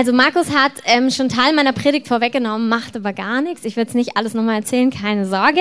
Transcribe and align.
Also 0.00 0.14
Markus 0.14 0.50
hat 0.50 0.72
ähm, 0.86 1.10
schon 1.10 1.28
Teil 1.28 1.52
meiner 1.52 1.74
Predigt 1.74 2.08
vorweggenommen, 2.08 2.70
macht 2.70 2.96
aber 2.96 3.12
gar 3.12 3.42
nichts. 3.42 3.66
Ich 3.66 3.76
will 3.76 3.84
es 3.84 3.92
nicht 3.92 4.16
alles 4.16 4.32
nochmal 4.32 4.54
erzählen, 4.54 4.88
keine 4.88 5.26
Sorge. 5.26 5.60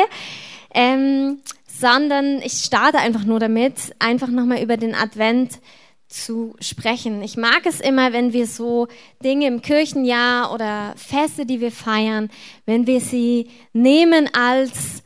Ähm, 0.74 1.40
sondern 1.68 2.38
ich 2.42 2.54
starte 2.54 3.00
einfach 3.00 3.26
nur 3.26 3.42
damit, 3.42 3.74
einfach 4.00 4.30
nochmal 4.30 4.64
über 4.64 4.78
den 4.78 4.96
Advent 4.96 5.60
zu 6.08 6.56
sprechen. 6.62 7.22
Ich 7.22 7.36
mag 7.36 7.66
es 7.66 7.82
immer, 7.82 8.14
wenn 8.14 8.32
wir 8.32 8.48
so 8.48 8.88
Dinge 9.22 9.46
im 9.46 9.62
Kirchenjahr 9.62 10.54
oder 10.54 10.94
Feste, 10.96 11.46
die 11.46 11.60
wir 11.60 11.74
feiern, 11.74 12.30
wenn 12.66 12.88
wir 12.88 13.02
sie 13.02 13.50
nehmen 13.74 14.30
als 14.34 15.04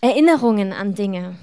Erinnerungen 0.00 0.72
an 0.72 0.94
Dinge. 0.94 1.36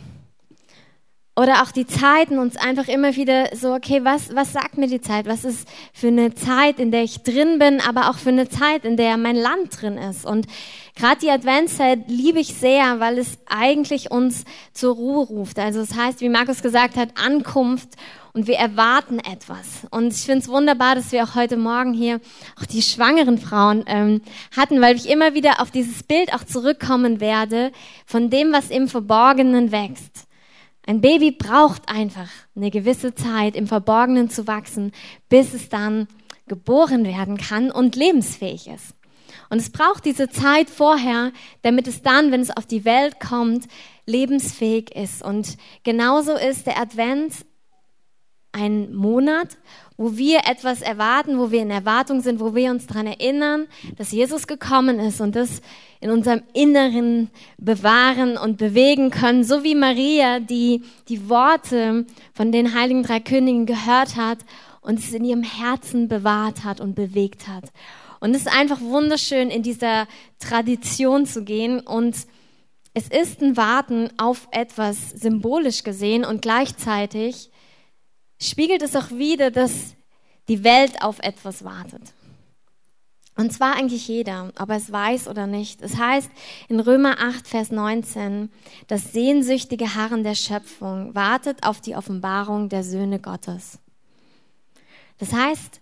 Oder 1.38 1.64
auch 1.64 1.72
die 1.72 1.86
Zeiten 1.86 2.40
uns 2.40 2.56
einfach 2.56 2.88
immer 2.88 3.14
wieder 3.18 3.50
so, 3.54 3.74
okay, 3.74 4.06
was, 4.06 4.34
was 4.34 4.54
sagt 4.54 4.78
mir 4.78 4.88
die 4.88 5.02
Zeit? 5.02 5.26
Was 5.26 5.44
ist 5.44 5.68
für 5.92 6.08
eine 6.08 6.34
Zeit, 6.34 6.80
in 6.80 6.92
der 6.92 7.04
ich 7.04 7.24
drin 7.24 7.60
bin, 7.60 7.82
aber 7.82 8.10
auch 8.10 8.18
für 8.18 8.30
eine 8.30 8.48
Zeit, 8.48 8.86
in 8.86 8.96
der 8.96 9.18
mein 9.18 9.36
Land 9.36 9.82
drin 9.82 9.98
ist? 9.98 10.26
Und 10.26 10.48
gerade 10.96 11.20
die 11.20 11.30
Adventszeit 11.30 12.08
liebe 12.08 12.40
ich 12.40 12.54
sehr, 12.54 13.02
weil 13.02 13.18
es 13.18 13.38
eigentlich 13.48 14.12
uns 14.12 14.46
zur 14.72 14.96
Ruhe 14.96 15.26
ruft. 15.26 15.60
Also 15.60 15.82
es 15.82 15.90
das 15.90 15.98
heißt, 15.98 16.22
wie 16.22 16.30
Markus 16.30 16.62
gesagt 16.62 16.96
hat, 16.96 17.10
Ankunft 17.22 17.90
und 18.32 18.48
wir 18.48 18.56
erwarten 18.56 19.20
etwas. 19.20 19.88
Und 19.92 20.14
ich 20.14 20.22
finde 20.22 20.40
es 20.40 20.48
wunderbar, 20.48 20.96
dass 20.96 21.12
wir 21.12 21.22
auch 21.26 21.36
heute 21.36 21.58
Morgen 21.58 21.94
hier 21.94 22.22
auch 22.62 22.66
die 22.66 22.82
schwangeren 22.82 23.40
Frauen 23.40 23.84
ähm, 23.88 24.22
hatten, 24.56 24.80
weil 24.80 24.96
ich 24.96 25.10
immer 25.10 25.34
wieder 25.34 25.62
auf 25.62 25.70
dieses 25.70 26.02
Bild 26.04 26.34
auch 26.34 26.46
zurückkommen 26.46 27.20
werde 27.20 27.74
von 28.06 28.30
dem, 28.30 28.54
was 28.54 28.70
im 28.70 28.88
Verborgenen 28.88 29.74
wächst. 29.74 30.28
Ein 30.88 31.02
Baby 31.02 31.32
braucht 31.32 31.90
einfach 31.90 32.30
eine 32.56 32.70
gewisse 32.70 33.16
Zeit 33.16 33.56
im 33.56 33.68
Verborgenen 33.68 34.30
zu 34.30 34.48
wachsen, 34.48 34.92
bis 35.30 35.54
es 35.54 35.70
dann 35.70 36.08
geboren 36.48 37.06
werden 37.06 37.38
kann 37.38 37.72
und 37.72 37.96
lebensfähig 37.96 38.68
ist. 38.68 38.94
Und 39.50 39.58
es 39.58 39.72
braucht 39.72 40.06
diese 40.06 40.30
Zeit 40.30 40.70
vorher, 40.70 41.32
damit 41.64 41.88
es 41.88 42.02
dann, 42.02 42.32
wenn 42.32 42.42
es 42.42 42.56
auf 42.56 42.66
die 42.66 42.86
Welt 42.86 43.20
kommt, 43.20 43.66
lebensfähig 44.06 44.96
ist. 44.96 45.24
Und 45.24 45.58
genauso 45.84 46.34
ist 46.34 46.68
der 46.68 46.80
Advent 46.80 47.34
ein 48.56 48.94
Monat, 48.94 49.58
wo 49.98 50.18
wir 50.18 50.40
etwas 50.50 50.82
erwarten, 50.82 51.38
wo 51.38 51.52
wir 51.52 51.62
in 51.62 51.72
Erwartung 51.72 52.22
sind, 52.22 52.40
wo 52.40 52.56
wir 52.56 52.72
uns 52.72 52.88
daran 52.88 53.08
erinnern, 53.08 53.68
dass 53.98 54.12
Jesus 54.12 54.48
gekommen 54.48 55.00
ist 55.00 55.22
und 55.22 55.36
das 55.36 55.62
in 56.00 56.10
unserem 56.10 56.42
Inneren 56.54 57.30
bewahren 57.58 58.38
und 58.38 58.58
bewegen 58.58 59.12
können, 59.12 59.44
so 59.44 59.64
wie 59.64 59.76
Maria, 59.76 60.40
die 60.40 60.84
die 61.08 61.30
Worte 61.30 62.06
von 62.34 62.52
den 62.52 62.74
heiligen 62.74 63.04
drei 63.04 63.20
Königen 63.20 63.66
gehört 63.66 64.16
hat 64.16 64.40
und 64.82 65.00
es 65.00 65.14
in 65.14 65.26
ihrem 65.26 65.44
Herzen 65.44 66.08
bewahrt 66.08 66.64
hat 66.64 66.80
und 66.80 66.96
bewegt 66.96 67.48
hat. 67.48 67.66
Und 68.20 68.36
es 68.36 68.42
ist 68.42 68.54
einfach 68.54 68.82
wunderschön, 68.82 69.50
in 69.50 69.64
dieser 69.64 70.08
Tradition 70.40 71.26
zu 71.26 71.44
gehen 71.44 71.80
und 71.80 72.16
es 72.94 73.10
ist 73.10 73.42
ein 73.42 73.58
Warten 73.58 74.10
auf 74.18 74.48
etwas 74.52 75.12
symbolisch 75.12 75.84
gesehen 75.84 76.24
und 76.24 76.42
gleichzeitig 76.42 77.50
spiegelt 78.50 78.82
es 78.82 78.96
auch 78.96 79.12
wieder, 79.12 79.52
dass 79.52 79.96
die 80.48 80.64
Welt 80.64 81.02
auf 81.02 81.20
etwas 81.20 81.64
wartet. 81.64 82.14
Und 83.38 83.52
zwar 83.52 83.76
eigentlich 83.76 84.08
jeder, 84.08 84.54
ob 84.58 84.70
er 84.70 84.78
es 84.78 84.92
weiß 84.92 85.28
oder 85.28 85.46
nicht. 85.46 85.82
Es 85.82 85.98
heißt 85.98 86.30
in 86.70 86.80
Römer 86.80 87.20
8, 87.20 87.48
Vers 87.48 87.70
19, 87.70 88.50
das 88.88 89.12
sehnsüchtige 89.12 89.96
Harren 89.96 90.24
der 90.24 90.36
Schöpfung 90.36 91.14
wartet 91.16 91.66
auf 91.66 91.82
die 91.82 91.96
Offenbarung 91.96 92.70
der 92.70 92.84
Söhne 92.84 93.20
Gottes. 93.20 93.80
Das 95.18 95.34
heißt, 95.34 95.82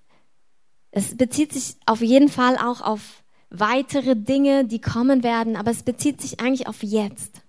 es 0.89 1.15
bezieht 1.15 1.53
sich 1.53 1.75
auf 1.85 2.01
jeden 2.01 2.29
Fall 2.29 2.57
auch 2.57 2.81
auf 2.81 3.23
weitere 3.49 4.15
Dinge, 4.15 4.65
die 4.65 4.81
kommen 4.81 5.23
werden, 5.23 5.55
aber 5.55 5.69
es 5.69 5.83
bezieht 5.83 6.21
sich 6.21 6.39
eigentlich 6.39 6.67
auf 6.67 6.81
jetzt. 6.81 7.41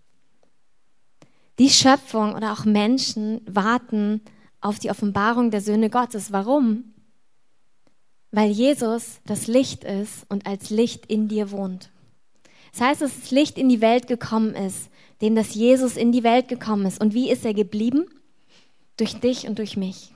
Die 1.58 1.70
Schöpfung 1.70 2.35
oder 2.35 2.52
auch 2.52 2.67
Menschen 2.67 3.41
warten 3.46 4.20
auf 4.64 4.79
die 4.79 4.91
Offenbarung 4.91 5.51
der 5.51 5.61
Söhne 5.61 5.91
Gottes. 5.91 6.33
Warum? 6.33 6.95
Weil 8.30 8.51
Jesus 8.51 9.20
das 9.27 9.47
Licht 9.47 9.85
ist 9.85 10.25
und 10.29 10.47
als 10.47 10.70
Licht 10.70 11.07
in 11.07 11.29
dir 11.29 11.51
wohnt. 11.51 11.91
Das 12.73 12.80
heißt, 12.80 13.02
dass 13.02 13.20
das 13.20 13.30
Licht 13.30 13.58
in 13.58 13.69
die 13.69 13.80
Welt 13.80 14.08
gekommen 14.08 14.55
ist, 14.55 14.89
dem 15.20 15.36
das 15.36 15.55
Jesus 15.55 15.97
in 15.97 16.13
die 16.13 16.25
Welt 16.25 16.48
gekommen 16.48 16.86
ist. 16.86 17.01
Und 17.01 17.14
wie 17.14 17.30
ist 17.30 17.45
er 17.45 17.55
geblieben? 17.55 18.07
Durch 18.97 19.14
dich 19.20 19.47
und 19.47 19.58
durch 19.58 19.77
mich. 19.77 20.13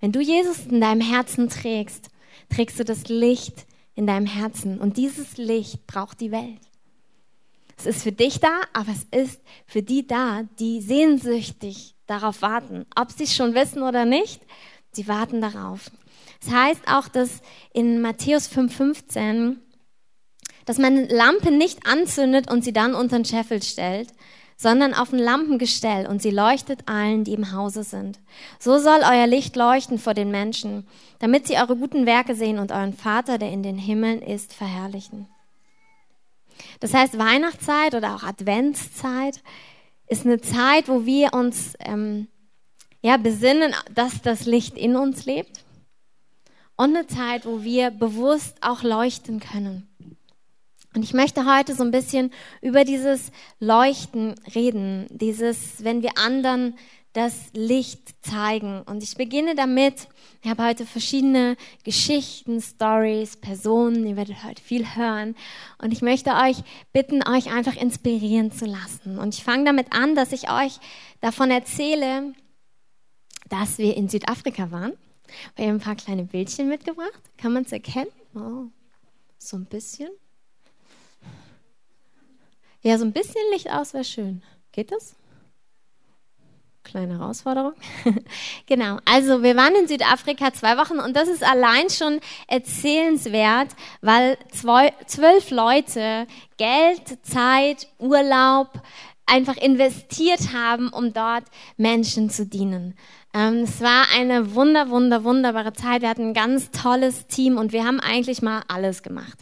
Wenn 0.00 0.12
du 0.12 0.20
Jesus 0.20 0.66
in 0.66 0.80
deinem 0.80 1.00
Herzen 1.00 1.48
trägst, 1.48 2.10
trägst 2.50 2.78
du 2.78 2.84
das 2.84 3.08
Licht 3.08 3.66
in 3.94 4.06
deinem 4.06 4.26
Herzen. 4.26 4.78
Und 4.78 4.98
dieses 4.98 5.38
Licht 5.38 5.86
braucht 5.86 6.20
die 6.20 6.30
Welt. 6.30 6.60
Es 7.78 7.86
ist 7.86 8.02
für 8.02 8.12
dich 8.12 8.38
da, 8.38 8.60
aber 8.74 8.92
es 8.92 9.06
ist 9.18 9.40
für 9.66 9.82
die 9.82 10.06
da, 10.06 10.42
die 10.58 10.82
sehnsüchtig 10.82 11.91
darauf 12.06 12.42
warten. 12.42 12.86
Ob 12.96 13.10
sie 13.10 13.24
es 13.24 13.34
schon 13.34 13.54
wissen 13.54 13.82
oder 13.82 14.04
nicht, 14.04 14.40
sie 14.92 15.08
warten 15.08 15.40
darauf. 15.40 15.90
Es 16.40 16.46
das 16.46 16.54
heißt 16.54 16.88
auch, 16.88 17.08
dass 17.08 17.40
in 17.72 18.00
Matthäus 18.00 18.50
5,15, 18.50 19.56
dass 20.64 20.78
man 20.78 21.08
Lampe 21.08 21.50
nicht 21.50 21.86
anzündet 21.86 22.50
und 22.50 22.64
sie 22.64 22.72
dann 22.72 22.94
unter 22.94 23.16
den 23.16 23.24
Scheffel 23.24 23.62
stellt, 23.62 24.08
sondern 24.56 24.94
auf 24.94 25.12
ein 25.12 25.18
Lampengestell 25.18 26.06
und 26.06 26.22
sie 26.22 26.30
leuchtet 26.30 26.88
allen, 26.88 27.24
die 27.24 27.34
im 27.34 27.52
Hause 27.52 27.82
sind. 27.82 28.20
So 28.60 28.78
soll 28.78 29.00
euer 29.00 29.26
Licht 29.26 29.56
leuchten 29.56 29.98
vor 29.98 30.14
den 30.14 30.30
Menschen, 30.30 30.86
damit 31.18 31.46
sie 31.48 31.56
eure 31.56 31.76
guten 31.76 32.06
Werke 32.06 32.34
sehen 32.34 32.58
und 32.58 32.70
euren 32.70 32.92
Vater, 32.92 33.38
der 33.38 33.50
in 33.50 33.62
den 33.62 33.76
Himmeln 33.76 34.22
ist, 34.22 34.52
verherrlichen. 34.52 35.26
Das 36.80 36.94
heißt, 36.94 37.18
Weihnachtszeit 37.18 37.94
oder 37.94 38.14
auch 38.14 38.22
Adventszeit 38.22 39.42
ist 40.12 40.26
eine 40.26 40.42
Zeit, 40.42 40.88
wo 40.88 41.06
wir 41.06 41.32
uns 41.32 41.72
ähm, 41.80 42.28
ja, 43.00 43.16
besinnen, 43.16 43.74
dass 43.94 44.20
das 44.20 44.44
Licht 44.44 44.76
in 44.76 44.94
uns 44.94 45.24
lebt 45.24 45.64
und 46.76 46.94
eine 46.94 47.06
Zeit, 47.06 47.46
wo 47.46 47.62
wir 47.62 47.90
bewusst 47.90 48.58
auch 48.60 48.82
leuchten 48.82 49.40
können. 49.40 49.88
Und 50.94 51.02
ich 51.02 51.14
möchte 51.14 51.46
heute 51.46 51.74
so 51.74 51.82
ein 51.82 51.90
bisschen 51.90 52.30
über 52.60 52.84
dieses 52.84 53.32
Leuchten 53.58 54.34
reden, 54.54 55.06
dieses, 55.08 55.82
wenn 55.82 56.02
wir 56.02 56.18
anderen 56.18 56.76
das 57.12 57.50
Licht 57.52 58.14
zeigen. 58.24 58.82
Und 58.82 59.02
ich 59.02 59.16
beginne 59.16 59.54
damit, 59.54 60.08
ich 60.42 60.50
habe 60.50 60.64
heute 60.64 60.86
verschiedene 60.86 61.56
Geschichten, 61.84 62.60
Stories, 62.60 63.36
Personen, 63.36 64.06
ihr 64.06 64.16
werdet 64.16 64.44
heute 64.44 64.62
viel 64.62 64.96
hören. 64.96 65.36
Und 65.78 65.92
ich 65.92 66.02
möchte 66.02 66.30
euch 66.30 66.58
bitten, 66.92 67.22
euch 67.26 67.52
einfach 67.52 67.76
inspirieren 67.76 68.50
zu 68.50 68.64
lassen. 68.64 69.18
Und 69.18 69.34
ich 69.34 69.44
fange 69.44 69.64
damit 69.64 69.92
an, 69.92 70.14
dass 70.14 70.32
ich 70.32 70.50
euch 70.50 70.78
davon 71.20 71.50
erzähle, 71.50 72.34
dass 73.48 73.78
wir 73.78 73.96
in 73.96 74.08
Südafrika 74.08 74.70
waren. 74.70 74.94
Wir 75.56 75.66
haben 75.66 75.76
ein 75.76 75.80
paar 75.80 75.96
kleine 75.96 76.24
Bildchen 76.24 76.68
mitgebracht. 76.68 77.20
Kann 77.36 77.52
man 77.52 77.64
es 77.64 77.72
erkennen? 77.72 78.10
Oh, 78.34 78.66
so 79.38 79.56
ein 79.56 79.66
bisschen. 79.66 80.08
Ja, 82.82 82.98
so 82.98 83.04
ein 83.04 83.12
bisschen 83.12 83.42
Licht 83.52 83.70
aus 83.70 83.94
wäre 83.94 84.04
schön. 84.04 84.42
Geht 84.72 84.90
das? 84.90 85.14
Kleine 86.84 87.18
Herausforderung. 87.18 87.74
genau. 88.66 88.98
Also 89.04 89.42
wir 89.42 89.56
waren 89.56 89.74
in 89.76 89.86
Südafrika 89.86 90.52
zwei 90.52 90.76
Wochen 90.76 90.98
und 90.98 91.16
das 91.16 91.28
ist 91.28 91.44
allein 91.44 91.88
schon 91.90 92.20
erzählenswert, 92.48 93.68
weil 94.00 94.36
zwei, 94.50 94.92
zwölf 95.06 95.50
Leute 95.50 96.26
Geld, 96.56 97.24
Zeit, 97.24 97.88
Urlaub 97.98 98.68
einfach 99.26 99.56
investiert 99.56 100.52
haben, 100.52 100.88
um 100.88 101.12
dort 101.12 101.44
Menschen 101.76 102.30
zu 102.30 102.46
dienen. 102.46 102.94
Ähm, 103.32 103.60
es 103.62 103.80
war 103.80 104.06
eine 104.14 104.54
wunder, 104.54 104.90
wunder, 104.90 105.24
wunderbare 105.24 105.72
Zeit. 105.72 106.02
Wir 106.02 106.08
hatten 106.08 106.30
ein 106.30 106.34
ganz 106.34 106.70
tolles 106.70 107.26
Team 107.28 107.56
und 107.56 107.72
wir 107.72 107.84
haben 107.84 108.00
eigentlich 108.00 108.42
mal 108.42 108.62
alles 108.68 109.02
gemacht. 109.02 109.38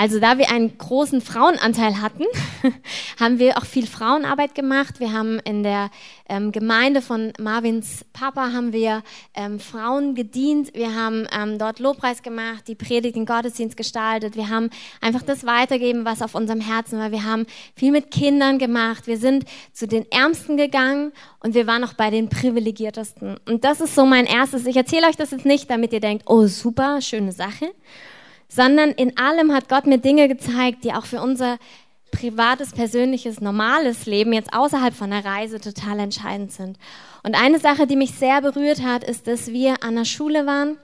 Also 0.00 0.18
da 0.18 0.38
wir 0.38 0.50
einen 0.50 0.78
großen 0.78 1.20
Frauenanteil 1.20 2.00
hatten, 2.00 2.24
haben 3.20 3.38
wir 3.38 3.58
auch 3.58 3.66
viel 3.66 3.86
Frauenarbeit 3.86 4.54
gemacht. 4.54 4.98
Wir 4.98 5.12
haben 5.12 5.38
in 5.40 5.62
der 5.62 5.90
ähm, 6.26 6.52
Gemeinde 6.52 7.02
von 7.02 7.34
Marvins 7.38 8.06
Papa 8.14 8.54
haben 8.54 8.72
wir 8.72 9.02
ähm, 9.34 9.60
Frauen 9.60 10.14
gedient. 10.14 10.72
Wir 10.72 10.94
haben 10.94 11.26
ähm, 11.38 11.58
dort 11.58 11.80
Lobpreis 11.80 12.22
gemacht, 12.22 12.66
die 12.66 12.76
Predigt, 12.76 13.14
den 13.14 13.26
Gottesdienst 13.26 13.76
gestaltet. 13.76 14.36
Wir 14.36 14.48
haben 14.48 14.70
einfach 15.02 15.20
das 15.20 15.44
weitergeben, 15.44 16.06
was 16.06 16.22
auf 16.22 16.34
unserem 16.34 16.62
Herzen 16.62 16.98
war. 16.98 17.10
Wir 17.10 17.26
haben 17.26 17.44
viel 17.76 17.92
mit 17.92 18.10
Kindern 18.10 18.56
gemacht. 18.56 19.06
Wir 19.06 19.18
sind 19.18 19.44
zu 19.74 19.86
den 19.86 20.10
Ärmsten 20.10 20.56
gegangen 20.56 21.12
und 21.40 21.52
wir 21.52 21.66
waren 21.66 21.84
auch 21.84 21.92
bei 21.92 22.08
den 22.08 22.30
Privilegiertesten. 22.30 23.36
Und 23.46 23.64
das 23.64 23.82
ist 23.82 23.94
so 23.94 24.06
mein 24.06 24.24
erstes. 24.24 24.64
Ich 24.64 24.78
erzähle 24.78 25.08
euch 25.08 25.16
das 25.16 25.30
jetzt 25.30 25.44
nicht, 25.44 25.68
damit 25.68 25.92
ihr 25.92 26.00
denkt, 26.00 26.24
oh 26.24 26.46
super, 26.46 27.02
schöne 27.02 27.32
Sache 27.32 27.70
sondern 28.50 28.90
in 28.90 29.16
allem 29.16 29.52
hat 29.52 29.70
Gott 29.70 29.86
mir 29.86 29.98
Dinge 29.98 30.28
gezeigt, 30.28 30.84
die 30.84 30.92
auch 30.92 31.06
für 31.06 31.22
unser 31.22 31.58
privates, 32.10 32.72
persönliches, 32.72 33.40
normales 33.40 34.04
Leben 34.04 34.34
jetzt 34.34 34.52
außerhalb 34.52 34.92
von 34.92 35.10
der 35.10 35.24
Reise 35.24 35.60
total 35.60 36.00
entscheidend 36.00 36.52
sind. 36.52 36.76
Und 37.22 37.34
eine 37.34 37.58
Sache, 37.58 37.86
die 37.86 37.96
mich 37.96 38.10
sehr 38.10 38.42
berührt 38.42 38.82
hat, 38.82 39.04
ist, 39.04 39.26
dass 39.26 39.48
wir 39.48 39.82
an 39.82 39.94
der 39.94 40.04
Schule 40.04 40.44
waren 40.44 40.76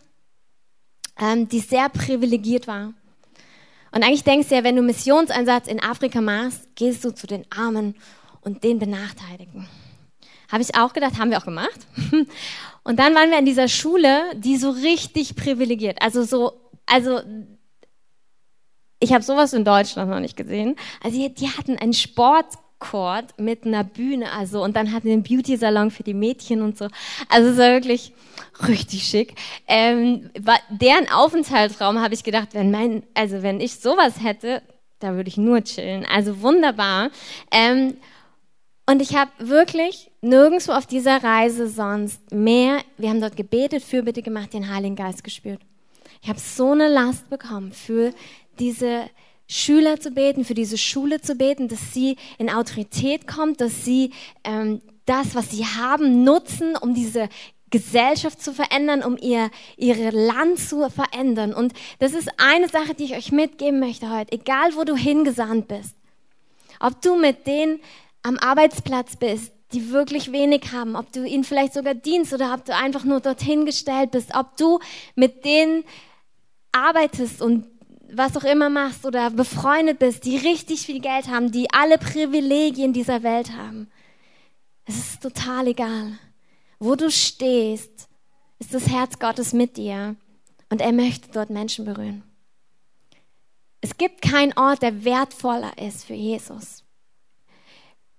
ähm, 1.18 1.48
die 1.48 1.60
sehr 1.60 1.88
privilegiert 1.88 2.66
war. 2.66 2.92
Und 3.92 4.02
eigentlich 4.02 4.24
denkst 4.24 4.48
du 4.48 4.54
ja, 4.56 4.64
wenn 4.64 4.76
du 4.76 4.82
Missionseinsatz 4.82 5.68
in 5.68 5.82
Afrika 5.82 6.20
machst, 6.20 6.68
gehst 6.74 7.04
du 7.04 7.14
zu 7.14 7.26
den 7.26 7.44
Armen 7.50 7.94
und 8.42 8.62
den 8.64 8.78
Benachteiligten. 8.78 9.66
Habe 10.50 10.62
ich 10.62 10.76
auch 10.76 10.92
gedacht, 10.92 11.18
haben 11.18 11.30
wir 11.30 11.38
auch 11.38 11.44
gemacht. 11.44 11.80
Und 12.84 13.00
dann 13.00 13.16
waren 13.16 13.32
wir 13.32 13.38
in 13.40 13.46
dieser 13.46 13.66
Schule, 13.66 14.22
die 14.36 14.56
so 14.58 14.70
richtig 14.70 15.34
privilegiert, 15.34 16.00
also 16.00 16.22
so, 16.22 16.52
also 16.86 17.20
ich 19.00 19.12
habe 19.12 19.22
sowas 19.22 19.52
in 19.52 19.64
Deutschland 19.64 20.10
noch 20.10 20.20
nicht 20.20 20.37
gesehen. 20.37 20.76
Also 21.02 21.19
die, 21.19 21.34
die 21.34 21.48
hatten 21.48 21.76
einen 21.76 21.93
Sportcourt 21.93 23.38
mit 23.38 23.64
einer 23.64 23.84
Bühne, 23.84 24.32
also 24.32 24.62
und 24.62 24.76
dann 24.76 24.93
hatten 24.93 25.10
einen 25.10 25.22
Beauty-Salon 25.22 25.90
für 25.90 26.02
die 26.02 26.14
Mädchen 26.14 26.62
und 26.62 26.78
so. 26.78 26.88
Also 27.28 27.50
es 27.50 27.58
war 27.58 27.72
wirklich 27.72 28.12
richtig 28.66 29.04
schick. 29.04 29.34
Ähm, 29.66 30.31
war, 30.40 30.58
deren 30.70 31.08
Aufenthaltsraum 31.10 32.00
habe 32.00 32.14
ich 32.14 32.25
gedacht, 32.25 32.48
wenn 32.52 32.70
mein, 32.70 33.02
also 33.14 33.43
wenn 33.43 33.60
ich 33.60 33.76
sowas 33.76 34.22
hätte, 34.22 34.62
da 34.99 35.14
würde 35.14 35.28
ich 35.28 35.37
nur 35.37 35.62
chillen. 35.62 36.06
Also 36.06 36.40
wunderbar. 36.40 37.10
Ähm, 37.50 37.96
und 38.88 39.02
ich 39.02 39.16
habe 39.16 39.31
wirklich 39.38 40.10
nirgendwo 40.20 40.72
auf 40.72 40.87
dieser 40.87 41.22
Reise 41.22 41.69
sonst 41.69 42.32
mehr, 42.32 42.78
wir 42.96 43.10
haben 43.10 43.20
dort 43.20 43.37
gebetet, 43.37 43.82
Fürbitte 43.82 44.22
gemacht, 44.22 44.54
den 44.54 44.72
Heiligen 44.72 44.96
Geist 44.96 45.25
gespürt. 45.25 45.60
Ich 46.22 46.28
habe 46.28 46.38
so 46.38 46.72
eine 46.72 46.88
Last 46.88 47.28
bekommen 47.28 47.72
für 47.72 48.12
diese 48.58 49.10
Schüler 49.48 50.00
zu 50.00 50.10
beten, 50.10 50.44
für 50.44 50.54
diese 50.54 50.78
Schule 50.78 51.20
zu 51.20 51.36
beten, 51.36 51.68
dass 51.68 51.94
sie 51.94 52.16
in 52.38 52.50
Autorität 52.50 53.26
kommt, 53.28 53.60
dass 53.60 53.84
sie 53.84 54.10
ähm, 54.44 54.80
das, 55.04 55.34
was 55.34 55.50
sie 55.50 55.64
haben, 55.64 56.24
nutzen, 56.24 56.76
um 56.76 56.94
diese 56.94 57.28
Gesellschaft 57.70 58.42
zu 58.42 58.52
verändern, 58.52 59.02
um 59.02 59.16
ihr 59.16 59.50
ihre 59.76 60.10
Land 60.10 60.58
zu 60.58 60.88
verändern. 60.88 61.52
Und 61.52 61.72
das 61.98 62.12
ist 62.12 62.28
eine 62.38 62.68
Sache, 62.68 62.94
die 62.94 63.04
ich 63.04 63.16
euch 63.16 63.32
mitgeben 63.32 63.80
möchte 63.80 64.10
heute. 64.10 64.32
Egal, 64.32 64.74
wo 64.74 64.84
du 64.84 64.96
hingesandt 64.96 65.68
bist, 65.68 65.94
ob 66.80 67.00
du 67.02 67.16
mit 67.16 67.46
denen 67.46 67.80
am 68.22 68.38
Arbeitsplatz 68.38 69.16
bist, 69.16 69.52
die 69.72 69.90
wirklich 69.90 70.32
wenig 70.32 70.72
haben, 70.72 70.94
ob 70.96 71.12
du 71.12 71.24
ihnen 71.24 71.44
vielleicht 71.44 71.74
sogar 71.74 71.94
dienst 71.94 72.32
oder 72.32 72.54
ob 72.54 72.64
du 72.64 72.74
einfach 72.74 73.04
nur 73.04 73.20
dorthin 73.20 73.66
gestellt 73.66 74.12
bist, 74.12 74.34
ob 74.34 74.56
du 74.56 74.78
mit 75.16 75.44
denen 75.44 75.84
arbeitest 76.72 77.42
und 77.42 77.66
was 78.12 78.36
auch 78.36 78.44
immer 78.44 78.70
machst 78.70 79.04
oder 79.04 79.30
befreundet 79.30 79.98
bist, 79.98 80.24
die 80.24 80.36
richtig 80.36 80.86
viel 80.86 81.00
Geld 81.00 81.28
haben, 81.28 81.50
die 81.50 81.72
alle 81.72 81.98
Privilegien 81.98 82.92
dieser 82.92 83.22
Welt 83.22 83.52
haben. 83.52 83.90
Es 84.84 84.96
ist 84.96 85.22
total 85.22 85.68
egal. 85.68 86.18
Wo 86.78 86.94
du 86.94 87.10
stehst, 87.10 88.08
ist 88.58 88.74
das 88.74 88.88
Herz 88.88 89.18
Gottes 89.18 89.52
mit 89.52 89.76
dir 89.76 90.16
und 90.70 90.80
er 90.80 90.92
möchte 90.92 91.30
dort 91.32 91.50
Menschen 91.50 91.84
berühren. 91.84 92.22
Es 93.80 93.96
gibt 93.96 94.22
keinen 94.22 94.56
Ort, 94.56 94.82
der 94.82 95.04
wertvoller 95.04 95.76
ist 95.78 96.04
für 96.04 96.14
Jesus. 96.14 96.84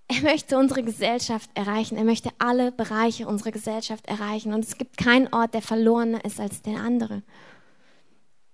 Er 0.08 0.22
möchte 0.22 0.56
unsere 0.56 0.82
Gesellschaft 0.82 1.50
erreichen. 1.52 1.98
Er 1.98 2.04
möchte 2.04 2.30
alle 2.38 2.72
Bereiche 2.72 3.26
unserer 3.26 3.50
Gesellschaft 3.50 4.06
erreichen. 4.06 4.54
Und 4.54 4.64
es 4.64 4.78
gibt 4.78 4.96
keinen 4.96 5.32
Ort, 5.34 5.52
der 5.52 5.60
verlorener 5.60 6.24
ist 6.24 6.40
als 6.40 6.62
der 6.62 6.78
andere. 6.78 7.22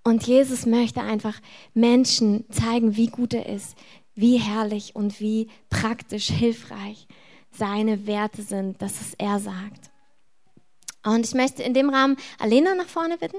Und 0.04 0.26
Jesus 0.26 0.66
möchte 0.66 1.00
einfach 1.00 1.40
Menschen 1.72 2.44
zeigen, 2.50 2.94
wie 2.94 3.06
gut 3.06 3.32
er 3.32 3.46
ist, 3.46 3.74
wie 4.14 4.36
herrlich 4.36 4.94
und 4.94 5.18
wie 5.18 5.48
praktisch 5.70 6.28
hilfreich 6.28 7.08
seine 7.50 8.06
Werte 8.06 8.42
sind, 8.42 8.80
dass 8.82 9.00
es 9.00 9.14
er 9.14 9.38
sagt. 9.40 9.90
Und 11.04 11.26
ich 11.26 11.34
möchte 11.34 11.62
in 11.62 11.74
dem 11.74 11.88
Rahmen 11.88 12.16
Alena 12.38 12.74
nach 12.74 12.86
vorne 12.86 13.16
bitten. 13.16 13.38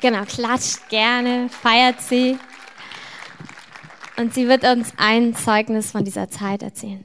Genau, 0.00 0.24
klatscht 0.24 0.88
gerne, 0.88 1.48
feiert 1.48 2.00
sie. 2.00 2.38
Und 4.16 4.34
sie 4.34 4.48
wird 4.48 4.64
uns 4.64 4.92
ein 4.96 5.34
Zeugnis 5.36 5.90
von 5.92 6.04
dieser 6.04 6.28
Zeit 6.28 6.62
erzählen. 6.62 7.04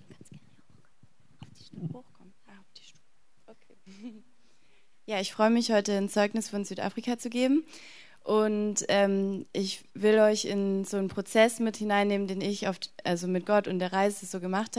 Ja, 5.10 5.22
ich 5.22 5.32
freue 5.32 5.50
mich, 5.50 5.72
heute 5.72 5.94
ein 5.94 6.10
Zeugnis 6.10 6.50
von 6.50 6.66
Südafrika 6.66 7.18
zu 7.18 7.30
geben. 7.30 7.64
Und 8.26 8.84
ähm, 8.90 9.46
ich 9.54 9.86
will 9.94 10.20
euch 10.20 10.44
in 10.44 10.84
so 10.84 10.98
einen 10.98 11.08
Prozess 11.08 11.62
mit 11.62 11.78
hineinnehmen, 11.78 12.28
den 12.28 12.42
ich 12.42 12.68
oft, 12.68 12.92
also 13.06 13.26
mit 13.30 13.46
Gott 13.46 13.70
und 13.70 13.80
der 13.80 13.94
Reise 13.94 14.26
so 14.26 14.42
gemacht 14.42 14.78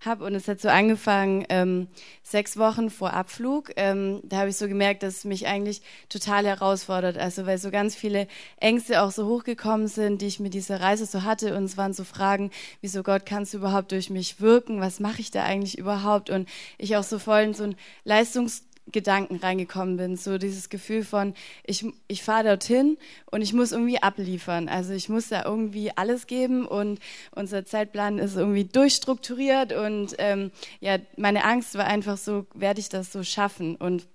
habe. 0.00 0.24
Und 0.26 0.34
es 0.34 0.46
hat 0.46 0.60
so 0.60 0.68
angefangen, 0.68 1.46
ähm, 1.48 1.88
sechs 2.22 2.58
Wochen 2.58 2.90
vor 2.90 3.14
Abflug. 3.14 3.72
Ähm, 3.76 4.20
da 4.24 4.40
habe 4.40 4.50
ich 4.50 4.58
so 4.58 4.68
gemerkt, 4.68 5.02
dass 5.02 5.16
es 5.16 5.24
mich 5.24 5.46
eigentlich 5.46 5.80
total 6.10 6.44
herausfordert. 6.44 7.16
Also 7.16 7.46
weil 7.46 7.56
so 7.56 7.70
ganz 7.70 7.94
viele 7.94 8.28
Ängste 8.58 9.00
auch 9.00 9.10
so 9.10 9.26
hochgekommen 9.26 9.88
sind, 9.88 10.20
die 10.20 10.26
ich 10.26 10.38
mit 10.38 10.52
dieser 10.52 10.82
Reise 10.82 11.06
so 11.06 11.22
hatte. 11.22 11.56
Und 11.56 11.64
es 11.64 11.78
waren 11.78 11.94
so 11.94 12.04
Fragen, 12.04 12.50
wieso 12.82 13.02
Gott 13.02 13.24
kannst 13.24 13.54
du 13.54 13.56
überhaupt 13.56 13.92
durch 13.92 14.10
mich 14.10 14.38
wirken? 14.38 14.82
Was 14.82 15.00
mache 15.00 15.22
ich 15.22 15.30
da 15.30 15.44
eigentlich 15.44 15.78
überhaupt? 15.78 16.28
Und 16.28 16.46
ich 16.76 16.94
auch 16.98 17.04
so 17.04 17.18
voll 17.18 17.40
in 17.40 17.54
so 17.54 17.64
ein 17.64 17.76
Leistungs 18.04 18.64
Gedanken 18.90 19.36
reingekommen 19.36 19.96
bin, 19.96 20.16
so 20.16 20.38
dieses 20.38 20.68
Gefühl 20.68 21.04
von, 21.04 21.34
ich, 21.64 21.86
ich 22.08 22.22
fahre 22.22 22.44
dorthin 22.44 22.98
und 23.30 23.40
ich 23.42 23.52
muss 23.52 23.72
irgendwie 23.72 24.02
abliefern. 24.02 24.68
Also 24.68 24.92
ich 24.92 25.08
muss 25.08 25.28
da 25.28 25.44
irgendwie 25.44 25.96
alles 25.96 26.26
geben 26.26 26.66
und 26.66 26.98
unser 27.34 27.64
Zeitplan 27.64 28.18
ist 28.18 28.36
irgendwie 28.36 28.64
durchstrukturiert 28.64 29.72
und 29.72 30.14
ähm, 30.18 30.50
ja, 30.80 30.98
meine 31.16 31.44
Angst 31.44 31.74
war 31.76 31.86
einfach 31.86 32.16
so, 32.16 32.46
werde 32.54 32.80
ich 32.80 32.88
das 32.88 33.12
so 33.12 33.22
schaffen? 33.22 33.76
Und 33.76 34.08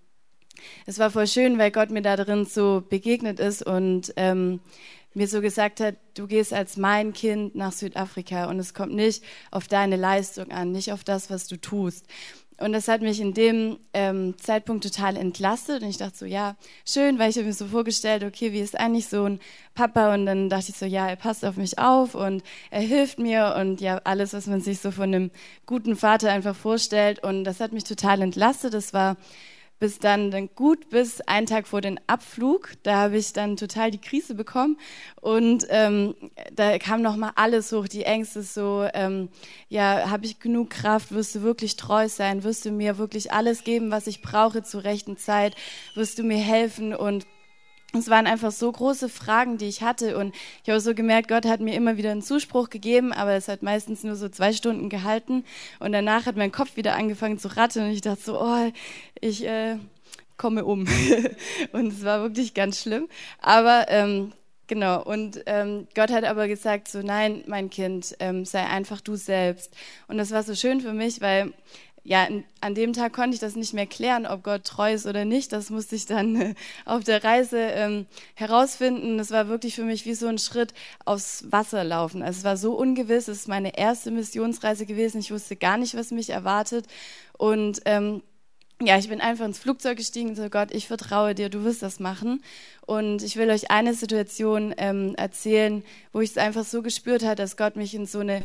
es 0.86 1.00
war 1.00 1.12
voll 1.12 1.28
schön, 1.28 1.58
weil 1.58 1.72
Gott 1.72 1.90
mir 1.90 2.02
da 2.02 2.16
drin 2.16 2.46
so 2.46 2.84
begegnet 2.88 3.40
ist 3.40 3.66
und 3.66 4.14
ähm, 4.18 4.60
mir 5.14 5.28
so 5.28 5.42
gesagt 5.42 5.80
hat, 5.80 5.96
du 6.14 6.28
gehst 6.28 6.54
als 6.54 6.78
mein 6.78 7.14
Kind 7.14 7.56
nach 7.56 7.72
Südafrika 7.72 8.46
und 8.50 8.60
es 8.60 8.74
kommt 8.74 8.94
nicht 8.94 9.24
auf 9.52 9.68
deine 9.68 9.96
Leistung 9.96 10.52
an, 10.52 10.72
nicht 10.72 10.92
auf 10.92 11.04
das, 11.04 11.30
was 11.30 11.48
du 11.48 11.58
tust. 11.60 12.06
Und 12.60 12.74
das 12.74 12.88
hat 12.88 13.02
mich 13.02 13.22
in 13.22 13.34
dem 13.34 13.78
ähm, 13.94 14.36
Zeitpunkt 14.40 14.84
total 14.84 15.16
entlastet. 15.16 15.84
Und 15.84 15.90
ich 15.90 15.98
dachte 15.98 16.18
so, 16.18 16.26
ja, 16.26 16.56
schön, 16.86 17.20
weil 17.20 17.30
ich 17.30 17.38
habe 17.38 17.46
mir 17.46 17.54
so 17.54 17.68
vorgestellt, 17.68 18.24
okay, 18.24 18.52
wie 18.52 18.62
ist 18.62 18.80
eigentlich 18.80 19.08
so 19.08 19.26
ein 19.26 19.40
Papa? 19.76 20.14
Und 20.14 20.26
dann 20.26 20.50
dachte 20.50 20.72
ich 20.72 20.78
so, 20.78 20.86
ja, 20.86 21.08
er 21.08 21.18
passt 21.18 21.46
auf 21.46 21.56
mich 21.58 21.78
auf 21.78 22.16
und 22.16 22.44
er 22.72 22.82
hilft 22.82 23.20
mir 23.20 23.56
und 23.60 23.80
ja, 23.80 24.02
alles, 24.04 24.34
was 24.34 24.48
man 24.48 24.62
sich 24.62 24.80
so 24.80 24.90
von 24.90 25.14
einem 25.14 25.32
guten 25.68 25.96
Vater 25.96 26.32
einfach 26.32 26.56
vorstellt. 26.56 27.24
Und 27.24 27.44
das 27.44 27.60
hat 27.60 27.74
mich 27.74 27.84
total 27.84 28.22
entlastet. 28.22 28.74
Das 28.74 28.92
war 28.92 29.18
bis 29.80 30.00
dann, 30.00 30.32
dann 30.32 30.50
gut 30.56 30.90
bis 30.90 31.22
einen 31.22 31.46
Tag 31.46 31.68
vor 31.68 31.82
dem 31.82 32.00
Abflug. 32.08 32.72
Da 32.84 32.96
habe 32.96 33.18
ich 33.18 33.34
dann 33.34 33.58
total 33.58 33.92
die 33.92 34.02
Krise 34.02 34.34
bekommen. 34.34 34.78
Und 35.22 35.68
ähm, 35.70 36.16
da 36.54 36.78
kam 36.80 37.02
noch 37.02 37.16
mal 37.16 37.32
alles 37.36 37.72
hoch, 37.72 37.88
die 37.88 38.04
Ängste 38.04 38.42
so, 38.42 38.88
ähm, 38.94 39.30
ja, 39.70 40.10
habe 40.10 40.26
ich 40.26 40.40
genug 40.40 40.72
Kraft, 40.72 41.12
wirst 41.12 41.36
du 41.36 41.42
wirklich 41.42 41.76
treu 41.76 42.08
sein, 42.10 42.44
wirst 42.44 42.66
du 42.66 42.72
mir 42.72 42.98
wirklich 42.98 43.32
alles 43.32 43.64
geben, 43.64 43.92
was 43.92 44.08
ich 44.08 44.22
brauche 44.22 44.64
zur 44.64 44.84
rechten 44.84 45.18
Zeit, 45.18 45.56
wirst 45.96 46.18
du 46.20 46.24
mir 46.24 46.38
helfen? 46.38 46.96
Und 46.96 47.26
es 47.94 48.10
waren 48.10 48.28
einfach 48.28 48.52
so 48.52 48.72
große 48.72 49.08
Fragen, 49.10 49.58
die 49.58 49.68
ich 49.68 49.82
hatte. 49.82 50.18
Und 50.18 50.36
ich 50.64 50.70
habe 50.70 50.80
so 50.82 50.94
gemerkt, 50.94 51.30
Gott 51.30 51.46
hat 51.46 51.62
mir 51.62 51.76
immer 51.76 51.98
wieder 51.98 52.12
einen 52.12 52.22
Zuspruch 52.22 52.70
gegeben, 52.70 53.14
aber 53.14 53.34
es 53.34 53.48
hat 53.48 53.64
meistens 53.64 54.04
nur 54.04 54.16
so 54.16 54.28
zwei 54.30 54.52
Stunden 54.52 54.90
gehalten. 54.90 55.46
Und 55.80 55.94
danach 55.94 56.26
hat 56.26 56.36
mein 56.36 56.52
Kopf 56.52 56.76
wieder 56.76 56.96
angefangen 56.96 57.40
zu 57.40 57.56
rattern. 57.56 57.86
Und 57.86 57.92
ich 57.92 58.02
dachte 58.02 58.22
so, 58.22 58.42
oh, 58.42 58.72
ich 59.22 59.46
äh, 59.46 59.78
komme 60.36 60.66
um. 60.66 60.86
und 61.72 61.88
es 61.88 62.04
war 62.04 62.22
wirklich 62.22 62.54
ganz 62.54 62.82
schlimm. 62.82 63.08
Aber 63.42 63.86
ähm, 63.90 64.34
Genau, 64.68 65.02
und 65.02 65.42
ähm, 65.46 65.88
Gott 65.96 66.12
hat 66.12 66.26
aber 66.26 66.50
gesagt, 66.50 66.90
so 66.90 67.02
nein, 67.02 67.42
mein 67.48 67.70
Kind, 67.70 68.18
ähm, 68.20 68.44
sei 68.44 68.66
einfach 68.66 69.00
du 69.00 69.16
selbst. 69.16 69.74
Und 70.10 70.18
das 70.18 70.32
war 70.32 70.44
so 70.44 70.56
schön 70.56 70.82
für 70.82 70.92
mich, 70.92 71.22
weil 71.22 71.54
ja, 72.08 72.26
an 72.62 72.74
dem 72.74 72.94
Tag 72.94 73.12
konnte 73.12 73.34
ich 73.34 73.42
das 73.42 73.58
nicht 73.58 73.74
mehr 73.74 73.86
klären, 73.86 74.26
ob 74.26 74.42
Gott 74.42 74.64
treu 74.64 74.94
ist 74.94 75.06
oder 75.06 75.26
nicht. 75.26 75.52
Das 75.52 75.70
musste 75.70 75.98
ich 75.98 76.06
dann 76.06 76.40
äh, 76.40 76.56
auf 76.86 77.04
der 77.04 77.22
Reise 77.22 77.60
ähm, 77.60 78.06
herausfinden. 78.34 79.18
Das 79.18 79.30
war 79.32 79.50
wirklich 79.50 79.76
für 79.76 79.84
mich 79.84 80.06
wie 80.06 80.14
so 80.14 80.28
ein 80.28 80.38
Schritt 80.38 80.74
aufs 81.04 81.44
Wasser 81.52 81.84
laufen. 81.84 82.24
Also 82.24 82.38
es 82.38 82.44
war 82.46 82.56
so 82.56 82.76
ungewiss. 82.76 83.28
Es 83.28 83.40
ist 83.40 83.48
meine 83.50 83.78
erste 83.78 84.12
Missionsreise 84.12 84.86
gewesen. 84.86 85.20
Ich 85.20 85.32
wusste 85.32 85.58
gar 85.58 85.78
nicht, 85.78 85.96
was 85.96 86.12
mich 86.12 86.30
erwartet. 86.30 86.86
Und 87.38 87.82
ähm, 87.84 88.24
ja, 88.82 88.98
ich 88.98 89.10
bin 89.10 89.20
einfach 89.20 89.44
ins 89.44 89.60
Flugzeug 89.60 89.98
gestiegen 89.98 90.30
und 90.30 90.36
so, 90.38 90.50
Gott, 90.50 90.72
ich 90.72 90.88
vertraue 90.88 91.36
dir, 91.36 91.50
du 91.50 91.66
wirst 91.66 91.82
das 91.82 92.00
machen. 92.00 92.42
Und 92.86 93.22
ich 93.22 93.36
will 93.36 93.50
euch 93.50 93.70
eine 93.70 93.94
Situation 93.94 94.74
ähm, 94.78 95.14
erzählen, 95.16 95.84
wo 96.14 96.22
ich 96.22 96.30
es 96.30 96.38
einfach 96.38 96.64
so 96.64 96.82
gespürt 96.82 97.26
habe, 97.26 97.36
dass 97.36 97.58
Gott 97.58 97.76
mich 97.76 97.94
in 97.94 98.06
so 98.06 98.20
eine 98.20 98.44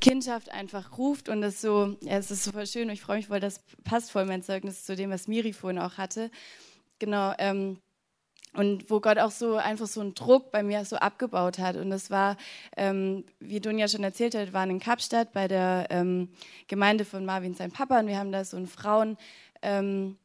Kindschaft 0.00 0.50
einfach 0.50 0.98
ruft 0.98 1.28
und 1.28 1.40
das 1.40 1.60
so, 1.60 1.96
ja, 2.00 2.18
es 2.18 2.30
ist 2.30 2.44
super 2.44 2.66
schön 2.66 2.88
und 2.88 2.94
ich 2.94 3.02
freue 3.02 3.18
mich 3.18 3.28
voll, 3.28 3.40
das 3.40 3.60
passt 3.84 4.10
voll 4.10 4.26
mein 4.26 4.42
Zeugnis 4.42 4.84
zu 4.84 4.96
dem, 4.96 5.10
was 5.10 5.28
Miri 5.28 5.52
vorhin 5.52 5.80
auch 5.80 5.98
hatte. 5.98 6.30
Genau, 6.98 7.32
ähm, 7.38 7.78
und 8.54 8.88
wo 8.88 9.00
Gott 9.00 9.18
auch 9.18 9.32
so 9.32 9.56
einfach 9.56 9.86
so 9.86 10.00
einen 10.00 10.14
Druck 10.14 10.52
bei 10.52 10.62
mir 10.62 10.84
so 10.84 10.96
abgebaut 10.96 11.58
hat. 11.58 11.76
Und 11.76 11.90
das 11.90 12.10
war, 12.10 12.36
ähm, 12.76 13.24
wie 13.40 13.60
Dunja 13.60 13.88
schon 13.88 14.04
erzählt 14.04 14.34
hat, 14.34 14.52
waren 14.52 14.70
in 14.70 14.78
Kapstadt 14.78 15.32
bei 15.32 15.48
der 15.48 15.88
ähm, 15.90 16.28
Gemeinde 16.68 17.04
von 17.04 17.24
Marvin, 17.24 17.54
sein 17.54 17.72
Papa, 17.72 17.98
und 17.98 18.06
wir 18.06 18.18
haben 18.18 18.32
da 18.32 18.44
so 18.44 18.56
einen 18.56 18.68
Frauen, 18.68 19.16
ähm, 19.62 20.16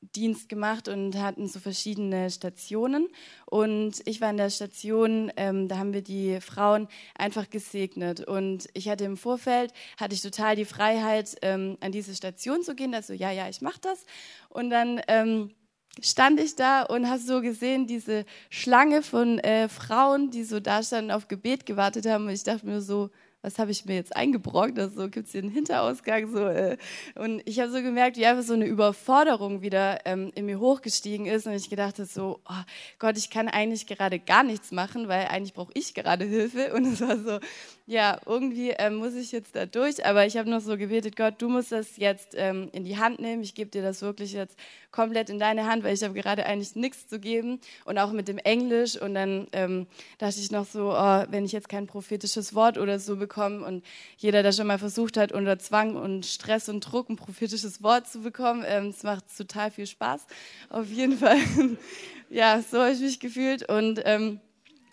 Dienst 0.00 0.48
gemacht 0.48 0.88
und 0.88 1.16
hatten 1.16 1.46
so 1.46 1.60
verschiedene 1.60 2.30
Stationen. 2.30 3.08
Und 3.46 4.00
ich 4.06 4.20
war 4.20 4.30
in 4.30 4.38
der 4.38 4.50
Station, 4.50 5.30
ähm, 5.36 5.68
da 5.68 5.78
haben 5.78 5.92
wir 5.92 6.02
die 6.02 6.40
Frauen 6.40 6.88
einfach 7.14 7.50
gesegnet. 7.50 8.20
Und 8.26 8.68
ich 8.72 8.88
hatte 8.88 9.04
im 9.04 9.16
Vorfeld, 9.16 9.72
hatte 9.98 10.14
ich 10.14 10.22
total 10.22 10.56
die 10.56 10.64
Freiheit, 10.64 11.36
ähm, 11.42 11.76
an 11.80 11.92
diese 11.92 12.14
Station 12.14 12.62
zu 12.62 12.74
gehen. 12.74 12.94
Also 12.94 13.12
ja, 13.12 13.30
ja, 13.30 13.48
ich 13.48 13.60
mache 13.60 13.80
das. 13.80 14.04
Und 14.48 14.70
dann 14.70 15.00
ähm, 15.06 15.54
stand 16.02 16.40
ich 16.40 16.56
da 16.56 16.82
und 16.82 17.08
hast 17.08 17.26
so 17.26 17.40
gesehen, 17.40 17.86
diese 17.86 18.24
Schlange 18.48 19.02
von 19.02 19.38
äh, 19.40 19.68
Frauen, 19.68 20.30
die 20.30 20.44
so 20.44 20.60
da 20.60 20.82
standen, 20.82 21.10
auf 21.10 21.28
Gebet 21.28 21.66
gewartet 21.66 22.06
haben. 22.06 22.24
Und 22.24 22.32
ich 22.32 22.44
dachte 22.44 22.66
mir 22.66 22.80
so, 22.80 23.10
was 23.42 23.58
habe 23.58 23.70
ich 23.70 23.86
mir 23.86 23.94
jetzt 23.94 24.14
eingebrockt? 24.14 24.78
Also 24.78 25.08
gibt 25.08 25.26
es 25.26 25.32
hier 25.32 25.42
einen 25.42 25.50
Hinterausgang? 25.50 26.30
So, 26.30 26.46
äh. 26.46 26.76
Und 27.14 27.42
ich 27.46 27.58
habe 27.60 27.70
so 27.70 27.82
gemerkt, 27.82 28.16
wie 28.16 28.26
einfach 28.26 28.44
so 28.44 28.52
eine 28.52 28.66
Überforderung 28.66 29.62
wieder 29.62 30.04
ähm, 30.04 30.30
in 30.34 30.46
mir 30.46 30.60
hochgestiegen 30.60 31.26
ist. 31.26 31.46
Und 31.46 31.54
ich 31.54 31.70
gedacht 31.70 31.98
habe 31.98 32.06
so, 32.06 32.40
oh 32.48 32.62
Gott, 32.98 33.16
ich 33.16 33.30
kann 33.30 33.48
eigentlich 33.48 33.86
gerade 33.86 34.18
gar 34.18 34.42
nichts 34.42 34.72
machen, 34.72 35.08
weil 35.08 35.26
eigentlich 35.28 35.54
brauche 35.54 35.72
ich 35.74 35.94
gerade 35.94 36.24
Hilfe. 36.24 36.74
Und 36.74 36.84
es 36.84 37.00
war 37.00 37.16
so, 37.18 37.38
ja, 37.90 38.20
irgendwie 38.24 38.70
ähm, 38.70 38.94
muss 38.94 39.14
ich 39.14 39.32
jetzt 39.32 39.56
da 39.56 39.66
durch. 39.66 40.06
Aber 40.06 40.24
ich 40.24 40.36
habe 40.36 40.48
noch 40.48 40.60
so 40.60 40.76
gebetet, 40.76 41.16
Gott, 41.16 41.34
du 41.38 41.48
musst 41.48 41.72
das 41.72 41.96
jetzt 41.96 42.34
ähm, 42.36 42.68
in 42.70 42.84
die 42.84 42.98
Hand 42.98 43.18
nehmen. 43.18 43.42
Ich 43.42 43.52
gebe 43.52 43.68
dir 43.68 43.82
das 43.82 44.00
wirklich 44.00 44.32
jetzt 44.32 44.56
komplett 44.92 45.28
in 45.28 45.40
deine 45.40 45.66
Hand, 45.66 45.82
weil 45.82 45.94
ich 45.94 46.04
habe 46.04 46.14
gerade 46.14 46.46
eigentlich 46.46 46.76
nichts 46.76 47.08
zu 47.08 47.18
geben. 47.18 47.60
Und 47.84 47.98
auch 47.98 48.12
mit 48.12 48.28
dem 48.28 48.38
Englisch. 48.38 48.96
Und 48.96 49.14
dann 49.14 49.48
ähm, 49.50 49.88
dachte 50.18 50.38
ich 50.38 50.52
noch 50.52 50.66
so, 50.66 50.92
oh, 50.92 51.24
wenn 51.30 51.44
ich 51.44 51.50
jetzt 51.50 51.68
kein 51.68 51.88
prophetisches 51.88 52.54
Wort 52.54 52.78
oder 52.78 53.00
so 53.00 53.16
bekomme. 53.16 53.66
Und 53.66 53.84
jeder, 54.18 54.44
der 54.44 54.52
schon 54.52 54.68
mal 54.68 54.78
versucht 54.78 55.16
hat, 55.16 55.32
unter 55.32 55.58
Zwang 55.58 55.96
und 55.96 56.24
Stress 56.26 56.68
und 56.68 56.82
Druck 56.82 57.10
ein 57.10 57.16
prophetisches 57.16 57.82
Wort 57.82 58.06
zu 58.06 58.20
bekommen, 58.20 58.62
ähm, 58.68 58.90
es 58.90 59.02
macht 59.02 59.24
total 59.36 59.72
viel 59.72 59.88
Spaß. 59.88 60.28
Auf 60.68 60.86
jeden 60.90 61.18
Fall, 61.18 61.38
ja, 62.28 62.62
so 62.62 62.78
habe 62.78 62.92
ich 62.92 63.00
mich 63.00 63.18
gefühlt. 63.18 63.68
Und 63.68 64.00
ähm, 64.04 64.38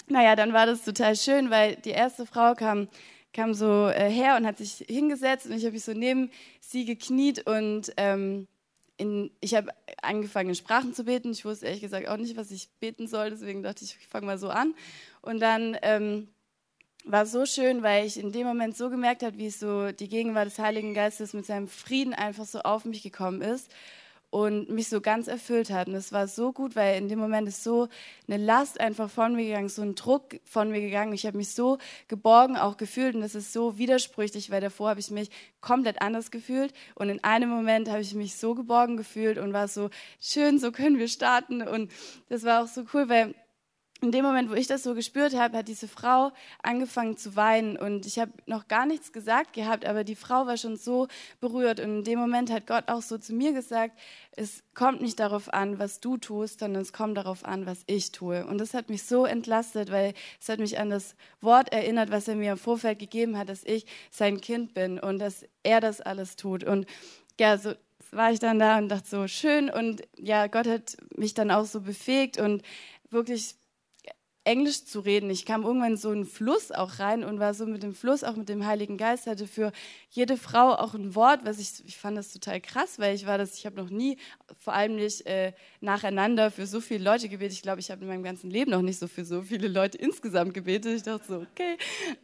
naja, 0.08 0.36
dann 0.36 0.54
war 0.54 0.66
das 0.66 0.84
total 0.84 1.16
schön, 1.16 1.50
weil 1.50 1.76
die 1.78 1.90
erste 1.90 2.26
Frau 2.26 2.54
kam, 2.54 2.88
kam 3.34 3.54
so 3.54 3.88
äh, 3.88 4.10
her 4.10 4.38
und 4.38 4.46
hat 4.46 4.58
sich 4.58 4.86
hingesetzt 4.88 5.46
und 5.46 5.54
ich 5.54 5.64
habe 5.64 5.74
mich 5.74 5.84
so 5.84 5.94
neben 5.94 6.32
sie 6.60 6.86
gekniet 6.86 7.46
und 7.46 7.92
ähm, 7.98 8.48
in, 8.98 9.32
ich 9.42 9.54
habe 9.54 9.70
angefangen 10.02 10.50
in 10.50 10.56
Sprachen 10.56 10.94
zu 10.94 11.04
beten. 11.04 11.32
Ich 11.32 11.46
wusste 11.46 11.68
ehrlich 11.68 11.82
gesagt 11.82 12.08
auch 12.08 12.18
nicht, 12.18 12.36
was 12.36 12.52
ich 12.52 12.70
beten 12.80 13.08
soll, 13.08 13.30
deswegen 13.30 13.62
dachte 13.64 13.84
ich, 13.84 13.96
ich 14.00 14.08
fange 14.08 14.26
mal 14.26 14.40
so 14.40 14.50
an. 14.50 14.74
Und 15.22 15.40
dann 15.40 15.78
ähm, 15.84 16.30
war 17.04 17.26
so 17.26 17.46
schön, 17.46 17.84
weil 17.84 18.08
ich 18.08 18.18
in 18.18 18.32
dem 18.32 18.48
Moment 18.48 18.76
so 18.76 18.90
gemerkt 18.90 19.24
habe, 19.24 19.38
wie 19.38 19.50
so 19.50 19.92
die 19.92 20.10
Gegenwart 20.10 20.48
des 20.48 20.58
Heiligen 20.58 20.94
Geistes 20.94 21.34
mit 21.34 21.46
seinem 21.46 21.68
Frieden 21.68 22.14
einfach 22.14 22.46
so 22.46 22.62
auf 22.62 22.86
mich 22.86 23.04
gekommen 23.04 23.42
ist 23.42 23.72
und 24.30 24.70
mich 24.70 24.90
so 24.90 25.00
ganz 25.00 25.28
erfüllt 25.28 25.70
hat. 25.70 25.88
Und 25.88 25.96
es 25.96 26.12
war 26.12 26.28
so 26.28 26.52
gut, 26.52 26.76
weil 26.76 26.98
in 26.98 27.08
dem 27.08 27.20
Moment 27.20 27.48
ist 27.48 27.64
so 27.64 27.88
eine 28.28 28.44
Last 28.44 28.80
einfach 28.80 29.10
von 29.10 29.36
mir 29.36 29.46
gegangen, 29.46 29.70
so 29.70 29.82
ein 29.82 29.96
Druck 29.96 30.40
von 30.44 30.70
mir 30.70 30.82
gegangen. 30.82 31.14
Ich 31.14 31.26
habe 31.26 31.38
mich 31.38 31.54
so 31.54 31.78
geborgen 32.08 32.58
auch 32.58 32.78
gefühlt 32.78 33.16
und 33.16 33.22
das 33.22 33.36
ist 33.36 33.54
so 33.54 33.78
widersprüchlich, 33.78 34.52
weil 34.52 34.62
davor 34.62 34.90
habe 34.90 35.00
ich 35.00 35.12
mich 35.12 35.30
komplett 35.62 36.02
anders 36.02 36.32
gefühlt 36.32 36.74
und 36.96 37.10
in 37.10 37.24
einem 37.24 37.50
Moment 37.50 37.90
habe 37.90 38.02
ich 38.02 38.14
mich 38.16 38.36
so 38.36 38.54
geborgen 38.54 38.98
gefühlt 38.98 39.38
und 39.38 39.54
war 39.54 39.68
so 39.68 39.90
schön, 40.20 40.60
so 40.60 40.72
können 40.72 41.00
wir 41.00 41.08
starten 41.08 41.62
und 41.62 41.92
das 42.30 42.44
war 42.44 42.64
auch 42.64 42.68
so 42.68 42.84
cool, 42.94 43.10
weil 43.10 43.34
in 44.02 44.12
dem 44.12 44.24
Moment, 44.24 44.50
wo 44.50 44.54
ich 44.54 44.68
das 44.68 44.84
so 44.84 44.94
gespürt 44.94 45.36
habe, 45.36 45.58
hat 45.58 45.68
diese 45.68 45.88
Frau 45.88 46.32
angefangen 46.62 47.18
zu 47.18 47.36
weinen 47.36 47.78
und 47.78 48.06
ich 48.06 48.20
habe 48.20 48.32
noch 48.46 48.68
gar 48.68 48.86
nichts 48.86 49.12
gesagt 49.12 49.54
gehabt, 49.54 49.86
aber 49.86 50.04
die 50.04 50.16
Frau 50.16 50.46
war 50.46 50.58
schon 50.58 50.78
so 50.78 51.08
berührt 51.40 51.80
und 51.80 51.98
in 51.98 52.04
dem 52.04 52.20
Moment 52.20 52.52
hat 52.52 52.68
Gott 52.68 52.86
auch 52.88 53.02
so 53.02 53.18
zu 53.18 53.34
mir 53.34 53.54
gesagt, 53.54 53.98
es 54.32 54.64
kommt 54.76 55.02
nicht 55.02 55.20
darauf 55.20 55.52
an, 55.52 55.80
was 55.80 56.00
du 56.00 56.18
tust, 56.18 56.60
sondern 56.60 56.84
es 56.84 56.94
kommt 56.94 57.18
darauf 57.18 57.44
an, 57.44 57.66
was 57.66 57.84
ich 57.88 58.12
tue. 58.12 58.46
Und 58.46 58.60
das 58.60 58.76
hat 58.76 58.90
mich 58.90 59.04
so 59.04 59.26
entlastet, 59.26 59.92
weil 59.92 60.14
es 60.40 60.48
hat 60.48 60.60
mich 60.60 60.78
an 60.80 60.92
das 60.92 61.16
Wort 61.42 61.74
erinnert, 61.74 62.12
was 62.12 62.28
er 62.28 62.36
mir 62.36 62.52
im 62.52 62.58
Vorfeld 62.58 63.00
gegeben 63.00 63.38
hat, 63.38 63.50
dass 63.50 63.64
ich 63.64 63.88
sein 64.12 64.40
Kind 64.40 64.76
bin 64.76 65.00
und 65.00 65.18
dass 65.18 65.44
er 65.64 65.82
das 65.82 66.02
alles 66.02 66.36
tut. 66.36 66.64
Und 66.64 66.86
ja, 67.40 67.58
so 67.58 67.74
war 68.12 68.32
ich 68.32 68.40
dann 68.40 68.60
da 68.60 68.78
und 68.78 68.90
dachte 68.90 69.10
so 69.10 69.28
schön 69.28 69.70
und 69.70 70.02
ja, 70.18 70.48
Gott 70.48 70.68
hat 70.68 70.98
mich 71.16 71.34
dann 71.34 71.52
auch 71.52 71.66
so 71.66 71.82
befähigt 71.82 72.40
und 72.40 72.62
wirklich 73.10 73.56
Englisch 74.48 74.86
zu 74.86 75.02
reden. 75.02 75.30
Ich 75.30 75.46
kam 75.46 75.64
irgendwann 75.64 75.92
in 75.92 75.98
so 75.98 76.10
einen 76.10 76.26
Fluss 76.26 76.72
auch 76.72 77.00
rein 77.00 77.26
und 77.26 77.40
war 77.40 77.54
so 77.54 77.66
mit 77.66 77.84
dem 77.84 77.94
Fluss, 77.94 78.24
auch 78.24 78.38
mit 78.38 78.48
dem 78.48 78.66
Heiligen 78.66 78.96
Geist, 78.96 79.28
hatte 79.28 79.46
für 79.46 79.74
jede 80.10 80.38
Frau 80.38 80.74
auch 80.74 80.94
ein 80.94 81.16
Wort, 81.16 81.42
was 81.44 81.60
ich, 81.60 81.86
ich 81.86 81.98
fand 81.98 82.18
das 82.18 82.32
total 82.32 82.62
krass, 82.62 82.98
weil 82.98 83.14
ich 83.14 83.28
war 83.28 83.38
das, 83.38 83.58
ich 83.58 83.66
habe 83.66 83.76
noch 83.76 83.90
nie, 83.90 84.18
vor 84.58 84.74
allem 84.74 84.96
nicht 84.96 85.26
äh, 85.26 85.52
nacheinander 85.82 86.50
für 86.50 86.66
so 86.66 86.80
viele 86.80 87.04
Leute 87.04 87.28
gebetet. 87.28 87.54
Ich 87.54 87.62
glaube, 87.62 87.82
ich 87.82 87.92
habe 87.92 88.04
in 88.04 88.08
meinem 88.08 88.24
ganzen 88.24 88.50
Leben 88.50 88.72
noch 88.72 88.82
nicht 88.82 89.00
so 89.00 89.08
für 89.08 89.26
so 89.26 89.42
viele 89.42 89.68
Leute 89.68 89.98
insgesamt 89.98 90.54
gebetet. 90.54 90.96
Ich 90.96 91.04
dachte 91.04 91.26
so, 91.28 91.36
okay. 91.36 91.78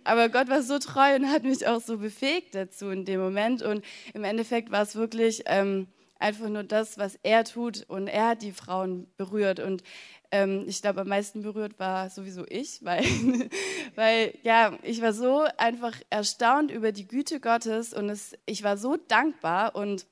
Aber 0.05 0.29
Gott 0.29 0.47
war 0.47 0.63
so 0.63 0.79
treu 0.79 1.15
und 1.15 1.29
hat 1.29 1.43
mich 1.43 1.67
auch 1.67 1.81
so 1.81 1.97
befähigt 1.97 2.55
dazu 2.55 2.89
in 2.89 3.03
dem 3.03 3.19
Moment. 3.19 3.61
Und 3.61 3.83
im 4.13 4.23
Endeffekt 4.23 4.71
war 4.71 4.83
es 4.83 4.95
wirklich, 4.95 5.43
ähm, 5.47 5.87
einfach 6.23 6.47
nur 6.47 6.63
das, 6.63 6.97
was 6.97 7.19
er 7.21 7.43
tut. 7.43 7.83
Und 7.89 8.07
er 8.07 8.29
hat 8.29 8.41
die 8.41 8.53
Frauen 8.53 9.07
berührt. 9.17 9.59
Und 9.59 9.83
ähm, 10.33 10.65
ich 10.67 10.81
glaube, 10.81 11.01
am 11.01 11.09
meisten 11.09 11.43
berührt 11.43 11.77
war 11.77 12.09
sowieso 12.09 12.43
ich, 12.49 12.83
weil, 12.83 13.03
weil 13.95 14.33
ja, 14.41 14.75
ich 14.81 14.99
war 14.99 15.13
so 15.13 15.45
einfach 15.57 15.95
erstaunt 16.09 16.71
über 16.71 16.91
die 16.91 17.07
Güte 17.07 17.39
Gottes 17.39 17.93
und 17.93 18.09
es, 18.09 18.35
ich 18.47 18.63
war 18.63 18.77
so 18.77 18.97
dankbar 18.97 19.75
und 19.75 20.07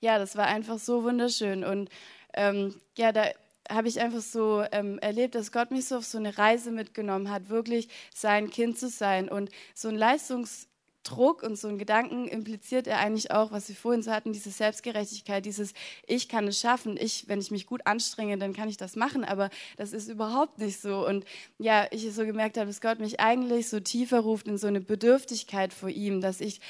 ja, 0.00 0.18
das 0.18 0.34
war 0.36 0.46
einfach 0.46 0.78
so 0.78 1.04
wunderschön 1.04 1.62
und 1.62 1.90
ähm, 2.32 2.80
ja, 2.96 3.12
da 3.12 3.26
habe 3.70 3.88
ich 3.88 4.00
einfach 4.00 4.22
so 4.22 4.64
ähm, 4.72 4.98
erlebt, 5.00 5.34
dass 5.34 5.52
Gott 5.52 5.72
mich 5.72 5.84
so 5.84 5.98
auf 5.98 6.06
so 6.06 6.16
eine 6.16 6.38
Reise 6.38 6.70
mitgenommen 6.70 7.30
hat, 7.30 7.50
wirklich 7.50 7.88
sein 8.14 8.48
Kind 8.48 8.78
zu 8.78 8.88
sein 8.88 9.28
und 9.28 9.50
so 9.74 9.88
ein 9.88 9.96
Leistungs 9.96 10.67
Druck 11.08 11.42
und 11.42 11.58
so 11.58 11.68
einen 11.68 11.78
Gedanken 11.78 12.28
impliziert 12.28 12.86
er 12.86 12.98
eigentlich 12.98 13.30
auch, 13.30 13.50
was 13.50 13.68
wir 13.68 13.76
vorhin 13.76 14.02
so 14.02 14.10
hatten, 14.10 14.32
diese 14.32 14.50
Selbstgerechtigkeit, 14.50 15.44
dieses 15.44 15.72
Ich 16.06 16.28
kann 16.28 16.46
es 16.46 16.60
schaffen, 16.60 16.96
ich, 16.98 17.28
wenn 17.28 17.40
ich 17.40 17.50
mich 17.50 17.66
gut 17.66 17.86
anstrenge, 17.86 18.38
dann 18.38 18.52
kann 18.52 18.68
ich 18.68 18.76
das 18.76 18.96
machen, 18.96 19.24
aber 19.24 19.50
das 19.76 19.92
ist 19.92 20.08
überhaupt 20.08 20.58
nicht 20.58 20.80
so. 20.80 21.06
Und 21.06 21.24
ja, 21.58 21.86
ich 21.90 22.12
so 22.12 22.24
gemerkt 22.24 22.56
habe, 22.56 22.66
dass 22.66 22.80
Gott 22.80 23.00
mich 23.00 23.20
eigentlich 23.20 23.68
so 23.68 23.80
tiefer 23.80 24.20
ruft 24.20 24.48
in 24.48 24.58
so 24.58 24.66
eine 24.66 24.80
Bedürftigkeit 24.80 25.72
vor 25.72 25.88
ihm, 25.88 26.20
dass 26.20 26.40
ich 26.40 26.60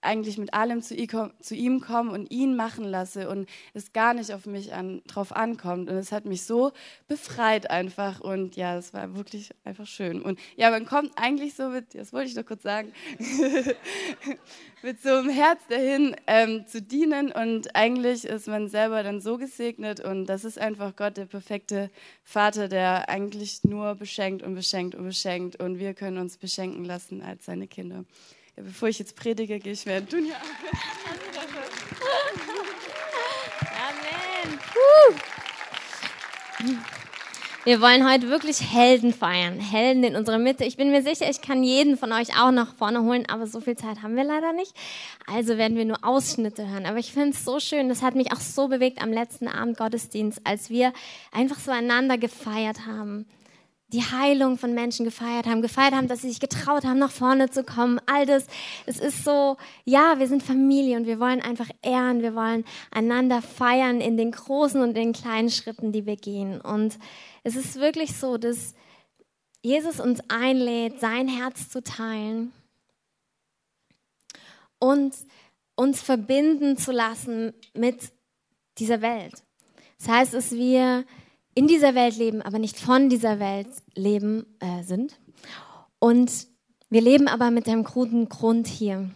eigentlich 0.00 0.38
mit 0.38 0.54
allem 0.54 0.80
zu 0.80 0.94
ihm 0.94 1.80
komme 1.80 2.12
und 2.12 2.30
ihn 2.30 2.54
machen 2.54 2.84
lasse 2.84 3.28
und 3.28 3.48
es 3.74 3.92
gar 3.92 4.14
nicht 4.14 4.32
auf 4.32 4.46
mich 4.46 4.72
an, 4.72 5.02
drauf 5.08 5.34
ankommt. 5.34 5.90
Und 5.90 5.96
es 5.96 6.12
hat 6.12 6.24
mich 6.24 6.44
so 6.44 6.72
befreit 7.08 7.70
einfach. 7.70 8.20
Und 8.20 8.54
ja, 8.54 8.76
es 8.76 8.94
war 8.94 9.16
wirklich 9.16 9.50
einfach 9.64 9.86
schön. 9.86 10.22
Und 10.22 10.38
ja, 10.56 10.70
man 10.70 10.86
kommt 10.86 11.12
eigentlich 11.16 11.54
so 11.54 11.68
mit, 11.70 11.94
das 11.94 12.12
wollte 12.12 12.30
ich 12.30 12.36
noch 12.36 12.46
kurz 12.46 12.62
sagen, 12.62 12.92
mit 14.82 15.02
so 15.02 15.10
einem 15.10 15.30
Herz 15.30 15.60
dahin 15.68 16.14
ähm, 16.28 16.66
zu 16.68 16.80
dienen. 16.80 17.32
Und 17.32 17.74
eigentlich 17.74 18.24
ist 18.24 18.46
man 18.46 18.68
selber 18.68 19.02
dann 19.02 19.20
so 19.20 19.36
gesegnet. 19.36 19.98
Und 20.00 20.26
das 20.26 20.44
ist 20.44 20.58
einfach 20.58 20.94
Gott, 20.94 21.16
der 21.16 21.26
perfekte 21.26 21.90
Vater, 22.22 22.68
der 22.68 23.08
eigentlich 23.08 23.64
nur 23.64 23.96
beschenkt 23.96 24.44
und 24.44 24.54
beschenkt 24.54 24.94
und 24.94 25.04
beschenkt. 25.04 25.60
Und 25.60 25.80
wir 25.80 25.94
können 25.94 26.18
uns 26.18 26.36
beschenken 26.36 26.84
lassen 26.84 27.20
als 27.20 27.46
seine 27.46 27.66
Kinder. 27.66 28.04
Bevor 28.64 28.88
ich 28.88 28.98
jetzt 28.98 29.14
predige, 29.14 29.58
gehe 29.60 29.72
ich 29.72 29.86
mir 29.86 30.00
Dunja. 30.00 30.34
Amen. 33.88 34.58
Wir 37.64 37.80
wollen 37.80 38.10
heute 38.10 38.28
wirklich 38.30 38.60
Helden 38.72 39.12
feiern. 39.12 39.60
Helden 39.60 40.02
in 40.02 40.16
unserer 40.16 40.38
Mitte. 40.38 40.64
Ich 40.64 40.76
bin 40.76 40.90
mir 40.90 41.02
sicher, 41.02 41.28
ich 41.28 41.40
kann 41.40 41.62
jeden 41.62 41.96
von 41.96 42.12
euch 42.12 42.36
auch 42.40 42.50
nach 42.50 42.74
vorne 42.74 43.02
holen, 43.02 43.26
aber 43.28 43.46
so 43.46 43.60
viel 43.60 43.76
Zeit 43.76 44.02
haben 44.02 44.16
wir 44.16 44.24
leider 44.24 44.52
nicht. 44.52 44.72
Also 45.26 45.56
werden 45.58 45.76
wir 45.76 45.84
nur 45.84 46.02
Ausschnitte 46.02 46.66
hören. 46.68 46.86
Aber 46.86 46.98
ich 46.98 47.12
finde 47.12 47.30
es 47.30 47.44
so 47.44 47.60
schön. 47.60 47.88
Das 47.88 48.02
hat 48.02 48.14
mich 48.14 48.32
auch 48.32 48.40
so 48.40 48.68
bewegt 48.68 49.02
am 49.02 49.12
letzten 49.12 49.46
Abend 49.46 49.76
Gottesdienst, 49.76 50.40
als 50.44 50.70
wir 50.70 50.92
einfach 51.30 51.58
so 51.58 51.70
einander 51.70 52.18
gefeiert 52.18 52.86
haben 52.86 53.26
die 53.88 54.02
Heilung 54.02 54.58
von 54.58 54.74
Menschen 54.74 55.04
gefeiert 55.04 55.46
haben, 55.46 55.62
gefeiert 55.62 55.94
haben, 55.94 56.08
dass 56.08 56.20
sie 56.20 56.28
sich 56.28 56.40
getraut 56.40 56.84
haben, 56.84 56.98
nach 56.98 57.10
vorne 57.10 57.50
zu 57.50 57.64
kommen. 57.64 57.98
All 58.04 58.26
das, 58.26 58.46
es 58.84 59.00
ist 59.00 59.24
so, 59.24 59.56
ja, 59.84 60.18
wir 60.18 60.28
sind 60.28 60.42
Familie 60.42 60.98
und 60.98 61.06
wir 61.06 61.18
wollen 61.18 61.40
einfach 61.40 61.70
ehren, 61.80 62.20
wir 62.20 62.34
wollen 62.34 62.64
einander 62.90 63.40
feiern 63.40 64.02
in 64.02 64.18
den 64.18 64.30
großen 64.30 64.82
und 64.82 64.94
den 64.94 65.14
kleinen 65.14 65.48
Schritten, 65.48 65.92
die 65.92 66.04
wir 66.04 66.16
gehen. 66.16 66.60
Und 66.60 66.98
es 67.44 67.56
ist 67.56 67.76
wirklich 67.76 68.14
so, 68.14 68.36
dass 68.36 68.74
Jesus 69.62 70.00
uns 70.00 70.20
einlädt, 70.28 71.00
sein 71.00 71.26
Herz 71.26 71.70
zu 71.70 71.82
teilen 71.82 72.52
und 74.78 75.14
uns 75.76 76.02
verbinden 76.02 76.76
zu 76.76 76.92
lassen 76.92 77.54
mit 77.72 78.12
dieser 78.76 79.00
Welt. 79.00 79.42
Das 79.98 80.08
heißt, 80.08 80.34
dass 80.34 80.52
wir 80.52 81.04
in 81.58 81.66
dieser 81.66 81.96
Welt 81.96 82.16
leben, 82.16 82.40
aber 82.40 82.60
nicht 82.60 82.78
von 82.78 83.08
dieser 83.08 83.40
Welt 83.40 83.66
leben 83.96 84.46
äh, 84.60 84.84
sind. 84.84 85.18
Und 85.98 86.30
wir 86.88 87.00
leben 87.00 87.26
aber 87.26 87.50
mit 87.50 87.66
einem 87.66 87.82
guten 87.82 88.28
Grund 88.28 88.68
hier. 88.68 89.10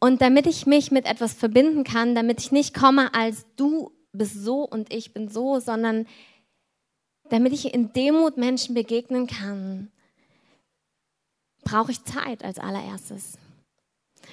Und 0.00 0.20
damit 0.20 0.46
ich 0.46 0.66
mich 0.66 0.90
mit 0.90 1.06
etwas 1.06 1.32
verbinden 1.32 1.82
kann, 1.82 2.14
damit 2.14 2.42
ich 2.42 2.52
nicht 2.52 2.74
komme 2.74 3.14
als 3.14 3.46
du 3.56 3.90
bist 4.12 4.44
so 4.44 4.68
und 4.68 4.92
ich 4.92 5.14
bin 5.14 5.30
so, 5.30 5.60
sondern 5.60 6.06
damit 7.30 7.54
ich 7.54 7.72
in 7.72 7.94
Demut 7.94 8.36
Menschen 8.36 8.74
begegnen 8.74 9.26
kann, 9.26 9.90
brauche 11.64 11.90
ich 11.90 12.04
Zeit 12.04 12.44
als 12.44 12.58
allererstes. 12.58 13.38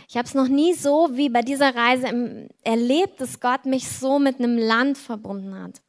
Ich 0.10 0.18
habe 0.18 0.28
es 0.28 0.34
noch 0.34 0.50
nie 0.50 0.74
so 0.74 1.12
wie 1.14 1.30
bei 1.30 1.42
dieser 1.42 1.74
Reise 1.74 2.50
erlebt, 2.66 3.22
dass 3.22 3.40
Gott 3.40 3.66
mich 3.66 3.88
so 3.88 4.20
mit 4.20 4.40
einem 4.40 4.58
Land 4.58 4.98
verbunden 4.98 5.56
hat. 5.56 5.82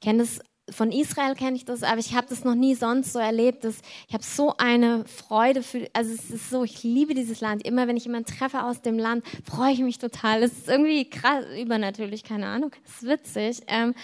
Kenne 0.00 0.20
das 0.20 0.40
von 0.72 0.92
Israel 0.92 1.34
kenne 1.34 1.56
ich 1.56 1.64
das, 1.64 1.82
aber 1.82 1.98
ich 1.98 2.14
habe 2.14 2.26
das 2.28 2.44
noch 2.44 2.54
nie 2.54 2.74
sonst 2.74 3.12
so 3.12 3.18
erlebt. 3.18 3.64
Dass 3.64 3.80
ich 4.08 4.14
habe 4.14 4.24
so 4.24 4.54
eine 4.56 5.04
Freude 5.04 5.62
für, 5.62 5.88
also 5.92 6.12
es 6.12 6.30
ist 6.30 6.50
so, 6.50 6.64
ich 6.64 6.82
liebe 6.82 7.14
dieses 7.14 7.40
Land. 7.40 7.64
Immer 7.66 7.88
wenn 7.88 7.96
ich 7.96 8.04
jemanden 8.04 8.32
treffe 8.32 8.62
aus 8.62 8.80
dem 8.82 8.98
Land, 8.98 9.24
freue 9.44 9.72
ich 9.72 9.80
mich 9.80 9.98
total. 9.98 10.42
Es 10.42 10.52
ist 10.52 10.68
irgendwie 10.68 11.08
krass, 11.08 11.44
übernatürlich, 11.60 12.24
keine 12.24 12.46
Ahnung, 12.46 12.72
es 12.84 13.02
ist 13.02 13.08
witzig. 13.08 13.60
Ähm, 13.66 13.94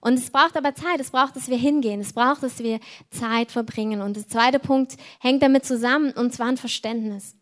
und 0.00 0.14
es 0.14 0.30
braucht 0.30 0.56
aber 0.56 0.74
Zeit, 0.74 1.00
es 1.00 1.10
braucht, 1.10 1.34
dass 1.36 1.48
wir 1.48 1.56
hingehen, 1.56 2.00
es 2.00 2.12
braucht, 2.12 2.42
dass 2.42 2.58
wir 2.58 2.80
Zeit 3.10 3.50
verbringen. 3.50 4.02
Und 4.02 4.16
der 4.16 4.28
zweite 4.28 4.58
Punkt 4.58 4.96
hängt 5.20 5.42
damit 5.42 5.64
zusammen, 5.64 6.12
und 6.12 6.32
zwar 6.32 6.46
ein 6.46 6.56
Verständnis. 6.56 7.35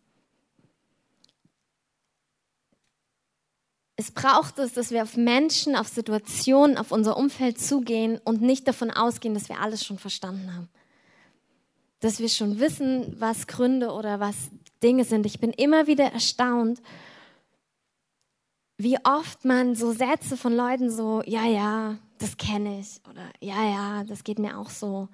Es 3.97 4.11
braucht 4.11 4.59
es, 4.59 4.73
dass 4.73 4.91
wir 4.91 5.03
auf 5.03 5.15
Menschen, 5.15 5.75
auf 5.75 5.87
Situationen, 5.87 6.77
auf 6.77 6.91
unser 6.91 7.15
Umfeld 7.15 7.59
zugehen 7.59 8.19
und 8.23 8.41
nicht 8.41 8.67
davon 8.67 8.91
ausgehen, 8.91 9.33
dass 9.33 9.47
wir 9.47 9.61
alles 9.61 9.85
schon 9.85 9.97
verstanden 9.97 10.53
haben. 10.53 10.69
Dass 12.01 12.19
wir 12.19 12.27
schon 12.27 12.59
wissen, 12.59 13.15
was 13.19 13.47
Gründe 13.47 13.91
oder 13.91 14.19
was 14.19 14.35
Dinge 14.83 15.05
sind. 15.05 15.25
Ich 15.25 15.39
bin 15.39 15.51
immer 15.51 15.87
wieder 15.87 16.11
erstaunt, 16.11 16.81
wie 18.77 18.97
oft 19.05 19.45
man 19.45 19.75
so 19.75 19.93
Sätze 19.93 20.35
von 20.35 20.53
Leuten 20.53 20.89
so, 20.89 21.21
ja, 21.25 21.45
ja, 21.45 21.97
das 22.17 22.35
kenne 22.37 22.79
ich 22.79 22.99
oder 23.09 23.23
ja, 23.39 23.63
ja, 23.63 24.03
das 24.03 24.23
geht 24.23 24.39
mir 24.39 24.57
auch 24.57 24.69
so. 24.69 25.07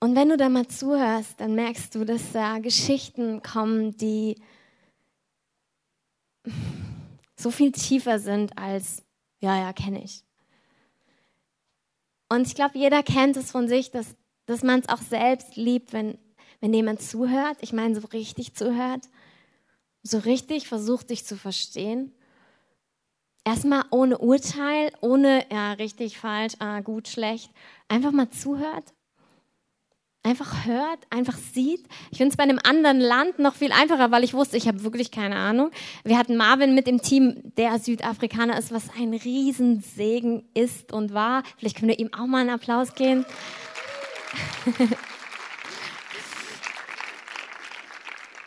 Und 0.00 0.14
wenn 0.16 0.28
du 0.28 0.36
da 0.36 0.48
mal 0.48 0.66
zuhörst, 0.66 1.40
dann 1.40 1.54
merkst 1.54 1.94
du, 1.94 2.04
dass 2.04 2.32
da 2.32 2.58
Geschichten 2.58 3.42
kommen, 3.42 3.96
die 3.96 4.36
so 7.40 7.50
viel 7.50 7.72
tiefer 7.72 8.18
sind 8.18 8.56
als, 8.58 9.04
ja, 9.40 9.58
ja, 9.58 9.72
kenne 9.72 10.02
ich. 10.02 10.24
Und 12.28 12.46
ich 12.46 12.54
glaube, 12.54 12.78
jeder 12.78 13.02
kennt 13.02 13.36
es 13.36 13.50
von 13.50 13.68
sich, 13.68 13.90
dass, 13.90 14.14
dass 14.46 14.62
man 14.62 14.80
es 14.80 14.88
auch 14.88 15.02
selbst 15.02 15.56
liebt, 15.56 15.92
wenn, 15.92 16.18
wenn 16.60 16.72
jemand 16.72 17.02
zuhört. 17.02 17.56
Ich 17.60 17.72
meine, 17.72 18.00
so 18.00 18.06
richtig 18.08 18.54
zuhört. 18.54 19.08
So 20.02 20.18
richtig 20.18 20.68
versucht, 20.68 21.10
dich 21.10 21.26
zu 21.26 21.36
verstehen. 21.36 22.12
Erstmal 23.44 23.84
ohne 23.90 24.18
Urteil, 24.18 24.92
ohne, 25.00 25.44
ja, 25.50 25.72
richtig, 25.72 26.18
falsch, 26.18 26.54
ah, 26.58 26.80
gut, 26.80 27.08
schlecht. 27.08 27.50
Einfach 27.88 28.12
mal 28.12 28.30
zuhört 28.30 28.94
einfach 30.22 30.66
hört, 30.66 30.98
einfach 31.10 31.36
sieht. 31.36 31.84
Ich 32.10 32.18
finde 32.18 32.32
es 32.32 32.36
bei 32.36 32.42
einem 32.42 32.58
anderen 32.62 33.00
Land 33.00 33.38
noch 33.38 33.54
viel 33.54 33.72
einfacher, 33.72 34.10
weil 34.10 34.24
ich 34.24 34.34
wusste, 34.34 34.56
ich 34.56 34.68
habe 34.68 34.82
wirklich 34.82 35.10
keine 35.10 35.36
Ahnung. 35.36 35.70
Wir 36.04 36.18
hatten 36.18 36.36
Marvin 36.36 36.74
mit 36.74 36.86
dem 36.86 37.00
Team, 37.00 37.52
der 37.56 37.78
Südafrikaner 37.78 38.58
ist, 38.58 38.72
was 38.72 38.90
ein 38.98 39.14
Riesensegen 39.14 40.44
ist 40.54 40.92
und 40.92 41.14
war. 41.14 41.42
Vielleicht 41.56 41.78
können 41.78 41.88
wir 41.88 41.98
ihm 41.98 42.12
auch 42.12 42.26
mal 42.26 42.42
einen 42.42 42.50
Applaus 42.50 42.94
geben. 42.94 43.24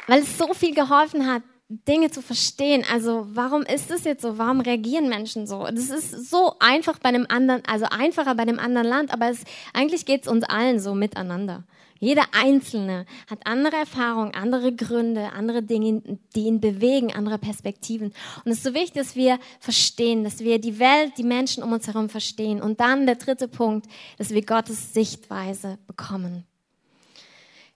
weil 0.07 0.21
es 0.21 0.37
so 0.37 0.53
viel 0.53 0.75
geholfen 0.75 1.31
hat, 1.31 1.43
Dinge 1.87 2.11
zu 2.11 2.21
verstehen. 2.21 2.83
Also 2.91 3.27
warum 3.33 3.63
ist 3.63 3.89
das 3.89 4.03
jetzt 4.03 4.21
so? 4.21 4.37
Warum 4.37 4.61
reagieren 4.61 5.09
Menschen 5.09 5.47
so? 5.47 5.65
Das 5.65 5.89
ist 5.89 6.29
so 6.29 6.55
einfach 6.59 6.99
bei 6.99 7.09
einem 7.09 7.25
anderen, 7.29 7.63
also 7.65 7.85
einfacher 7.85 8.35
bei 8.35 8.43
einem 8.43 8.59
anderen 8.59 8.87
Land, 8.87 9.11
aber 9.11 9.29
es, 9.29 9.43
eigentlich 9.73 10.05
geht 10.05 10.23
es 10.23 10.27
uns 10.27 10.43
allen 10.43 10.79
so 10.79 10.93
miteinander. 10.95 11.63
Jeder 11.99 12.25
Einzelne 12.33 13.05
hat 13.29 13.39
andere 13.45 13.77
Erfahrungen, 13.77 14.33
andere 14.33 14.75
Gründe, 14.75 15.31
andere 15.31 15.63
Dinge, 15.63 16.01
die 16.35 16.41
ihn 16.47 16.59
bewegen, 16.59 17.13
andere 17.13 17.37
Perspektiven. 17.37 18.13
Und 18.43 18.51
es 18.51 18.57
ist 18.57 18.65
so 18.65 18.73
wichtig, 18.73 18.93
dass 18.95 19.15
wir 19.15 19.39
verstehen, 19.61 20.25
dass 20.25 20.39
wir 20.39 20.59
die 20.59 20.79
Welt, 20.79 21.13
die 21.17 21.23
Menschen 21.23 21.63
um 21.63 21.71
uns 21.71 21.87
herum 21.87 22.09
verstehen. 22.09 22.61
Und 22.61 22.81
dann 22.81 23.05
der 23.05 23.15
dritte 23.15 23.47
Punkt, 23.47 23.87
dass 24.17 24.31
wir 24.31 24.45
Gottes 24.45 24.93
Sichtweise 24.93 25.77
bekommen. 25.87 26.43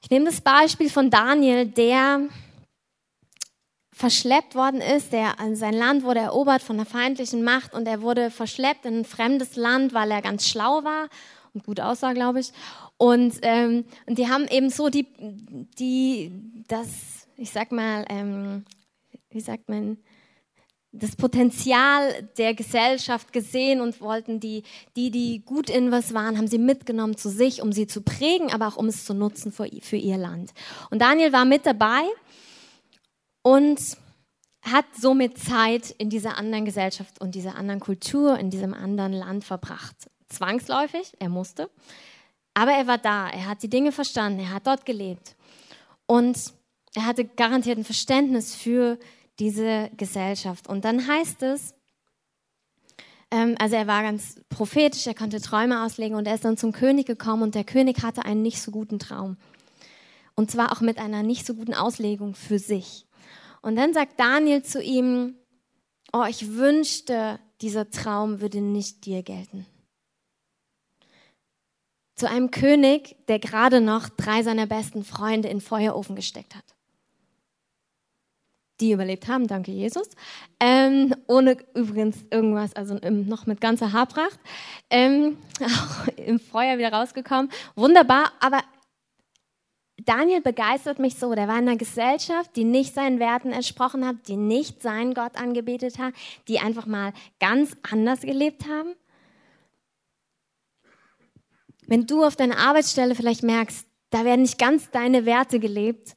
Ich 0.01 0.09
nehme 0.09 0.25
das 0.25 0.41
Beispiel 0.41 0.89
von 0.89 1.09
Daniel, 1.09 1.65
der 1.65 2.27
verschleppt 3.97 4.53
worden 4.53 4.79
ist, 4.79 5.11
der, 5.11 5.33
sein 5.53 5.73
Land 5.73 6.03
wurde 6.03 6.19
erobert 6.19 6.61
von 6.61 6.75
einer 6.75 6.85
feindlichen 6.85 7.43
Macht 7.43 7.73
und 7.73 7.87
er 7.87 8.01
wurde 8.03 8.29
verschleppt 8.29 8.85
in 8.85 8.99
ein 8.99 9.05
fremdes 9.05 9.55
Land, 9.55 9.91
weil 9.91 10.11
er 10.11 10.21
ganz 10.21 10.47
schlau 10.47 10.83
war 10.83 11.09
und 11.55 11.65
gut 11.65 11.79
aussah, 11.79 12.13
glaube 12.13 12.39
ich. 12.39 12.51
Und, 12.97 13.39
ähm, 13.41 13.85
und 14.05 14.19
die 14.19 14.29
haben 14.29 14.47
eben 14.49 14.69
so 14.69 14.89
die, 14.89 15.07
die, 15.79 16.31
das, 16.67 17.27
ich 17.37 17.49
sag 17.49 17.71
mal, 17.71 18.05
ähm, 18.09 18.65
wie 19.31 19.41
sagt 19.41 19.67
man, 19.67 19.97
das 20.91 21.15
Potenzial 21.15 22.29
der 22.37 22.53
Gesellschaft 22.53 23.33
gesehen 23.33 23.81
und 23.81 23.99
wollten 23.99 24.39
die, 24.39 24.61
die, 24.95 25.09
die 25.09 25.43
gut 25.43 25.71
in 25.71 25.91
was 25.91 26.13
waren, 26.13 26.37
haben 26.37 26.47
sie 26.47 26.59
mitgenommen 26.59 27.17
zu 27.17 27.29
sich, 27.29 27.63
um 27.63 27.71
sie 27.71 27.87
zu 27.87 28.01
prägen, 28.01 28.51
aber 28.53 28.67
auch 28.67 28.77
um 28.77 28.87
es 28.87 29.05
zu 29.05 29.15
nutzen 29.15 29.51
für, 29.51 29.67
für 29.81 29.97
ihr 29.97 30.17
Land. 30.17 30.51
Und 30.91 31.01
Daniel 31.01 31.33
war 31.33 31.45
mit 31.45 31.65
dabei 31.65 32.03
und 33.47 33.79
hat 34.61 34.85
somit 34.99 35.37
Zeit 35.37 35.91
in 35.91 36.09
dieser 36.09 36.37
anderen 36.37 36.65
Gesellschaft 36.65 37.21
und 37.21 37.33
dieser 37.33 37.55
anderen 37.55 37.79
Kultur, 37.79 38.37
in 38.37 38.49
diesem 38.49 38.73
anderen 38.73 39.13
Land 39.13 39.45
verbracht. 39.45 39.95
Zwangsläufig, 40.27 41.13
er 41.19 41.29
musste, 41.29 41.69
aber 42.53 42.71
er 42.71 42.87
war 42.87 42.97
da, 42.97 43.29
er 43.29 43.45
hat 43.45 43.63
die 43.63 43.69
Dinge 43.69 43.93
verstanden, 43.93 44.41
er 44.41 44.53
hat 44.53 44.67
dort 44.67 44.85
gelebt 44.85 45.37
und 46.07 46.37
er 46.93 47.05
hatte 47.05 47.23
garantiert 47.23 47.77
ein 47.77 47.85
Verständnis 47.85 48.53
für 48.53 48.99
diese 49.39 49.91
Gesellschaft. 49.95 50.67
Und 50.67 50.83
dann 50.83 51.07
heißt 51.07 51.41
es, 51.43 51.73
ähm, 53.31 53.55
also 53.59 53.77
er 53.77 53.87
war 53.87 54.03
ganz 54.03 54.41
prophetisch, 54.49 55.07
er 55.07 55.15
konnte 55.15 55.39
Träume 55.39 55.85
auslegen 55.85 56.17
und 56.17 56.27
er 56.27 56.35
ist 56.35 56.43
dann 56.43 56.57
zum 56.57 56.73
König 56.73 57.07
gekommen 57.07 57.43
und 57.43 57.55
der 57.55 57.63
König 57.63 58.03
hatte 58.03 58.25
einen 58.25 58.41
nicht 58.41 58.61
so 58.61 58.71
guten 58.71 58.99
Traum. 58.99 59.37
Und 60.35 60.51
zwar 60.51 60.73
auch 60.73 60.81
mit 60.81 60.97
einer 60.97 61.23
nicht 61.23 61.45
so 61.45 61.53
guten 61.53 61.73
Auslegung 61.73 62.35
für 62.35 62.59
sich. 62.59 63.06
Und 63.67 63.75
dann 63.75 63.93
sagt 63.93 64.17
Daniel 64.17 64.63
zu 64.63 64.81
ihm, 64.81 65.35
oh, 66.13 66.23
ich 66.23 66.53
wünschte, 66.53 67.37
dieser 67.59 67.91
Traum 67.91 68.39
würde 68.39 68.61
nicht 68.61 69.05
dir 69.05 69.23
gelten. 69.23 69.65
Zu 72.15 72.29
einem 72.29 72.49
König, 72.49 73.17
der 73.27 73.39
gerade 73.39 73.81
noch 73.81 74.07
drei 74.07 74.41
seiner 74.41 74.67
besten 74.67 75.03
Freunde 75.03 75.49
in 75.49 75.59
Feuerofen 75.59 76.15
gesteckt 76.15 76.55
hat. 76.55 76.63
Die 78.79 78.93
überlebt 78.93 79.27
haben, 79.27 79.47
danke 79.47 79.73
Jesus. 79.73 80.11
Ähm, 80.61 81.13
ohne 81.27 81.57
übrigens 81.73 82.23
irgendwas, 82.31 82.73
also 82.73 82.93
noch 82.93 83.47
mit 83.47 83.59
ganzer 83.59 83.91
Haarpracht. 83.91 84.39
Ähm, 84.89 85.39
auch 85.61 86.07
im 86.15 86.39
Feuer 86.39 86.77
wieder 86.77 86.93
rausgekommen. 86.93 87.51
Wunderbar, 87.75 88.31
aber 88.39 88.61
Daniel 90.05 90.41
begeistert 90.41 90.99
mich 90.99 91.15
so. 91.15 91.33
Der 91.33 91.47
war 91.47 91.57
in 91.57 91.67
einer 91.67 91.77
Gesellschaft, 91.77 92.55
die 92.55 92.63
nicht 92.63 92.93
seinen 92.93 93.19
Werten 93.19 93.51
entsprochen 93.51 94.05
hat, 94.05 94.27
die 94.27 94.37
nicht 94.37 94.81
seinen 94.81 95.13
Gott 95.13 95.35
angebetet 95.35 95.97
hat, 95.97 96.13
die 96.47 96.59
einfach 96.59 96.85
mal 96.85 97.13
ganz 97.39 97.75
anders 97.89 98.21
gelebt 98.21 98.67
haben. 98.67 98.93
Wenn 101.87 102.05
du 102.05 102.23
auf 102.23 102.35
deiner 102.35 102.57
Arbeitsstelle 102.57 103.15
vielleicht 103.15 103.43
merkst, 103.43 103.87
da 104.09 104.23
werden 104.23 104.41
nicht 104.41 104.59
ganz 104.59 104.91
deine 104.91 105.25
Werte 105.25 105.59
gelebt, 105.59 106.15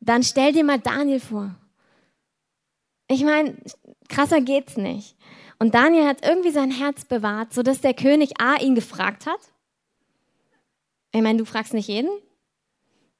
dann 0.00 0.22
stell 0.22 0.52
dir 0.52 0.64
mal 0.64 0.78
Daniel 0.78 1.20
vor. 1.20 1.54
Ich 3.08 3.24
meine, 3.24 3.56
krasser 4.08 4.40
geht's 4.40 4.76
nicht. 4.76 5.16
Und 5.58 5.74
Daniel 5.74 6.06
hat 6.06 6.24
irgendwie 6.26 6.50
sein 6.50 6.70
Herz 6.70 7.04
bewahrt, 7.04 7.52
sodass 7.52 7.80
der 7.80 7.94
König 7.94 8.40
A 8.40 8.56
ihn 8.56 8.74
gefragt 8.74 9.26
hat. 9.26 9.40
Ich 11.12 11.22
meine, 11.22 11.38
du 11.38 11.44
fragst 11.44 11.74
nicht 11.74 11.88
jeden, 11.88 12.10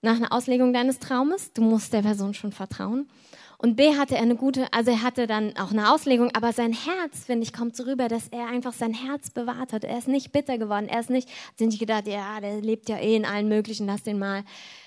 nach 0.02 0.16
einer 0.16 0.32
Auslegung 0.32 0.72
deines 0.72 0.98
Traumes. 0.98 1.52
Du 1.52 1.62
musst 1.62 1.92
der 1.92 2.02
Person 2.02 2.34
schon 2.34 2.52
vertrauen. 2.52 3.08
Und 3.56 3.76
B 3.76 3.96
hatte 3.96 4.16
er 4.16 4.22
eine 4.22 4.34
gute, 4.34 4.72
also 4.72 4.90
er 4.90 5.02
hatte 5.02 5.28
dann 5.28 5.56
auch 5.56 5.70
eine 5.70 5.92
Auslegung, 5.92 6.32
aber 6.34 6.52
sein 6.52 6.72
Herz, 6.72 7.24
finde 7.26 7.44
ich, 7.44 7.52
kommt 7.52 7.76
so 7.76 7.84
rüber, 7.84 8.08
dass 8.08 8.26
er 8.26 8.48
einfach 8.48 8.72
sein 8.72 8.92
Herz 8.92 9.30
bewahrt 9.30 9.72
hat. 9.72 9.84
Er 9.84 9.96
ist 9.96 10.08
nicht 10.08 10.32
bitter 10.32 10.58
geworden. 10.58 10.88
Er 10.88 10.98
ist 10.98 11.10
nicht, 11.10 11.28
sich 11.56 11.68
nicht 11.68 11.78
gedacht, 11.78 12.08
ja, 12.08 12.40
der 12.40 12.60
lebt 12.60 12.88
ja 12.88 12.98
eh 12.98 13.14
in 13.14 13.24
allen 13.24 13.48
möglichen, 13.48 13.86
lass 13.86 14.02
den 14.02 14.18
mal. 14.18 14.42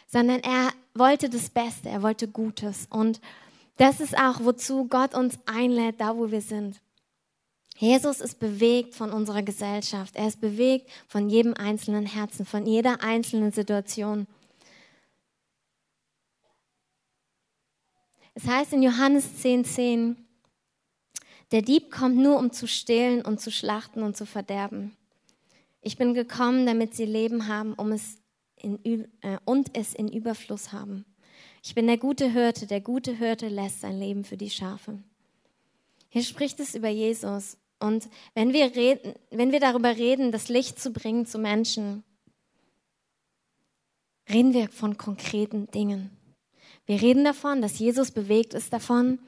Sondern 0.08 0.41
er 0.41 0.71
wollte 0.93 1.30
das 1.30 1.49
Beste, 1.49 1.88
er 1.88 2.04
wollte 2.04 2.28
Gutes. 2.28 2.88
Und 2.89 3.21
das 3.78 4.01
ist 4.01 4.17
auch, 4.17 4.41
wozu 4.43 4.88
Gott 4.89 5.15
uns 5.15 5.39
einlädt, 5.45 6.01
da 6.01 6.17
wo 6.17 6.30
wir 6.30 6.41
sind. 6.41 6.82
Jesus 7.78 8.19
ist 8.19 8.39
bewegt 8.39 8.93
von 8.93 9.12
unserer 9.12 9.41
Gesellschaft. 9.41 10.17
Er 10.17 10.28
ist 10.28 10.41
bewegt 10.41 10.89
von 11.08 11.30
jedem 11.30 11.54
einzelnen 11.54 12.06
Herzen, 12.06 12.45
von 12.45 12.65
jeder 12.65 13.01
einzelnen 13.01 13.54
Situation. 13.54 14.28
Es 18.36 18.45
heißt 18.45 18.74
in 18.74 18.84
Johannes 18.84 19.26
10,10, 19.41 19.63
10, 19.63 20.17
Der 21.52 21.62
Dieb 21.62 21.89
kommt 21.89 22.17
nur, 22.17 22.38
um 22.38 22.52
zu 22.52 22.67
stehlen 22.67 23.21
und 23.21 23.39
zu 23.39 23.50
schlachten 23.50 24.04
und 24.04 24.17
zu 24.17 24.26
verderben. 24.26 24.95
Ich 25.82 25.98
bin 25.98 26.13
gekommen, 26.13 26.65
damit 26.65 26.95
sie 26.95 27.06
Leben 27.06 27.48
haben 27.48 27.74
um 27.74 27.91
es 27.91 28.17
in, 28.58 29.08
äh, 29.21 29.38
und 29.45 29.78
es 29.78 29.93
in 29.93 30.10
Überfluss 30.10 30.74
haben. 30.74 31.06
Ich 31.63 31.76
bin 31.76 31.88
der 31.88 31.98
gute 31.98 32.30
Hirte. 32.30 32.67
Der 32.67 32.82
gute 32.82 33.15
Hirte 33.15 33.48
lässt 33.48 33.82
sein 33.82 33.98
Leben 33.98 34.24
für 34.24 34.38
die 34.38 34.50
Schafe. 34.50 35.00
Hier 36.10 36.24
spricht 36.24 36.60
es 36.60 36.76
über 36.76 36.89
Jesus. 36.89 37.58
Und 37.80 38.10
wenn 38.34 38.52
wir, 38.52 38.76
reden, 38.76 39.13
wenn 39.32 39.52
wir 39.52 39.60
darüber 39.60 39.95
reden, 39.95 40.32
das 40.32 40.50
Licht 40.50 40.80
zu 40.80 40.91
bringen 40.91 41.26
zu 41.26 41.38
Menschen, 41.39 42.04
reden 44.30 44.54
wir 44.54 44.69
von 44.69 44.98
konkreten 44.98 45.67
Dingen. 45.71 46.12
Wir 46.86 47.02
reden 47.02 47.24
davon, 47.24 47.62
dass 47.62 47.80
Jesus 47.80 48.12
bewegt 48.12 48.54
ist 48.54 48.71
davon, 48.71 49.19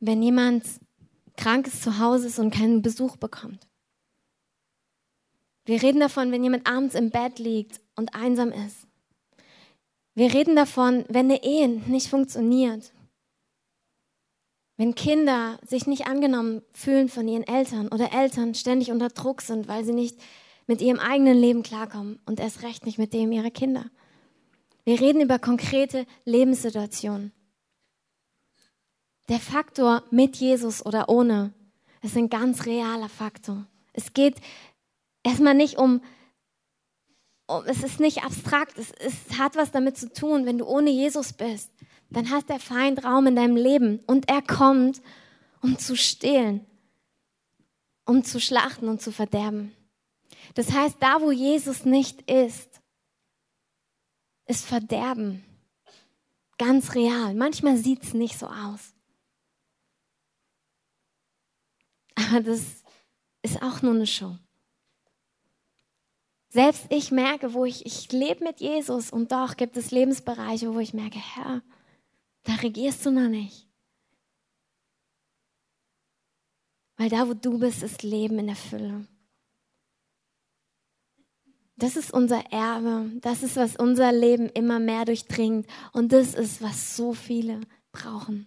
wenn 0.00 0.22
jemand 0.22 0.64
krank 1.36 1.66
ist 1.66 1.82
zu 1.82 1.98
Hause 1.98 2.28
ist 2.28 2.38
und 2.38 2.52
keinen 2.52 2.82
Besuch 2.82 3.16
bekommt. 3.16 3.66
Wir 5.64 5.82
reden 5.82 6.00
davon, 6.00 6.30
wenn 6.30 6.44
jemand 6.44 6.68
abends 6.68 6.94
im 6.94 7.10
Bett 7.10 7.38
liegt 7.38 7.80
und 7.96 8.14
einsam 8.14 8.52
ist. 8.52 8.86
Wir 10.14 10.32
reden 10.32 10.54
davon, 10.54 11.04
wenn 11.08 11.30
eine 11.30 11.42
Ehe 11.42 11.68
nicht 11.68 12.08
funktioniert. 12.08 12.92
Wenn 14.76 14.94
Kinder 14.94 15.58
sich 15.66 15.86
nicht 15.86 16.06
angenommen 16.06 16.62
fühlen 16.72 17.08
von 17.08 17.26
ihren 17.26 17.46
Eltern 17.46 17.88
oder 17.88 18.12
Eltern 18.12 18.54
ständig 18.54 18.90
unter 18.90 19.08
Druck 19.08 19.40
sind, 19.40 19.68
weil 19.68 19.84
sie 19.84 19.92
nicht 19.92 20.20
mit 20.66 20.80
ihrem 20.80 20.98
eigenen 20.98 21.38
Leben 21.38 21.62
klarkommen 21.62 22.20
und 22.26 22.40
erst 22.40 22.62
recht 22.62 22.84
nicht 22.84 22.98
mit 22.98 23.12
dem 23.12 23.32
ihrer 23.32 23.50
Kinder. 23.50 23.86
Wir 24.84 25.00
reden 25.00 25.22
über 25.22 25.38
konkrete 25.38 26.06
Lebenssituationen. 26.24 27.32
Der 29.28 29.40
Faktor 29.40 30.04
mit 30.10 30.36
Jesus 30.36 30.84
oder 30.84 31.08
ohne 31.08 31.54
ist 32.02 32.16
ein 32.16 32.28
ganz 32.28 32.66
realer 32.66 33.08
Faktor. 33.08 33.66
Es 33.94 34.12
geht 34.12 34.36
erstmal 35.22 35.54
nicht 35.54 35.78
um, 35.78 36.02
um 37.46 37.62
es 37.66 37.82
ist 37.82 38.00
nicht 38.00 38.22
abstrakt, 38.24 38.76
es, 38.76 38.92
es 38.92 39.38
hat 39.38 39.56
was 39.56 39.70
damit 39.70 39.96
zu 39.96 40.12
tun, 40.12 40.44
wenn 40.44 40.58
du 40.58 40.66
ohne 40.66 40.90
Jesus 40.90 41.32
bist, 41.32 41.70
dann 42.10 42.30
hat 42.30 42.50
der 42.50 42.60
Feind 42.60 43.04
Raum 43.04 43.26
in 43.26 43.36
deinem 43.36 43.56
Leben 43.56 44.00
und 44.06 44.28
er 44.28 44.42
kommt, 44.42 45.00
um 45.62 45.78
zu 45.78 45.96
stehlen, 45.96 46.66
um 48.04 48.22
zu 48.24 48.38
schlachten 48.40 48.88
und 48.88 49.00
zu 49.00 49.10
verderben. 49.10 49.72
Das 50.54 50.72
heißt, 50.72 50.96
da 51.00 51.22
wo 51.22 51.32
Jesus 51.32 51.86
nicht 51.86 52.30
ist, 52.30 52.73
ist 54.46 54.64
Verderben. 54.64 55.44
Ganz 56.58 56.94
real. 56.94 57.34
Manchmal 57.34 57.76
sieht 57.76 58.02
es 58.02 58.14
nicht 58.14 58.38
so 58.38 58.46
aus. 58.46 58.94
Aber 62.14 62.40
das 62.40 62.82
ist 63.42 63.62
auch 63.62 63.82
nur 63.82 63.94
eine 63.94 64.06
Show. 64.06 64.36
Selbst 66.48 66.86
ich 66.90 67.10
merke, 67.10 67.52
wo 67.52 67.64
ich, 67.64 67.84
ich 67.84 68.12
lebe 68.12 68.44
mit 68.44 68.60
Jesus 68.60 69.10
und 69.10 69.32
doch 69.32 69.56
gibt 69.56 69.76
es 69.76 69.90
Lebensbereiche, 69.90 70.72
wo 70.72 70.78
ich 70.78 70.94
merke, 70.94 71.18
Herr, 71.18 71.62
da 72.44 72.54
regierst 72.54 73.04
du 73.04 73.10
noch 73.10 73.28
nicht. 73.28 73.68
Weil 76.96 77.08
da, 77.08 77.28
wo 77.28 77.34
du 77.34 77.58
bist, 77.58 77.82
ist 77.82 78.04
Leben 78.04 78.38
in 78.38 78.46
der 78.46 78.56
Fülle. 78.56 79.04
Das 81.76 81.96
ist 81.96 82.12
unser 82.12 82.52
Erbe. 82.52 83.10
Das 83.20 83.42
ist, 83.42 83.56
was 83.56 83.76
unser 83.76 84.12
Leben 84.12 84.48
immer 84.48 84.78
mehr 84.78 85.04
durchdringt. 85.04 85.66
Und 85.92 86.12
das 86.12 86.34
ist, 86.34 86.62
was 86.62 86.96
so 86.96 87.14
viele 87.14 87.60
brauchen. 87.92 88.46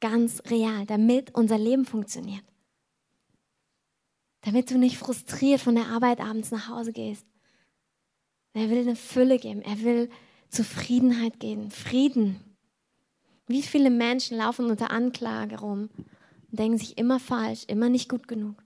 Ganz 0.00 0.42
real, 0.48 0.86
damit 0.86 1.34
unser 1.34 1.58
Leben 1.58 1.84
funktioniert. 1.84 2.44
Damit 4.42 4.70
du 4.70 4.78
nicht 4.78 4.98
frustriert 4.98 5.60
von 5.60 5.74
der 5.74 5.88
Arbeit 5.88 6.20
abends 6.20 6.52
nach 6.52 6.68
Hause 6.68 6.92
gehst. 6.92 7.26
Er 8.52 8.70
will 8.70 8.78
eine 8.78 8.96
Fülle 8.96 9.38
geben. 9.38 9.62
Er 9.62 9.82
will 9.82 10.08
Zufriedenheit 10.48 11.40
geben. 11.40 11.70
Frieden. 11.70 12.56
Wie 13.48 13.62
viele 13.62 13.90
Menschen 13.90 14.36
laufen 14.36 14.70
unter 14.70 14.90
Anklage 14.90 15.58
rum 15.58 15.90
und 16.50 16.58
denken 16.58 16.78
sich 16.78 16.98
immer 16.98 17.18
falsch, 17.18 17.64
immer 17.66 17.88
nicht 17.88 18.08
gut 18.08 18.28
genug. 18.28 18.62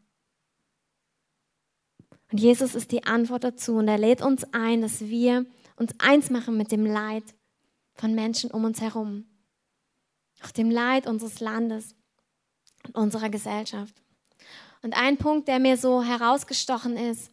Und 2.30 2.38
Jesus 2.38 2.74
ist 2.74 2.92
die 2.92 3.04
Antwort 3.04 3.44
dazu 3.44 3.76
und 3.76 3.88
er 3.88 3.98
lädt 3.98 4.22
uns 4.22 4.44
ein, 4.52 4.82
dass 4.82 5.00
wir 5.00 5.46
uns 5.76 5.92
eins 5.98 6.30
machen 6.30 6.56
mit 6.56 6.70
dem 6.70 6.86
Leid 6.86 7.24
von 7.94 8.14
Menschen 8.14 8.50
um 8.50 8.64
uns 8.64 8.80
herum. 8.80 9.26
Auch 10.44 10.50
dem 10.50 10.70
Leid 10.70 11.06
unseres 11.06 11.40
Landes 11.40 11.94
und 12.86 12.96
unserer 12.96 13.30
Gesellschaft. 13.30 13.94
Und 14.82 14.96
ein 14.96 15.16
Punkt, 15.16 15.48
der 15.48 15.58
mir 15.58 15.76
so 15.76 16.02
herausgestochen 16.02 16.96
ist, 16.96 17.30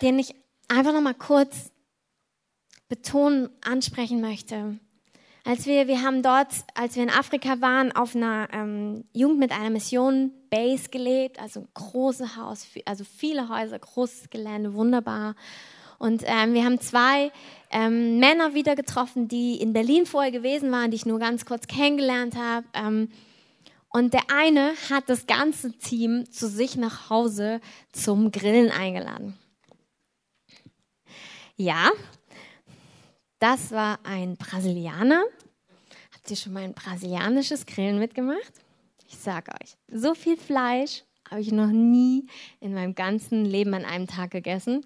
den 0.00 0.18
ich 0.18 0.34
einfach 0.68 0.92
noch 0.92 1.02
mal 1.02 1.14
kurz 1.14 1.70
betonen, 2.88 3.50
ansprechen 3.62 4.20
möchte, 4.20 4.78
als 5.44 5.66
wir, 5.66 5.88
wir 5.88 6.02
haben 6.02 6.22
dort, 6.22 6.48
als 6.74 6.94
wir 6.94 7.02
in 7.02 7.10
Afrika 7.10 7.60
waren, 7.60 7.90
auf 7.92 8.14
einer 8.14 8.48
ähm, 8.52 9.04
Jugend 9.12 9.38
mit 9.38 9.52
einer 9.52 9.70
Mission 9.70 10.30
Base 10.50 10.88
gelebt, 10.90 11.40
also 11.40 11.60
ein 11.60 11.68
großes 11.74 12.36
Haus, 12.36 12.66
also 12.84 13.04
viele 13.04 13.48
Häuser, 13.48 13.78
großes 13.78 14.30
Gelände, 14.30 14.74
wunderbar. 14.74 15.34
Und 15.98 16.22
ähm, 16.26 16.54
wir 16.54 16.64
haben 16.64 16.80
zwei 16.80 17.32
ähm, 17.70 18.18
Männer 18.18 18.54
wieder 18.54 18.76
getroffen, 18.76 19.28
die 19.28 19.60
in 19.60 19.72
Berlin 19.72 20.06
vorher 20.06 20.32
gewesen 20.32 20.70
waren, 20.70 20.90
die 20.90 20.96
ich 20.96 21.06
nur 21.06 21.18
ganz 21.18 21.44
kurz 21.44 21.66
kennengelernt 21.66 22.36
habe. 22.36 22.66
Ähm, 22.74 23.08
und 23.88 24.14
der 24.14 24.22
eine 24.34 24.72
hat 24.90 25.08
das 25.08 25.26
ganze 25.26 25.72
Team 25.72 26.30
zu 26.30 26.48
sich 26.48 26.76
nach 26.76 27.10
Hause 27.10 27.60
zum 27.92 28.32
Grillen 28.32 28.70
eingeladen. 28.70 29.38
Ja, 31.56 31.90
das 33.42 33.72
war 33.72 33.98
ein 34.04 34.36
Brasilianer. 34.36 35.24
Habt 36.14 36.30
ihr 36.30 36.36
schon 36.36 36.52
mal 36.52 36.62
ein 36.62 36.74
brasilianisches 36.74 37.66
Grillen 37.66 37.98
mitgemacht? 37.98 38.52
Ich 39.08 39.18
sag 39.18 39.48
euch, 39.60 39.76
so 39.88 40.14
viel 40.14 40.36
Fleisch 40.36 41.02
habe 41.28 41.40
ich 41.40 41.50
noch 41.50 41.66
nie 41.66 42.28
in 42.60 42.72
meinem 42.72 42.94
ganzen 42.94 43.44
Leben 43.44 43.74
an 43.74 43.84
einem 43.84 44.06
Tag 44.06 44.30
gegessen. 44.30 44.84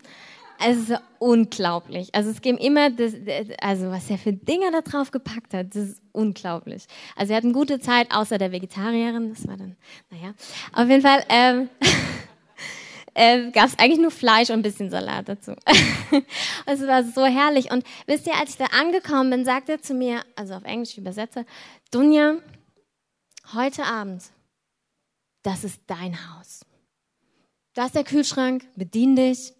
Es 0.59 0.89
ist 0.89 0.99
unglaublich. 1.19 2.15
Also 2.15 2.31
es 2.31 2.41
geben 2.41 2.57
immer, 2.57 2.89
das, 2.89 3.13
also 3.61 3.91
was 3.91 4.09
er 4.09 4.17
für 4.17 4.33
Dinge 4.33 4.71
da 4.73 4.81
drauf 4.81 5.11
gepackt 5.11 5.53
hat, 5.53 5.75
das 5.75 5.91
ist 5.91 6.03
unglaublich. 6.13 6.87
Also 7.15 7.29
wir 7.29 7.37
hatten 7.37 7.53
gute 7.53 7.79
Zeit, 7.79 8.11
außer 8.11 8.39
der 8.39 8.53
Vegetarierin. 8.53 9.35
Das 9.35 9.47
war 9.47 9.59
dann, 9.59 9.77
naja, 10.11 10.33
auf 10.73 10.89
jeden 10.89 11.03
Fall. 11.03 11.25
Ähm, 11.29 11.69
äh, 13.17 13.51
gab 13.51 13.67
es 13.67 13.79
eigentlich 13.79 13.99
nur 13.99 14.11
Fleisch 14.11 14.51
und 14.51 14.57
ein 14.57 14.63
bisschen 14.63 14.91
Salat 14.91 15.27
dazu. 15.29 15.53
es 16.67 16.87
war 16.87 17.03
so 17.03 17.25
herrlich. 17.25 17.71
Und 17.71 17.83
wisst 18.07 18.27
ihr, 18.27 18.35
als 18.35 18.51
ich 18.51 18.57
da 18.59 18.67
angekommen 18.67 19.31
bin, 19.31 19.45
sagt 19.47 19.71
er 19.71 19.81
zu 19.81 19.95
mir, 19.95 20.23
also 20.37 20.53
auf 20.53 20.65
Englisch 20.65 20.99
übersetze, 20.99 21.47
Dunja, 21.91 22.37
heute 23.55 23.85
Abend, 23.85 24.23
das 25.43 25.65
ist 25.65 25.81
dein 25.87 26.15
Haus. 26.29 26.67
Da 27.73 27.87
ist 27.87 27.95
der 27.95 28.05
Kühlschrank, 28.05 28.69
bedien 28.77 29.17
dich, 29.17 29.55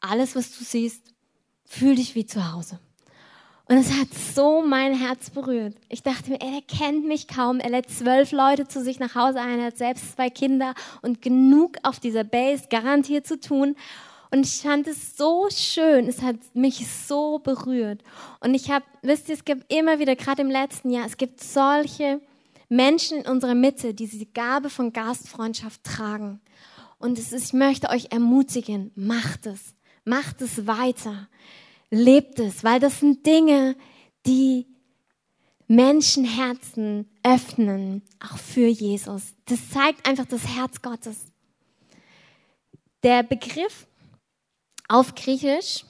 alles, 0.00 0.36
was 0.36 0.56
du 0.56 0.62
siehst, 0.62 1.12
fühl 1.64 1.96
dich 1.96 2.14
wie 2.14 2.26
zu 2.26 2.52
Hause. 2.52 2.78
Und 3.68 3.78
es 3.78 3.92
hat 3.92 4.08
so 4.14 4.62
mein 4.62 4.94
Herz 4.94 5.30
berührt. 5.30 5.74
Ich 5.88 6.04
dachte 6.04 6.30
mir, 6.30 6.40
er 6.40 6.62
kennt 6.62 7.04
mich 7.04 7.26
kaum. 7.26 7.58
Er 7.58 7.70
lädt 7.70 7.90
zwölf 7.90 8.30
Leute 8.30 8.68
zu 8.68 8.82
sich 8.82 9.00
nach 9.00 9.16
Hause 9.16 9.40
ein, 9.40 9.60
hat 9.60 9.76
selbst 9.76 10.12
zwei 10.12 10.30
Kinder 10.30 10.74
und 11.02 11.20
genug 11.20 11.76
auf 11.82 11.98
dieser 11.98 12.22
Base 12.22 12.68
garantiert 12.70 13.26
zu 13.26 13.40
tun. 13.40 13.74
Und 14.30 14.46
ich 14.46 14.60
fand 14.62 14.86
es 14.86 15.16
so 15.16 15.48
schön. 15.50 16.06
Es 16.06 16.22
hat 16.22 16.36
mich 16.54 16.86
so 16.86 17.40
berührt. 17.40 18.02
Und 18.38 18.54
ich 18.54 18.70
habe, 18.70 18.84
wisst 19.02 19.28
ihr, 19.28 19.34
es 19.34 19.44
gibt 19.44 19.72
immer 19.72 19.98
wieder, 19.98 20.14
gerade 20.14 20.42
im 20.42 20.50
letzten 20.50 20.90
Jahr, 20.90 21.06
es 21.06 21.16
gibt 21.16 21.42
solche 21.42 22.20
Menschen 22.68 23.18
in 23.18 23.26
unserer 23.28 23.56
Mitte, 23.56 23.94
die 23.94 24.06
diese 24.06 24.26
Gabe 24.26 24.70
von 24.70 24.92
Gastfreundschaft 24.92 25.82
tragen. 25.82 26.40
Und 27.00 27.18
ist, 27.18 27.32
ich 27.32 27.52
möchte 27.52 27.90
euch 27.90 28.12
ermutigen, 28.12 28.92
macht 28.94 29.46
es. 29.46 29.74
Macht 30.04 30.40
es 30.40 30.68
weiter 30.68 31.26
lebt 31.90 32.38
es, 32.38 32.64
weil 32.64 32.80
das 32.80 33.00
sind 33.00 33.26
Dinge, 33.26 33.76
die 34.26 34.66
Menschenherzen 35.68 37.10
öffnen, 37.22 38.02
auch 38.20 38.38
für 38.38 38.66
Jesus. 38.66 39.34
Das 39.46 39.70
zeigt 39.70 40.08
einfach 40.08 40.26
das 40.26 40.46
Herz 40.46 40.82
Gottes. 40.82 41.26
Der 43.02 43.22
Begriff 43.22 43.86
auf 44.88 45.14
Griechisch 45.14 45.84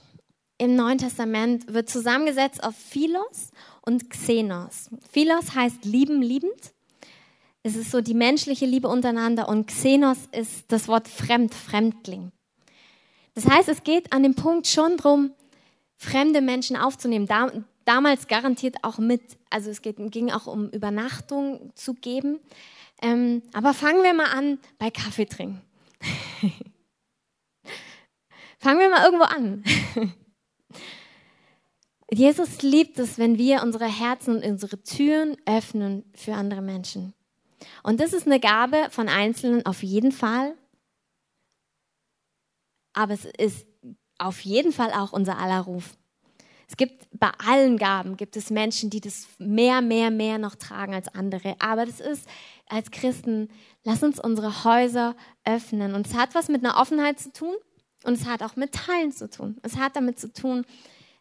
im 0.58 0.74
Neuen 0.74 0.98
Testament 0.98 1.72
wird 1.72 1.90
zusammengesetzt 1.90 2.64
auf 2.64 2.74
Philos 2.74 3.50
und 3.82 4.08
Xenos. 4.08 4.90
Philos 5.10 5.54
heißt 5.54 5.84
lieben, 5.84 6.22
liebend. 6.22 6.72
Es 7.62 7.76
ist 7.76 7.90
so 7.90 8.00
die 8.00 8.14
menschliche 8.14 8.64
Liebe 8.64 8.88
untereinander 8.88 9.48
und 9.48 9.66
Xenos 9.66 10.18
ist 10.32 10.64
das 10.68 10.88
Wort 10.88 11.08
fremd, 11.08 11.54
Fremdling. 11.54 12.32
Das 13.34 13.46
heißt, 13.46 13.68
es 13.68 13.82
geht 13.82 14.12
an 14.12 14.22
dem 14.22 14.34
Punkt 14.34 14.66
schon 14.66 14.96
darum, 14.96 15.32
fremde 15.96 16.40
Menschen 16.40 16.76
aufzunehmen. 16.76 17.26
Da, 17.26 17.50
damals 17.84 18.28
garantiert 18.28 18.76
auch 18.82 18.98
mit, 18.98 19.22
also 19.50 19.70
es 19.70 19.82
geht, 19.82 19.96
ging 20.10 20.30
auch 20.30 20.46
um 20.46 20.70
Übernachtung 20.70 21.72
zu 21.74 21.94
geben. 21.94 22.40
Ähm, 23.02 23.42
aber 23.52 23.74
fangen 23.74 24.02
wir 24.02 24.14
mal 24.14 24.30
an 24.30 24.58
bei 24.78 24.90
Kaffee 24.90 25.26
trinken. 25.26 25.60
fangen 28.58 28.80
wir 28.80 28.88
mal 28.88 29.04
irgendwo 29.04 29.24
an. 29.24 29.64
Jesus 32.10 32.62
liebt 32.62 32.98
es, 32.98 33.18
wenn 33.18 33.36
wir 33.36 33.62
unsere 33.62 33.86
Herzen 33.86 34.36
und 34.36 34.44
unsere 34.44 34.82
Türen 34.82 35.36
öffnen 35.44 36.04
für 36.14 36.34
andere 36.34 36.62
Menschen. 36.62 37.14
Und 37.82 38.00
das 38.00 38.12
ist 38.12 38.26
eine 38.26 38.38
Gabe 38.38 38.88
von 38.90 39.08
Einzelnen 39.08 39.66
auf 39.66 39.82
jeden 39.82 40.12
Fall. 40.12 40.54
Aber 42.92 43.12
es 43.12 43.24
ist 43.24 43.66
auf 44.18 44.40
jeden 44.40 44.72
Fall 44.72 44.92
auch 44.92 45.12
unser 45.12 45.38
aller 45.38 45.60
Ruf. 45.60 45.96
Es 46.68 46.76
gibt 46.76 47.06
bei 47.12 47.30
allen 47.46 47.78
Gaben 47.78 48.16
gibt 48.16 48.36
es 48.36 48.50
Menschen, 48.50 48.90
die 48.90 49.00
das 49.00 49.28
mehr, 49.38 49.80
mehr, 49.80 50.10
mehr 50.10 50.38
noch 50.38 50.56
tragen 50.56 50.94
als 50.94 51.08
andere. 51.08 51.54
Aber 51.60 51.86
das 51.86 52.00
ist 52.00 52.26
als 52.66 52.90
Christen, 52.90 53.48
lass 53.84 54.02
uns 54.02 54.18
unsere 54.18 54.64
Häuser 54.64 55.14
öffnen. 55.44 55.94
Und 55.94 56.06
es 56.06 56.14
hat 56.14 56.34
was 56.34 56.48
mit 56.48 56.64
einer 56.64 56.80
Offenheit 56.80 57.20
zu 57.20 57.32
tun 57.32 57.54
und 58.04 58.14
es 58.14 58.26
hat 58.26 58.42
auch 58.42 58.56
mit 58.56 58.72
Teilen 58.72 59.12
zu 59.12 59.30
tun. 59.30 59.58
Es 59.62 59.76
hat 59.76 59.94
damit 59.94 60.18
zu 60.18 60.32
tun, 60.32 60.64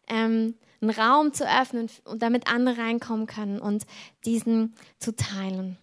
ähm, 0.08 0.56
einen 0.80 0.90
Raum 0.90 1.32
zu 1.32 1.48
öffnen 1.48 1.88
und 2.04 2.22
damit 2.22 2.48
andere 2.48 2.78
reinkommen 2.78 3.26
können 3.26 3.60
und 3.60 3.86
diesen 4.24 4.74
zu 4.98 5.14
teilen. 5.14 5.78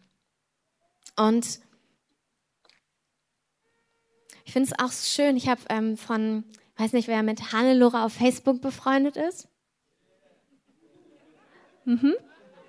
Und 1.15 1.59
ich 4.45 4.53
finde 4.53 4.69
es 4.71 4.79
auch 4.79 4.91
schön. 4.91 5.37
Ich 5.37 5.47
habe 5.47 5.61
ähm, 5.69 5.97
von, 5.97 6.43
weiß 6.77 6.93
nicht, 6.93 7.07
wer 7.07 7.23
mit 7.23 7.53
Hannelore 7.53 8.03
auf 8.03 8.13
Facebook 8.13 8.61
befreundet 8.61 9.17
ist. 9.17 9.47
Mhm. 11.85 12.15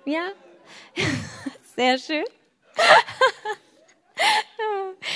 Ja, 0.05 0.27
sehr 1.75 1.97
schön. 1.97 2.25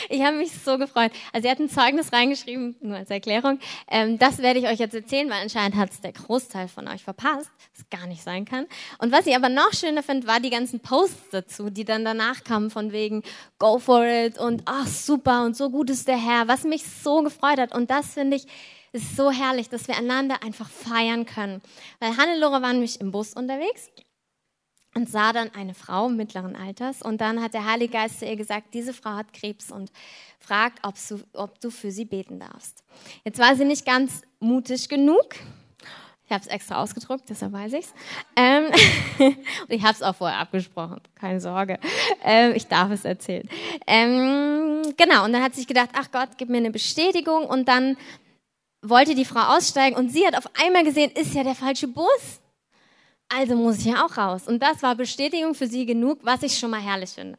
Ich 0.10 0.24
habe 0.24 0.38
mich 0.38 0.52
so 0.52 0.78
gefreut. 0.78 1.12
Also 1.32 1.46
sie 1.46 1.52
hat 1.52 1.60
ein 1.60 1.70
Zeugnis 1.70 2.12
reingeschrieben, 2.12 2.76
nur 2.82 2.98
als 2.98 3.10
Erklärung. 3.10 3.60
Ähm, 3.88 4.18
das 4.18 4.40
werde 4.40 4.60
ich 4.60 4.68
euch 4.68 4.80
jetzt 4.80 4.96
erzählen, 4.96 5.30
weil 5.30 5.42
anscheinend 5.42 5.76
hat 5.78 5.92
es 5.92 6.02
der 6.02 6.12
Großteil 6.12 6.68
von 6.68 6.88
euch 6.88 7.04
verpasst, 7.04 7.50
was 7.76 7.90
gar 7.90 8.08
nicht 8.08 8.24
sein 8.24 8.46
kann. 8.46 8.66
Und 8.98 9.12
was 9.12 9.28
ich 9.28 9.36
aber 9.36 9.50
noch 9.50 9.74
schöner 9.74 10.04
finde, 10.04 10.28
war 10.28 10.40
die 10.40 10.50
ganzen 10.50 10.80
Posts 10.80 11.30
dazu, 11.32 11.70
die 11.70 11.86
dann 11.86 12.04
danach 12.04 12.44
kamen 12.44 12.70
von 12.70 12.92
wegen 12.92 13.24
Go 13.60 13.80
for 13.80 14.04
it 14.06 14.38
und 14.38 14.64
ach 14.66 14.88
super 14.88 15.44
und 15.44 15.56
so 15.56 15.70
gut 15.70 15.90
ist 15.90 16.08
der 16.08 16.18
Herr, 16.18 16.48
was 16.48 16.64
mich 16.64 16.84
so 16.84 17.22
gefreut 17.22 17.60
hat. 17.60 17.74
Und 17.74 17.90
das 17.90 18.14
finde 18.14 18.38
ich 18.38 18.48
ist 18.92 19.16
so 19.16 19.32
herrlich, 19.32 19.70
dass 19.70 19.88
wir 19.88 19.98
einander 19.98 20.42
einfach 20.44 20.70
feiern 20.70 21.26
können. 21.26 21.62
Weil 22.00 22.18
Hannelore 22.18 22.62
war 22.62 22.74
nämlich 22.74 23.00
im 23.02 23.12
Bus 23.12 23.34
unterwegs 23.34 23.90
und 24.96 25.10
sah 25.10 25.34
dann 25.34 25.54
eine 25.54 25.74
Frau 25.74 26.10
mittleren 26.10 26.56
Alters 26.56 27.02
und 27.02 27.22
dann 27.22 27.42
hat 27.42 27.54
der 27.54 27.66
Heilige 27.66 27.94
Geist 27.94 28.20
zu 28.20 28.26
ihr 28.26 28.36
gesagt, 28.36 28.74
diese 28.74 28.94
Frau 28.94 29.12
hat 29.12 29.34
Krebs 29.34 29.72
und 29.72 29.92
fragt, 30.40 30.80
ob 30.86 30.96
du, 31.08 31.20
ob 31.34 31.60
du 31.62 31.70
für 31.70 31.92
sie 31.92 32.06
beten 32.06 32.40
darfst. 32.40 32.84
Jetzt 33.24 33.40
war 33.40 33.56
sie 33.56 33.66
nicht 33.66 33.86
ganz 33.86 34.24
mutig 34.40 34.90
genug. 34.90 35.36
Ich 36.26 36.32
habe 36.32 36.44
es 36.44 36.48
extra 36.48 36.82
ausgedruckt, 36.84 37.28
deshalb 37.28 37.54
weiß 37.54 37.74
ich's. 37.74 37.92
Ähm, 38.36 38.66
und 39.18 39.36
ich 39.70 39.82
habe 39.82 39.94
es 39.94 40.04
auch 40.04 40.16
vorher 40.16 40.38
abgesprochen, 40.38 41.02
keine 41.16 41.42
Sorge. 41.42 41.80
Ähm, 42.24 42.54
ich 42.56 42.68
darf 42.68 42.92
es 42.92 43.04
erzählen. 43.04 43.50
Ähm, 43.88 44.84
genau, 44.96 45.26
und 45.26 45.34
dann 45.34 45.42
hat 45.42 45.56
sie 45.56 45.62
sich 45.62 45.68
gedacht, 45.68 45.90
ach 45.94 46.12
Gott, 46.12 46.30
gib 46.38 46.50
mir 46.50 46.58
eine 46.58 46.70
Bestätigung. 46.70 47.46
Und 47.46 47.68
dann 47.68 47.98
wollte 48.82 49.16
die 49.16 49.26
Frau 49.26 49.58
aussteigen 49.58 49.96
und 49.96 50.10
sie 50.10 50.26
hat 50.26 50.38
auf 50.38 50.50
einmal 50.62 50.84
gesehen, 50.84 51.12
ist 51.12 51.34
ja 51.34 51.44
der 51.44 51.56
falsche 51.56 51.88
Bus 51.88 52.40
also 53.30 53.56
muss 53.56 53.80
ich 53.80 53.86
ja 53.86 54.06
auch 54.06 54.18
raus. 54.18 54.48
Und 54.48 54.62
das 54.62 54.82
war 54.82 54.96
Bestätigung 54.96 55.54
für 55.54 55.68
sie 55.68 55.86
genug, 55.86 56.20
was 56.24 56.44
ich 56.44 56.58
schon 56.58 56.72
mal 56.72 56.82
herrlich 56.82 57.12
finde. 57.12 57.38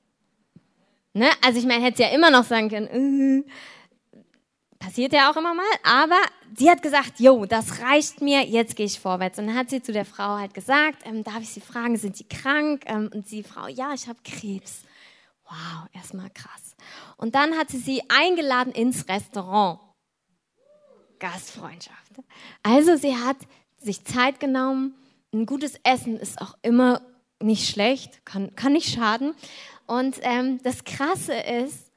Ne? 1.13 1.29
Also 1.45 1.59
ich 1.59 1.67
meine, 1.67 1.85
hätte 1.85 1.99
sie 1.99 2.03
ja 2.05 2.11
immer 2.11 2.31
noch 2.31 2.45
sagen 2.45 2.69
können, 2.69 3.45
äh, 3.45 4.23
passiert 4.79 5.13
ja 5.13 5.31
auch 5.31 5.37
immer 5.37 5.53
mal, 5.53 5.65
aber 5.83 6.21
sie 6.57 6.71
hat 6.71 6.81
gesagt, 6.81 7.19
jo, 7.19 7.45
das 7.45 7.83
reicht 7.83 8.23
mir, 8.23 8.47
jetzt 8.47 8.77
gehe 8.77 8.87
ich 8.87 9.01
vorwärts. 9.01 9.39
Und 9.39 9.49
dann 9.49 9.57
hat 9.57 9.69
sie 9.69 9.83
zu 9.83 9.93
der 9.93 10.05
Frau 10.05 10.39
halt 10.39 10.55
gesagt, 10.55 11.03
ähm, 11.05 11.25
darf 11.25 11.41
ich 11.41 11.51
Sie 11.51 11.61
fragen, 11.61 11.97
sind 11.97 12.17
Sie 12.17 12.25
krank? 12.25 12.85
Ähm, 12.87 13.11
und 13.13 13.29
die 13.31 13.43
Frau, 13.43 13.67
ja, 13.67 13.93
ich 13.93 14.07
habe 14.07 14.21
Krebs. 14.25 14.83
Wow, 15.45 15.89
erstmal 15.93 16.31
krass. 16.31 16.77
Und 17.17 17.35
dann 17.35 17.59
hat 17.59 17.71
sie 17.71 17.79
sie 17.79 18.03
eingeladen 18.09 18.73
ins 18.73 19.09
Restaurant. 19.09 19.81
Gastfreundschaft. 21.21 22.13
Also 22.63 22.97
sie 22.97 23.17
hat 23.17 23.37
sich 23.79 24.05
Zeit 24.05 24.41
genommen, 24.41 24.95
ein 25.33 25.47
gutes 25.47 25.75
Essen 25.85 26.19
ist 26.19 26.41
auch 26.41 26.57
immer 26.63 27.03
nicht 27.41 27.69
schlecht, 27.69 28.25
kann, 28.27 28.55
kann 28.57 28.73
nicht 28.73 28.93
schaden. 28.93 29.35
Und 29.87 30.19
ähm, 30.23 30.61
das 30.63 30.85
Krasse 30.85 31.35
ist, 31.35 31.91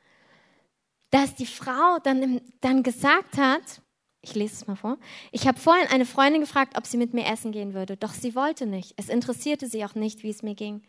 dass 1.09 1.35
die 1.35 1.45
Frau 1.45 1.99
dann, 2.03 2.41
dann 2.61 2.83
gesagt 2.83 3.37
hat, 3.37 3.81
ich 4.21 4.35
lese 4.35 4.53
es 4.53 4.67
mal 4.67 4.75
vor, 4.75 4.97
ich 5.31 5.47
habe 5.47 5.59
vorhin 5.59 5.87
eine 5.87 6.05
Freundin 6.05 6.41
gefragt, 6.41 6.77
ob 6.77 6.87
sie 6.87 6.97
mit 6.97 7.13
mir 7.13 7.25
essen 7.25 7.51
gehen 7.51 7.73
würde, 7.73 7.97
doch 7.97 8.13
sie 8.13 8.35
wollte 8.35 8.65
nicht. 8.65 8.93
Es 8.97 9.09
interessierte 9.09 9.67
sie 9.67 9.83
auch 9.83 9.95
nicht, 9.95 10.23
wie 10.23 10.29
es 10.29 10.43
mir 10.43 10.55
ging. 10.55 10.81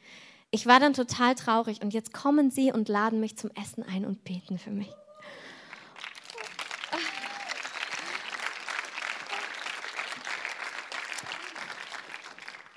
Ich 0.51 0.67
war 0.67 0.79
dann 0.79 0.95
total 0.95 1.35
traurig 1.35 1.83
und 1.83 1.93
jetzt 1.93 2.13
kommen 2.13 2.51
sie 2.51 2.73
und 2.73 2.89
laden 2.89 3.21
mich 3.21 3.37
zum 3.37 3.51
Essen 3.51 3.83
ein 3.83 4.05
und 4.05 4.23
beten 4.25 4.57
für 4.57 4.71
mich. 4.71 4.89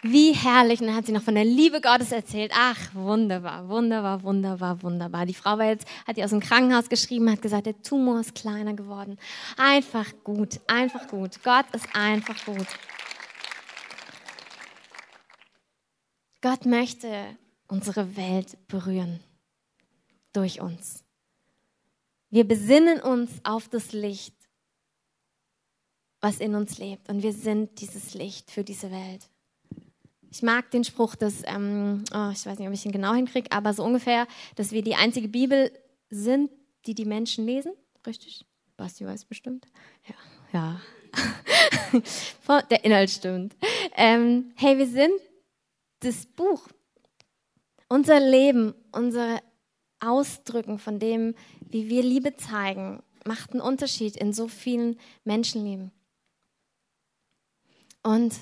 Wie 0.04 0.34
herrlich. 0.34 0.80
Und 0.80 0.88
dann 0.88 0.96
hat 0.96 1.08
sie 1.08 1.12
noch 1.12 1.24
von 1.24 1.36
der 1.36 1.46
Liebe 1.46 1.82
Gottes 1.82 2.12
erzählt. 2.12 2.52
Ach, 2.56 2.78
wunderbar, 2.94 3.68
wunderbar, 3.68 4.22
wunderbar, 4.24 4.82
wunderbar. 4.84 5.26
Die 5.26 5.34
Frau 5.34 5.58
war 5.58 5.66
jetzt, 5.66 5.88
hat 6.06 6.18
ihr 6.18 6.26
aus 6.26 6.30
dem 6.30 6.40
Krankenhaus 6.40 6.90
geschrieben, 6.90 7.32
hat 7.32 7.42
gesagt, 7.42 7.66
der 7.66 7.82
Tumor 7.82 8.20
ist 8.20 8.36
kleiner 8.36 8.74
geworden. 8.74 9.18
Einfach 9.58 10.06
gut, 10.24 10.60
einfach 10.68 11.08
gut. 11.08 11.44
Gott 11.44 11.66
ist 11.74 11.88
einfach 11.96 12.46
gut. 12.46 12.68
Gott 16.42 16.66
möchte 16.66 17.36
unsere 17.68 18.16
Welt 18.16 18.58
berühren. 18.68 19.20
Durch 20.34 20.62
uns. 20.62 21.04
Wir 22.30 22.48
besinnen 22.48 23.02
uns 23.02 23.32
auf 23.44 23.68
das 23.70 23.94
Licht, 23.94 24.36
was 26.22 26.40
in 26.40 26.54
uns 26.54 26.78
lebt. 26.78 27.10
Und 27.10 27.24
wir 27.24 27.34
sind 27.34 27.82
dieses 27.82 28.14
Licht 28.14 28.52
für 28.52 28.64
diese 28.64 28.92
Welt. 28.92 29.28
Ich 30.30 30.42
mag 30.44 30.70
den 30.72 30.84
Spruch, 30.84 31.16
dass, 31.16 31.42
ähm, 31.46 32.04
oh, 32.14 32.30
ich 32.32 32.46
weiß 32.46 32.60
nicht, 32.60 32.68
ob 32.68 32.74
ich 32.74 32.86
ihn 32.86 32.92
genau 32.92 33.14
hinkriege, 33.14 33.52
aber 33.52 33.74
so 33.74 33.84
ungefähr, 33.84 34.28
dass 34.56 34.72
wir 34.72 34.82
die 34.82 34.96
einzige 34.96 35.28
Bibel 35.28 35.72
sind, 36.10 36.52
die 36.86 36.96
die 36.96 37.06
Menschen 37.06 37.46
lesen. 37.46 37.72
Richtig? 38.06 38.46
Basti 38.76 39.06
weiß 39.06 39.26
bestimmt. 39.26 39.66
Ja, 40.06 40.16
ja. 40.54 40.82
Der 42.70 42.84
Inhalt 42.84 43.10
stimmt. 43.10 43.56
Ähm, 43.96 44.52
hey, 44.56 44.78
wir 44.78 44.88
sind 44.88 45.20
das 46.02 46.26
Buch. 46.26 46.68
Unser 47.90 48.20
Leben, 48.20 48.74
unsere 48.92 49.42
Ausdrücken 50.00 50.78
von 50.78 51.00
dem, 51.00 51.34
wie 51.62 51.90
wir 51.90 52.04
Liebe 52.04 52.36
zeigen, 52.36 53.02
macht 53.26 53.52
einen 53.52 53.62
Unterschied 53.62 54.16
in 54.16 54.34
so 54.34 54.48
vielen 54.48 55.00
Menschenleben. 55.24 55.92
Und 58.04 58.34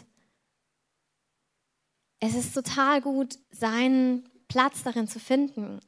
es 2.19 2.36
ist 2.36 2.54
total 2.54 3.01
gut, 3.01 3.38
seinen 3.51 4.30
Platz 4.47 4.84
darin 4.84 5.08
zu 5.08 5.19
finden. 5.19 5.80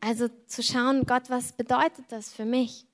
Also 0.00 0.28
zu 0.46 0.62
schauen, 0.62 1.06
Gott, 1.06 1.30
was 1.30 1.52
bedeutet 1.52 2.04
das 2.10 2.32
für 2.32 2.44
mich? 2.44 2.86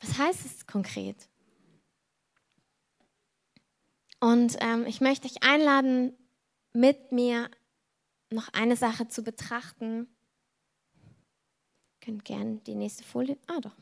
Was 0.00 0.18
heißt 0.18 0.44
es 0.44 0.66
konkret? 0.66 1.28
Und 4.20 4.56
ähm, 4.60 4.86
ich 4.86 5.00
möchte 5.00 5.28
dich 5.28 5.42
einladen, 5.42 6.16
mit 6.72 7.12
mir 7.12 7.50
noch 8.30 8.48
eine 8.52 8.76
Sache 8.76 9.06
zu 9.08 9.22
betrachten. 9.22 10.08
Ihr 12.00 12.06
könnt 12.06 12.24
gerne 12.24 12.56
die 12.66 12.74
nächste 12.74 13.04
Folie. 13.04 13.38
Ah, 13.46 13.60
doch. 13.60 13.76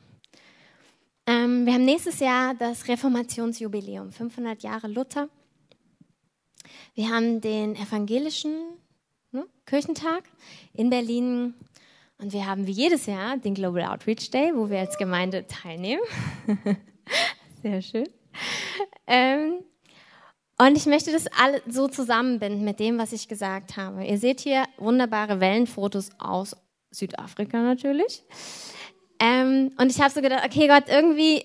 Ähm, 1.27 1.65
wir 1.65 1.75
haben 1.75 1.85
nächstes 1.85 2.19
Jahr 2.19 2.55
das 2.55 2.89
Reformationsjubiläum, 2.89 4.13
500 4.13 4.63
Jahre 4.63 4.89
Luther. 4.89 5.29
Wir 6.95 7.11
haben 7.11 7.41
den 7.41 7.77
evangelischen 7.77 8.55
ne, 9.31 9.47
Kirchentag 9.67 10.25
in 10.73 10.91
Berlin 10.91 11.55
und 12.19 12.33
wir 12.33 12.47
haben 12.47 12.67
wie 12.67 12.73
jedes 12.73 13.07
Jahr 13.07 13.37
den 13.37 13.55
Global 13.55 13.85
Outreach 13.85 14.31
Day, 14.31 14.53
wo 14.55 14.71
wir 14.71 14.79
als 14.79 14.97
Gemeinde 14.97 15.47
teilnehmen. 15.47 16.03
Sehr 17.63 17.83
schön. 17.83 18.09
Ähm, 19.07 19.65
und 20.59 20.77
ich 20.77 20.87
möchte 20.87 21.11
das 21.11 21.27
alle 21.39 21.61
so 21.67 21.89
zusammenbinden 21.89 22.65
mit 22.65 22.79
dem, 22.79 22.99
was 22.99 23.13
ich 23.13 23.27
gesagt 23.27 23.77
habe. 23.77 24.05
Ihr 24.05 24.19
seht 24.19 24.41
hier 24.41 24.65
wunderbare 24.77 25.41
Wellenfotos 25.41 26.11
aus 26.19 26.57
Südafrika 26.93 27.61
natürlich. 27.61 28.23
Ähm, 29.19 29.73
und 29.79 29.91
ich 29.91 30.01
habe 30.01 30.11
so 30.11 30.21
gedacht, 30.21 30.45
okay 30.45 30.69
Gott, 30.69 30.85
irgendwie 30.89 31.45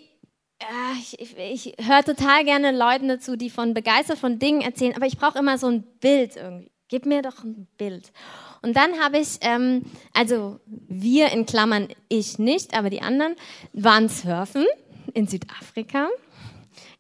ich, 1.00 1.20
ich, 1.20 1.38
ich 1.38 1.88
höre 1.88 2.04
total 2.04 2.44
gerne 2.44 2.72
Leuten 2.72 3.08
dazu, 3.08 3.36
die 3.36 3.50
von 3.50 3.74
begeistert 3.74 4.18
von 4.18 4.40
Dingen 4.40 4.62
erzählen, 4.62 4.96
aber 4.96 5.06
ich 5.06 5.18
brauche 5.18 5.40
immer 5.40 5.58
so 5.58 5.68
ein 5.68 5.84
Bild 6.00 6.36
irgendwie. 6.36 6.72
Gib 6.90 7.06
mir 7.06 7.22
doch 7.22 7.44
ein 7.44 7.68
Bild. 7.78 8.14
Und 8.62 8.78
dann 8.78 9.00
habe 9.02 9.18
ich, 9.20 9.40
ähm, 9.42 9.84
also 10.14 10.62
wir 10.66 11.32
in 11.34 11.46
Klammern, 11.46 11.90
ich 12.08 12.40
nicht, 12.40 12.74
aber 12.74 12.90
die 12.90 13.02
anderen 13.02 13.36
waren 13.74 14.08
surfen 14.08 14.66
in 15.14 15.28
Südafrika. 15.28 16.08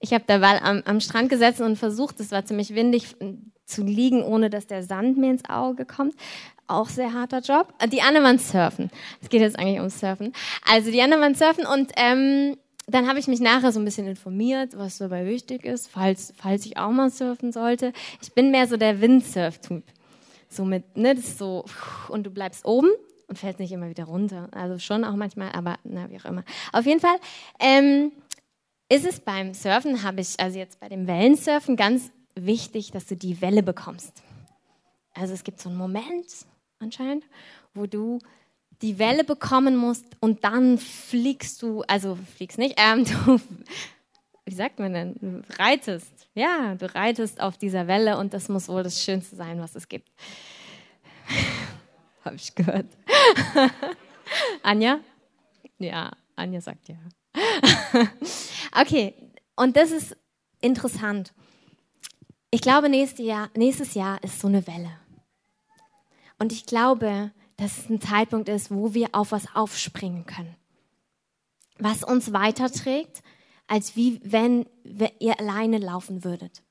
Ich 0.02 0.14
habe 0.14 0.26
da 0.28 0.40
mal 0.40 0.60
am, 0.60 0.84
am 0.86 1.00
Strand 1.00 1.30
gesessen 1.30 1.64
und 1.64 1.78
versucht, 1.78 2.20
es 2.20 2.32
war 2.32 2.46
ziemlich 2.46 2.76
windig, 2.76 3.16
zu 3.66 3.84
liegen, 3.84 4.24
ohne 4.24 4.50
dass 4.50 4.68
der 4.68 4.84
Sand 4.84 5.18
mir 5.18 5.32
ins 5.32 5.48
Auge 5.50 5.86
kommt. 5.86 6.16
Auch 6.68 6.90
sehr 6.90 7.14
harter 7.14 7.40
Job. 7.40 7.74
Die 7.92 8.02
anderen 8.02 8.26
waren 8.26 8.40
surfen. 8.40 8.90
Es 9.22 9.30
geht 9.30 9.42
jetzt 9.42 9.60
eigentlich 9.60 9.80
ums 9.80 10.00
Surfen. 10.00 10.34
Also 10.70 10.92
die 10.92 11.02
anderen 11.02 11.22
waren 11.22 11.36
surfen 11.36 11.66
und 11.66 11.92
ähm, 11.96 12.58
dann 12.88 13.08
habe 13.08 13.20
ich 13.20 13.28
mich 13.28 13.42
nachher 13.42 13.72
so 13.74 13.80
ein 13.80 13.86
bisschen 13.86 14.08
informiert, 14.08 14.78
was 14.78 14.98
dabei 14.98 15.26
wichtig 15.26 15.66
ist, 15.66 15.90
falls, 15.90 16.34
falls 16.38 16.66
ich 16.66 16.78
auch 16.78 16.92
mal 16.92 17.10
surfen 17.10 17.52
sollte. 17.52 17.92
Ich 18.22 18.34
bin 18.34 18.50
mehr 18.50 18.66
so 18.66 18.78
der 18.78 19.02
Windsurf-Typ. 19.02 19.84
So 20.50 20.64
mit, 20.64 20.96
ne, 20.96 21.14
das 21.14 21.26
ist 21.26 21.38
so, 21.38 21.66
und 22.08 22.24
du 22.26 22.30
bleibst 22.30 22.66
oben 22.66 22.90
und 23.28 23.38
fällst 23.38 23.60
nicht 23.60 23.74
immer 23.74 23.90
wieder 23.90 24.06
runter. 24.06 24.48
Also 24.52 24.80
schon 24.80 25.04
auch 25.04 25.18
manchmal, 25.18 25.52
aber 25.52 25.78
na, 25.84 26.10
wie 26.10 26.18
auch 26.18 26.26
immer. 26.26 26.46
Auf 26.72 26.86
jeden 26.86 27.02
Fall 27.02 27.18
ähm, 27.60 28.14
ist 28.88 29.06
es 29.06 29.20
beim 29.20 29.54
Surfen, 29.54 30.04
habe 30.04 30.22
ich, 30.22 30.40
also 30.40 30.58
jetzt 30.58 30.80
bei 30.80 30.88
dem 30.88 31.08
Wellensurfen, 31.08 31.76
ganz 31.76 32.10
wichtig, 32.36 32.92
dass 32.92 33.06
du 33.06 33.18
die 33.18 33.42
Welle 33.42 33.64
bekommst. 33.64 34.24
Also 35.14 35.34
es 35.34 35.44
gibt 35.44 35.60
so 35.60 35.68
einen 35.68 35.78
Moment 35.78 36.26
anscheinend, 36.80 37.26
wo 37.74 37.86
du 37.86 38.20
die 38.82 39.00
Welle 39.00 39.24
bekommen 39.24 39.76
musst 39.76 40.06
und 40.20 40.44
dann 40.44 40.78
fliegst 40.78 41.62
du, 41.62 41.82
also 41.88 42.18
fliegst 42.36 42.58
nicht, 42.58 42.76
ähm, 42.78 43.06
du, 43.26 43.40
wie 44.46 44.54
sagt 44.54 44.80
man 44.80 44.94
denn, 44.94 45.16
du 45.16 45.44
reitest. 45.58 46.30
Ja, 46.34 46.76
du 46.76 46.94
reitest 46.94 47.42
auf 47.42 47.58
dieser 47.58 47.88
Welle 47.88 48.18
und 48.18 48.34
das 48.34 48.50
muss 48.50 48.70
wohl 48.70 48.84
das 48.84 49.04
Schönste 49.04 49.36
sein, 49.36 49.60
was 49.60 49.76
es 49.76 49.88
gibt. 49.88 50.12
Habe 52.24 52.36
ich 52.36 52.54
gehört. 52.54 52.88
Anja? 54.64 55.00
Ja, 55.80 56.12
Anja 56.36 56.62
sagt 56.62 56.90
ja. 56.90 56.96
okay, 58.80 59.14
und 59.56 59.76
das 59.76 59.92
ist 59.92 60.16
interessant. 60.62 61.34
Ich 62.52 62.62
glaube, 62.62 62.90
nächstes 62.90 63.26
Jahr, 63.26 63.50
nächstes 63.56 63.94
Jahr 63.94 64.24
ist 64.24 64.40
so 64.40 64.48
eine 64.48 64.66
Welle. 64.68 64.92
Und 66.40 66.52
ich 66.52 66.66
glaube, 66.66 67.32
dass 67.58 67.80
es 67.80 67.90
ein 67.90 68.00
Zeitpunkt 68.00 68.50
ist, 68.50 68.72
wo 68.72 68.94
wir 68.94 69.10
auf 69.14 69.32
was 69.32 69.56
aufspringen 69.56 70.26
können. 70.26 70.56
Was 71.80 72.04
uns 72.04 72.32
weiterträgt, 72.32 73.24
als 73.68 73.96
wie 73.96 74.22
wenn 74.24 74.68
ihr 75.20 75.40
alleine 75.40 75.80
laufen 75.80 76.24
würdet. 76.24 76.64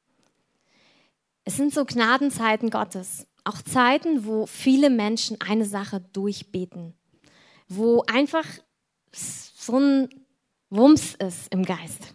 Es 1.45 1.57
sind 1.57 1.75
so 1.75 1.85
Gnadenzeiten 1.85 2.71
Gottes. 2.71 3.27
Auch 3.45 3.63
Zeiten, 3.63 4.25
wo 4.25 4.47
viele 4.47 4.91
Menschen 4.91 5.41
eine 5.41 5.65
Sache 5.65 6.01
durchbeten. 6.13 6.95
Wo 7.69 8.03
einfach 8.07 8.47
so 9.13 9.79
ein 9.79 10.09
Wumms 10.71 11.15
ist 11.15 11.53
im 11.53 11.65
Geist. 11.65 12.15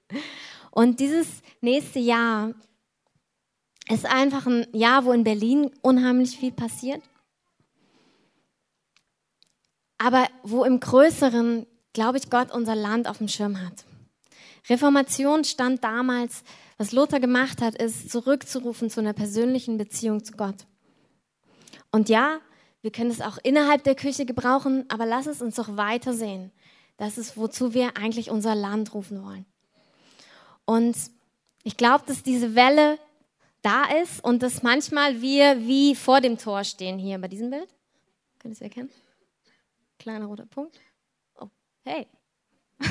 Und 0.70 1.00
dieses 1.00 1.26
nächste 1.60 1.98
Jahr 1.98 2.54
ist 3.88 4.06
einfach 4.06 4.46
ein 4.46 4.66
Jahr, 4.72 5.04
wo 5.04 5.12
in 5.12 5.24
Berlin 5.24 5.70
unheimlich 5.82 6.36
viel 6.36 6.52
passiert 6.52 7.02
aber 9.98 10.28
wo 10.42 10.64
im 10.64 10.80
Größeren, 10.80 11.66
glaube 11.92 12.18
ich, 12.18 12.30
Gott 12.30 12.52
unser 12.52 12.74
Land 12.74 13.08
auf 13.08 13.18
dem 13.18 13.28
Schirm 13.28 13.60
hat. 13.60 13.84
Reformation 14.68 15.44
stand 15.44 15.82
damals, 15.82 16.42
was 16.76 16.92
Lothar 16.92 17.20
gemacht 17.20 17.60
hat, 17.60 17.74
ist 17.74 18.10
zurückzurufen 18.10 18.90
zu 18.90 19.00
einer 19.00 19.12
persönlichen 19.12 19.78
Beziehung 19.78 20.24
zu 20.24 20.32
Gott. 20.34 20.66
Und 21.90 22.08
ja, 22.08 22.38
wir 22.82 22.92
können 22.92 23.10
es 23.10 23.20
auch 23.20 23.38
innerhalb 23.42 23.82
der 23.84 23.94
Küche 23.94 24.26
gebrauchen, 24.26 24.84
aber 24.88 25.06
lass 25.06 25.26
es 25.26 25.42
uns 25.42 25.56
doch 25.56 25.76
weiter 25.76 26.12
sehen. 26.12 26.52
Das 26.96 27.18
ist, 27.18 27.36
wozu 27.36 27.74
wir 27.74 27.96
eigentlich 27.96 28.30
unser 28.30 28.54
Land 28.54 28.94
rufen 28.94 29.24
wollen. 29.24 29.46
Und 30.64 30.96
ich 31.64 31.76
glaube, 31.76 32.04
dass 32.06 32.22
diese 32.22 32.54
Welle 32.54 32.98
da 33.62 33.84
ist 34.02 34.22
und 34.22 34.42
dass 34.42 34.62
manchmal 34.62 35.20
wir 35.20 35.66
wie 35.66 35.94
vor 35.94 36.20
dem 36.20 36.38
Tor 36.38 36.64
stehen 36.64 36.98
hier 36.98 37.18
bei 37.18 37.28
diesem 37.28 37.50
Bild. 37.50 37.68
Könnt 38.38 38.52
ihr 38.52 38.56
es 38.56 38.60
erkennen? 38.60 38.90
Kleiner 39.98 40.26
roter 40.26 40.46
Punkt. 40.46 40.78
Oh, 41.40 41.48
hey. 41.84 42.06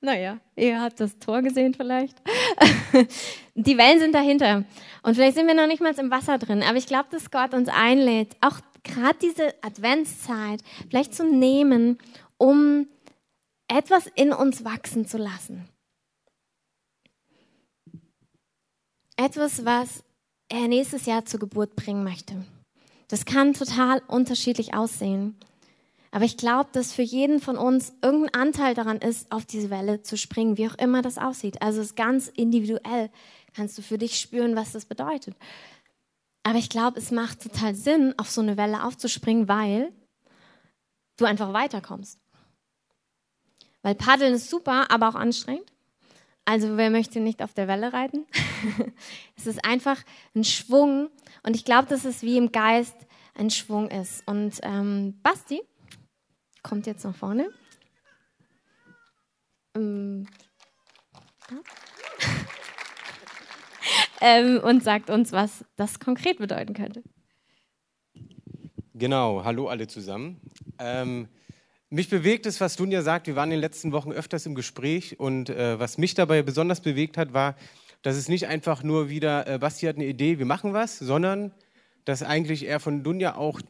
naja, 0.00 0.38
ihr 0.56 0.80
habt 0.80 0.98
das 1.00 1.18
Tor 1.18 1.42
gesehen 1.42 1.74
vielleicht. 1.74 2.20
Die 3.54 3.78
Wellen 3.78 4.00
sind 4.00 4.14
dahinter. 4.14 4.64
Und 5.02 5.14
vielleicht 5.14 5.36
sind 5.36 5.46
wir 5.46 5.54
noch 5.54 5.66
nicht 5.66 5.80
mal 5.80 5.94
im 5.98 6.10
Wasser 6.10 6.38
drin. 6.38 6.62
Aber 6.62 6.76
ich 6.76 6.86
glaube, 6.86 7.08
dass 7.10 7.30
Gott 7.30 7.54
uns 7.54 7.68
einlädt, 7.68 8.36
auch 8.40 8.60
gerade 8.82 9.18
diese 9.20 9.54
Adventszeit 9.62 10.62
vielleicht 10.88 11.14
zu 11.14 11.24
nehmen, 11.24 11.98
um 12.38 12.88
etwas 13.68 14.06
in 14.14 14.32
uns 14.32 14.64
wachsen 14.64 15.06
zu 15.06 15.18
lassen. 15.18 15.68
Etwas, 19.16 19.64
was 19.64 20.04
er 20.48 20.68
nächstes 20.68 21.06
Jahr 21.06 21.24
zur 21.24 21.40
Geburt 21.40 21.74
bringen 21.74 22.04
möchte. 22.04 22.44
Das 23.08 23.24
kann 23.24 23.54
total 23.54 24.02
unterschiedlich 24.08 24.74
aussehen. 24.74 25.36
Aber 26.10 26.24
ich 26.24 26.36
glaube, 26.36 26.70
dass 26.72 26.92
für 26.92 27.02
jeden 27.02 27.40
von 27.40 27.58
uns 27.58 27.92
irgendein 28.02 28.34
Anteil 28.34 28.74
daran 28.74 28.98
ist, 28.98 29.30
auf 29.30 29.44
diese 29.44 29.70
Welle 29.70 30.02
zu 30.02 30.16
springen, 30.16 30.56
wie 30.56 30.68
auch 30.68 30.76
immer 30.76 31.02
das 31.02 31.18
aussieht. 31.18 31.60
Also 31.60 31.80
es 31.80 31.88
ist 31.88 31.96
ganz 31.96 32.28
individuell. 32.28 33.10
Kannst 33.54 33.76
du 33.76 33.82
für 33.82 33.98
dich 33.98 34.18
spüren, 34.18 34.56
was 34.56 34.72
das 34.72 34.86
bedeutet. 34.86 35.36
Aber 36.42 36.58
ich 36.58 36.70
glaube, 36.70 36.98
es 36.98 37.10
macht 37.10 37.42
total 37.42 37.74
Sinn, 37.74 38.14
auf 38.18 38.30
so 38.30 38.40
eine 38.40 38.56
Welle 38.56 38.84
aufzuspringen, 38.84 39.48
weil 39.48 39.92
du 41.16 41.24
einfach 41.24 41.52
weiterkommst. 41.52 42.18
Weil 43.82 43.94
Paddeln 43.94 44.34
ist 44.34 44.48
super, 44.48 44.90
aber 44.90 45.08
auch 45.08 45.14
anstrengend. 45.14 45.70
Also 46.48 46.76
wer 46.76 46.90
möchte 46.90 47.18
nicht 47.18 47.42
auf 47.42 47.54
der 47.54 47.66
Welle 47.66 47.92
reiten? 47.92 48.24
es 49.36 49.48
ist 49.48 49.64
einfach 49.64 50.02
ein 50.34 50.44
Schwung 50.44 51.10
und 51.42 51.56
ich 51.56 51.64
glaube, 51.64 51.88
dass 51.88 52.04
es 52.04 52.22
wie 52.22 52.36
im 52.38 52.52
Geist 52.52 52.94
ein 53.34 53.50
Schwung 53.50 53.90
ist. 53.90 54.22
Und 54.26 54.60
ähm, 54.62 55.18
Basti 55.24 55.60
kommt 56.62 56.86
jetzt 56.86 57.04
nach 57.04 57.16
vorne. 57.16 57.50
Ähm, 59.74 60.28
ähm, 64.20 64.60
und 64.62 64.84
sagt 64.84 65.10
uns, 65.10 65.32
was 65.32 65.64
das 65.74 65.98
konkret 65.98 66.38
bedeuten 66.38 66.74
könnte. 66.74 67.02
Genau, 68.94 69.44
hallo 69.44 69.66
alle 69.68 69.88
zusammen. 69.88 70.40
Mich 71.88 72.10
bewegt 72.10 72.46
es, 72.46 72.60
was 72.60 72.74
Dunja 72.74 73.02
sagt. 73.02 73.28
Wir 73.28 73.36
waren 73.36 73.50
in 73.50 73.58
den 73.58 73.60
letzten 73.60 73.92
Wochen 73.92 74.10
öfters 74.10 74.44
im 74.44 74.56
Gespräch 74.56 75.20
und 75.20 75.50
äh, 75.50 75.78
was 75.78 75.98
mich 75.98 76.14
dabei 76.14 76.42
besonders 76.42 76.80
bewegt 76.80 77.16
hat, 77.16 77.32
war, 77.32 77.54
dass 78.02 78.16
es 78.16 78.28
nicht 78.28 78.48
einfach 78.48 78.82
nur 78.82 79.08
wieder, 79.08 79.46
äh, 79.46 79.58
Basti 79.58 79.86
hat 79.86 79.94
eine 79.94 80.06
Idee, 80.06 80.40
wir 80.40 80.46
machen 80.46 80.72
was, 80.72 80.98
sondern 80.98 81.52
dass 82.04 82.24
eigentlich 82.24 82.64
eher 82.64 82.80
von 82.80 83.04
Dunja 83.04 83.36
auch 83.36 83.60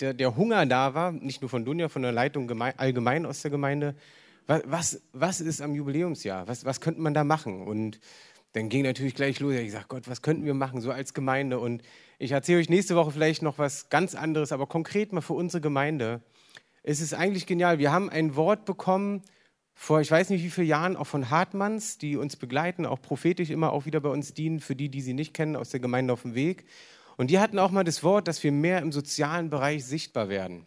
der, 0.00 0.12
der 0.12 0.36
Hunger 0.36 0.66
da 0.66 0.92
war, 0.92 1.12
nicht 1.12 1.40
nur 1.40 1.48
von 1.48 1.64
Dunja, 1.64 1.88
von 1.88 2.02
der 2.02 2.12
Leitung 2.12 2.50
allgemein 2.76 3.24
aus 3.24 3.40
der 3.40 3.50
Gemeinde. 3.50 3.94
Was, 4.46 4.62
was, 4.66 5.02
was 5.14 5.40
ist 5.40 5.62
am 5.62 5.74
Jubiläumsjahr? 5.74 6.46
Was, 6.46 6.66
was 6.66 6.82
könnte 6.82 7.00
man 7.00 7.14
da 7.14 7.24
machen? 7.24 7.66
Und 7.66 7.98
dann 8.52 8.68
ging 8.68 8.82
natürlich 8.82 9.14
gleich 9.14 9.40
los. 9.40 9.54
Ich 9.54 9.72
sage, 9.72 9.86
Gott, 9.88 10.06
was 10.06 10.20
könnten 10.20 10.44
wir 10.44 10.52
machen, 10.52 10.82
so 10.82 10.90
als 10.90 11.14
Gemeinde? 11.14 11.58
Und 11.58 11.82
ich 12.18 12.32
erzähle 12.32 12.58
euch 12.58 12.68
nächste 12.68 12.94
Woche 12.94 13.10
vielleicht 13.10 13.40
noch 13.40 13.56
was 13.56 13.88
ganz 13.88 14.14
anderes, 14.14 14.52
aber 14.52 14.66
konkret 14.66 15.14
mal 15.14 15.22
für 15.22 15.32
unsere 15.32 15.62
Gemeinde 15.62 16.20
es 16.84 17.00
ist 17.00 17.14
eigentlich 17.14 17.46
genial. 17.46 17.78
Wir 17.78 17.90
haben 17.90 18.10
ein 18.10 18.36
Wort 18.36 18.66
bekommen 18.66 19.22
vor, 19.72 20.00
ich 20.00 20.10
weiß 20.10 20.30
nicht 20.30 20.44
wie 20.44 20.50
vielen 20.50 20.68
Jahren, 20.68 20.96
auch 20.96 21.06
von 21.06 21.30
Hartmanns, 21.30 21.98
die 21.98 22.16
uns 22.16 22.36
begleiten, 22.36 22.86
auch 22.86 23.02
prophetisch 23.02 23.50
immer 23.50 23.72
auch 23.72 23.86
wieder 23.86 24.00
bei 24.00 24.10
uns 24.10 24.34
dienen, 24.34 24.60
für 24.60 24.76
die, 24.76 24.88
die 24.88 25.00
sie 25.00 25.14
nicht 25.14 25.34
kennen, 25.34 25.56
aus 25.56 25.70
der 25.70 25.80
Gemeinde 25.80 26.12
auf 26.12 26.22
dem 26.22 26.34
Weg. 26.34 26.66
Und 27.16 27.30
die 27.30 27.40
hatten 27.40 27.58
auch 27.58 27.70
mal 27.70 27.84
das 27.84 28.02
Wort, 28.04 28.28
dass 28.28 28.44
wir 28.44 28.52
mehr 28.52 28.80
im 28.82 28.92
sozialen 28.92 29.50
Bereich 29.50 29.84
sichtbar 29.84 30.28
werden. 30.28 30.66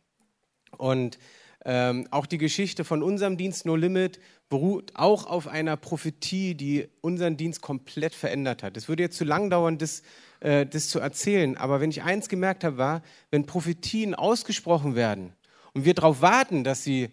Und 0.77 1.19
ähm, 1.65 2.07
auch 2.11 2.25
die 2.25 2.37
Geschichte 2.37 2.83
von 2.83 3.03
unserem 3.03 3.37
Dienst 3.37 3.65
No 3.65 3.75
Limit 3.75 4.19
beruht 4.49 4.93
auch 4.95 5.25
auf 5.25 5.47
einer 5.47 5.77
Prophetie, 5.77 6.55
die 6.55 6.87
unseren 7.01 7.37
Dienst 7.37 7.61
komplett 7.61 8.15
verändert 8.15 8.63
hat. 8.63 8.75
Es 8.75 8.89
würde 8.89 9.03
jetzt 9.03 9.17
zu 9.17 9.25
lang 9.25 9.49
dauern, 9.49 9.77
das, 9.77 10.01
äh, 10.39 10.65
das 10.65 10.89
zu 10.89 10.99
erzählen, 10.99 11.57
aber 11.57 11.79
wenn 11.79 11.89
ich 11.89 12.03
eins 12.03 12.27
gemerkt 12.27 12.63
habe, 12.63 12.77
war, 12.77 13.01
wenn 13.29 13.45
Prophetien 13.45 14.15
ausgesprochen 14.15 14.95
werden, 14.95 15.33
und 15.77 15.85
wir 15.85 15.93
darauf 15.93 16.23
warten, 16.23 16.63
dass 16.63 16.83
sie 16.83 17.09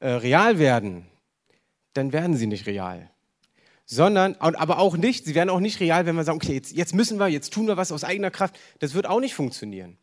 äh, 0.00 0.06
real 0.06 0.58
werden, 0.58 1.06
dann 1.94 2.12
werden 2.12 2.36
sie 2.36 2.46
nicht 2.46 2.66
real. 2.66 3.08
Sondern, 3.86 4.34
aber 4.36 4.78
auch 4.78 4.98
nicht, 4.98 5.24
sie 5.24 5.34
werden 5.34 5.48
auch 5.48 5.60
nicht 5.60 5.80
real, 5.80 6.04
wenn 6.04 6.14
wir 6.14 6.24
sagen, 6.24 6.36
okay, 6.36 6.52
jetzt, 6.52 6.72
jetzt 6.72 6.94
müssen 6.94 7.18
wir, 7.18 7.28
jetzt 7.28 7.54
tun 7.54 7.66
wir 7.66 7.78
was 7.78 7.90
aus 7.90 8.04
eigener 8.04 8.30
Kraft. 8.30 8.58
Das 8.80 8.92
wird 8.92 9.06
auch 9.06 9.18
nicht 9.18 9.34
funktionieren. 9.34 9.96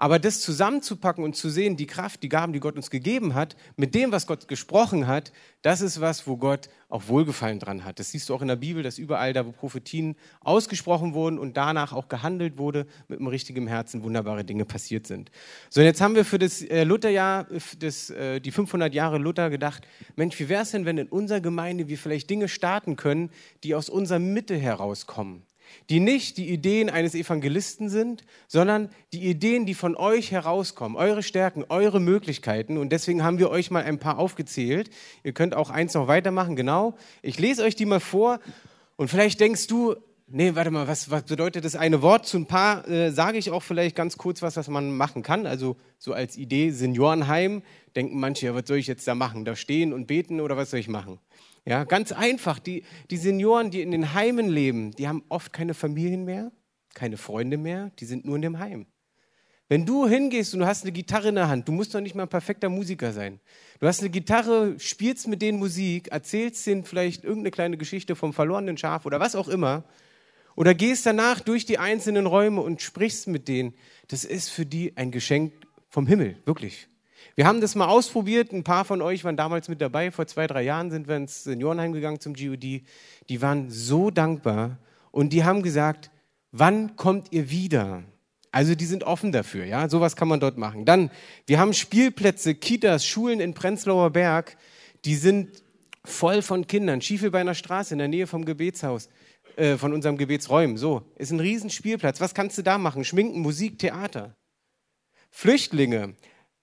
Aber 0.00 0.20
das 0.20 0.40
zusammenzupacken 0.40 1.24
und 1.24 1.34
zu 1.34 1.50
sehen, 1.50 1.76
die 1.76 1.86
Kraft, 1.86 2.22
die 2.22 2.28
Gaben, 2.28 2.52
die 2.52 2.60
Gott 2.60 2.76
uns 2.76 2.88
gegeben 2.88 3.34
hat, 3.34 3.56
mit 3.76 3.96
dem, 3.96 4.12
was 4.12 4.28
Gott 4.28 4.46
gesprochen 4.46 5.08
hat, 5.08 5.32
das 5.62 5.80
ist 5.80 6.00
was, 6.00 6.28
wo 6.28 6.36
Gott 6.36 6.68
auch 6.88 7.08
Wohlgefallen 7.08 7.58
dran 7.58 7.84
hat. 7.84 7.98
Das 7.98 8.12
siehst 8.12 8.28
du 8.28 8.34
auch 8.34 8.40
in 8.40 8.46
der 8.46 8.54
Bibel, 8.54 8.84
dass 8.84 8.96
überall 8.98 9.32
da, 9.32 9.44
wo 9.44 9.50
Prophetien 9.50 10.14
ausgesprochen 10.40 11.14
wurden 11.14 11.36
und 11.36 11.56
danach 11.56 11.92
auch 11.92 12.06
gehandelt 12.06 12.58
wurde, 12.58 12.86
mit 13.08 13.18
einem 13.18 13.26
richtigen 13.26 13.66
Herzen 13.66 14.04
wunderbare 14.04 14.44
Dinge 14.44 14.64
passiert 14.64 15.08
sind. 15.08 15.32
So, 15.68 15.80
und 15.80 15.86
jetzt 15.86 16.00
haben 16.00 16.14
wir 16.14 16.24
für 16.24 16.38
das 16.38 16.62
äh, 16.62 16.84
Lutherjahr, 16.84 17.48
das, 17.80 18.10
äh, 18.10 18.40
die 18.40 18.52
500 18.52 18.94
Jahre 18.94 19.18
Luther 19.18 19.50
gedacht, 19.50 19.82
Mensch, 20.14 20.38
wie 20.38 20.48
wäre 20.48 20.62
es 20.62 20.70
denn, 20.70 20.84
wenn 20.84 20.98
in 20.98 21.08
unserer 21.08 21.40
Gemeinde 21.40 21.88
wir 21.88 21.98
vielleicht 21.98 22.30
Dinge 22.30 22.46
starten 22.46 22.94
können, 22.94 23.30
die 23.64 23.74
aus 23.74 23.88
unserer 23.88 24.20
Mitte 24.20 24.56
herauskommen? 24.56 25.42
Die 25.90 26.00
nicht 26.00 26.36
die 26.36 26.48
Ideen 26.50 26.90
eines 26.90 27.14
Evangelisten 27.14 27.88
sind, 27.88 28.24
sondern 28.46 28.90
die 29.12 29.26
Ideen, 29.28 29.66
die 29.66 29.74
von 29.74 29.96
euch 29.96 30.30
herauskommen, 30.30 30.96
eure 30.96 31.22
Stärken, 31.22 31.64
eure 31.68 32.00
Möglichkeiten. 32.00 32.78
Und 32.78 32.90
deswegen 32.90 33.24
haben 33.24 33.38
wir 33.38 33.50
euch 33.50 33.70
mal 33.70 33.84
ein 33.84 33.98
paar 33.98 34.18
aufgezählt. 34.18 34.90
Ihr 35.24 35.32
könnt 35.32 35.54
auch 35.54 35.70
eins 35.70 35.94
noch 35.94 36.08
weitermachen, 36.08 36.56
genau. 36.56 36.96
Ich 37.22 37.38
lese 37.38 37.62
euch 37.62 37.76
die 37.76 37.86
mal 37.86 38.00
vor 38.00 38.40
und 38.96 39.08
vielleicht 39.08 39.40
denkst 39.40 39.66
du, 39.68 39.94
nee, 40.26 40.54
warte 40.54 40.70
mal, 40.70 40.86
was, 40.86 41.10
was 41.10 41.22
bedeutet 41.24 41.64
das 41.64 41.76
eine 41.76 42.02
Wort? 42.02 42.26
Zu 42.26 42.38
ein 42.38 42.46
paar 42.46 42.86
äh, 42.88 43.10
sage 43.10 43.38
ich 43.38 43.50
auch 43.50 43.62
vielleicht 43.62 43.96
ganz 43.96 44.16
kurz 44.16 44.42
was, 44.42 44.56
was 44.56 44.68
man 44.68 44.96
machen 44.96 45.22
kann. 45.22 45.46
Also 45.46 45.76
so 45.98 46.12
als 46.12 46.36
Idee 46.36 46.70
Seniorenheim 46.70 47.62
denken 47.96 48.20
manche, 48.20 48.46
ja, 48.46 48.54
was 48.54 48.64
soll 48.66 48.78
ich 48.78 48.86
jetzt 48.86 49.06
da 49.08 49.14
machen? 49.14 49.44
Da 49.44 49.56
stehen 49.56 49.92
und 49.92 50.06
beten 50.06 50.40
oder 50.40 50.56
was 50.56 50.70
soll 50.70 50.80
ich 50.80 50.88
machen? 50.88 51.18
Ja, 51.68 51.84
ganz 51.84 52.12
einfach. 52.12 52.58
Die, 52.58 52.84
die 53.10 53.18
Senioren, 53.18 53.70
die 53.70 53.82
in 53.82 53.90
den 53.90 54.14
Heimen 54.14 54.48
leben, 54.48 54.92
die 54.92 55.06
haben 55.06 55.22
oft 55.28 55.52
keine 55.52 55.74
Familien 55.74 56.24
mehr, 56.24 56.50
keine 56.94 57.18
Freunde 57.18 57.58
mehr, 57.58 57.90
die 57.98 58.06
sind 58.06 58.24
nur 58.24 58.36
in 58.36 58.42
dem 58.42 58.58
Heim. 58.58 58.86
Wenn 59.68 59.84
du 59.84 60.08
hingehst 60.08 60.54
und 60.54 60.60
du 60.60 60.66
hast 60.66 60.84
eine 60.84 60.92
Gitarre 60.92 61.28
in 61.28 61.34
der 61.34 61.48
Hand, 61.48 61.68
du 61.68 61.72
musst 61.72 61.94
doch 61.94 62.00
nicht 62.00 62.14
mal 62.14 62.22
ein 62.22 62.28
perfekter 62.30 62.70
Musiker 62.70 63.12
sein. 63.12 63.38
Du 63.80 63.86
hast 63.86 64.00
eine 64.00 64.08
Gitarre, 64.08 64.80
spielst 64.80 65.28
mit 65.28 65.42
denen 65.42 65.58
Musik, 65.58 66.08
erzählst 66.08 66.66
denen 66.66 66.84
vielleicht 66.84 67.22
irgendeine 67.22 67.50
kleine 67.50 67.76
Geschichte 67.76 68.16
vom 68.16 68.32
verlorenen 68.32 68.78
Schaf 68.78 69.04
oder 69.04 69.20
was 69.20 69.36
auch 69.36 69.48
immer. 69.48 69.84
Oder 70.56 70.72
gehst 70.72 71.04
danach 71.04 71.40
durch 71.40 71.66
die 71.66 71.78
einzelnen 71.78 72.24
Räume 72.24 72.62
und 72.62 72.80
sprichst 72.80 73.28
mit 73.28 73.46
denen. 73.46 73.74
Das 74.08 74.24
ist 74.24 74.48
für 74.48 74.64
die 74.64 74.96
ein 74.96 75.10
Geschenk 75.10 75.52
vom 75.90 76.06
Himmel, 76.06 76.36
wirklich. 76.46 76.88
Wir 77.34 77.46
haben 77.46 77.60
das 77.60 77.74
mal 77.74 77.86
ausprobiert. 77.86 78.52
Ein 78.52 78.64
paar 78.64 78.84
von 78.84 79.02
euch 79.02 79.24
waren 79.24 79.36
damals 79.36 79.68
mit 79.68 79.80
dabei. 79.80 80.10
Vor 80.10 80.26
zwei, 80.26 80.46
drei 80.46 80.62
Jahren 80.62 80.90
sind 80.90 81.08
wir 81.08 81.16
ins 81.16 81.44
Seniorenheim 81.44 81.92
gegangen 81.92 82.20
zum 82.20 82.34
GOD. 82.34 82.82
Die 83.28 83.42
waren 83.42 83.70
so 83.70 84.10
dankbar 84.10 84.78
und 85.10 85.32
die 85.32 85.44
haben 85.44 85.62
gesagt, 85.62 86.10
wann 86.52 86.96
kommt 86.96 87.32
ihr 87.32 87.50
wieder? 87.50 88.02
Also 88.50 88.74
die 88.74 88.86
sind 88.86 89.04
offen 89.04 89.32
dafür, 89.32 89.64
ja. 89.64 89.88
Sowas 89.88 90.16
kann 90.16 90.28
man 90.28 90.40
dort 90.40 90.58
machen. 90.58 90.84
Dann, 90.84 91.10
wir 91.46 91.58
haben 91.58 91.74
Spielplätze, 91.74 92.54
Kitas, 92.54 93.06
Schulen 93.06 93.40
in 93.40 93.54
Prenzlauer 93.54 94.10
Berg, 94.10 94.56
die 95.04 95.16
sind 95.16 95.62
voll 96.04 96.42
von 96.42 96.66
Kindern. 96.66 97.00
Schiefelbeiner 97.00 97.54
Straße 97.54 97.94
in 97.94 97.98
der 97.98 98.08
Nähe 98.08 98.26
vom 98.26 98.44
Gebetshaus, 98.44 99.10
äh, 99.56 99.76
von 99.76 99.92
unserem 99.92 100.16
Gebetsräumen. 100.16 100.76
So, 100.76 101.02
ist 101.16 101.30
ein 101.30 101.40
Riesenspielplatz. 101.40 102.20
Was 102.20 102.34
kannst 102.34 102.56
du 102.58 102.62
da 102.62 102.78
machen? 102.78 103.04
Schminken, 103.04 103.40
Musik, 103.40 103.78
Theater. 103.78 104.34
Flüchtlinge, 105.30 106.14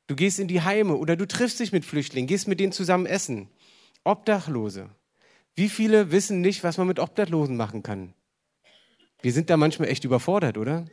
Du 0.08 0.16
gehst 0.16 0.40
in 0.40 0.48
die 0.48 0.62
Heime 0.62 0.96
oder 0.96 1.16
du 1.16 1.28
triffst 1.28 1.60
dich 1.60 1.72
mit 1.72 1.86
Flüchtlingen, 1.86 2.28
gehst 2.28 2.48
mit 2.48 2.60
denen 2.60 2.72
zusammen 2.72 3.06
essen. 3.06 3.50
Obdachlose. 4.04 4.90
Wie 5.56 5.70
viele 5.70 6.12
wissen 6.12 6.42
nicht, 6.42 6.64
was 6.64 6.78
man 6.78 6.88
mit 6.88 7.00
Obdachlosen 7.00 7.58
machen 7.58 7.82
kann? 7.82 8.14
Wir 9.22 9.34
sind 9.34 9.50
da 9.50 9.58
manchmal 9.58 9.90
echt 9.90 10.04
überfordert, 10.04 10.58
oder? 10.58 10.86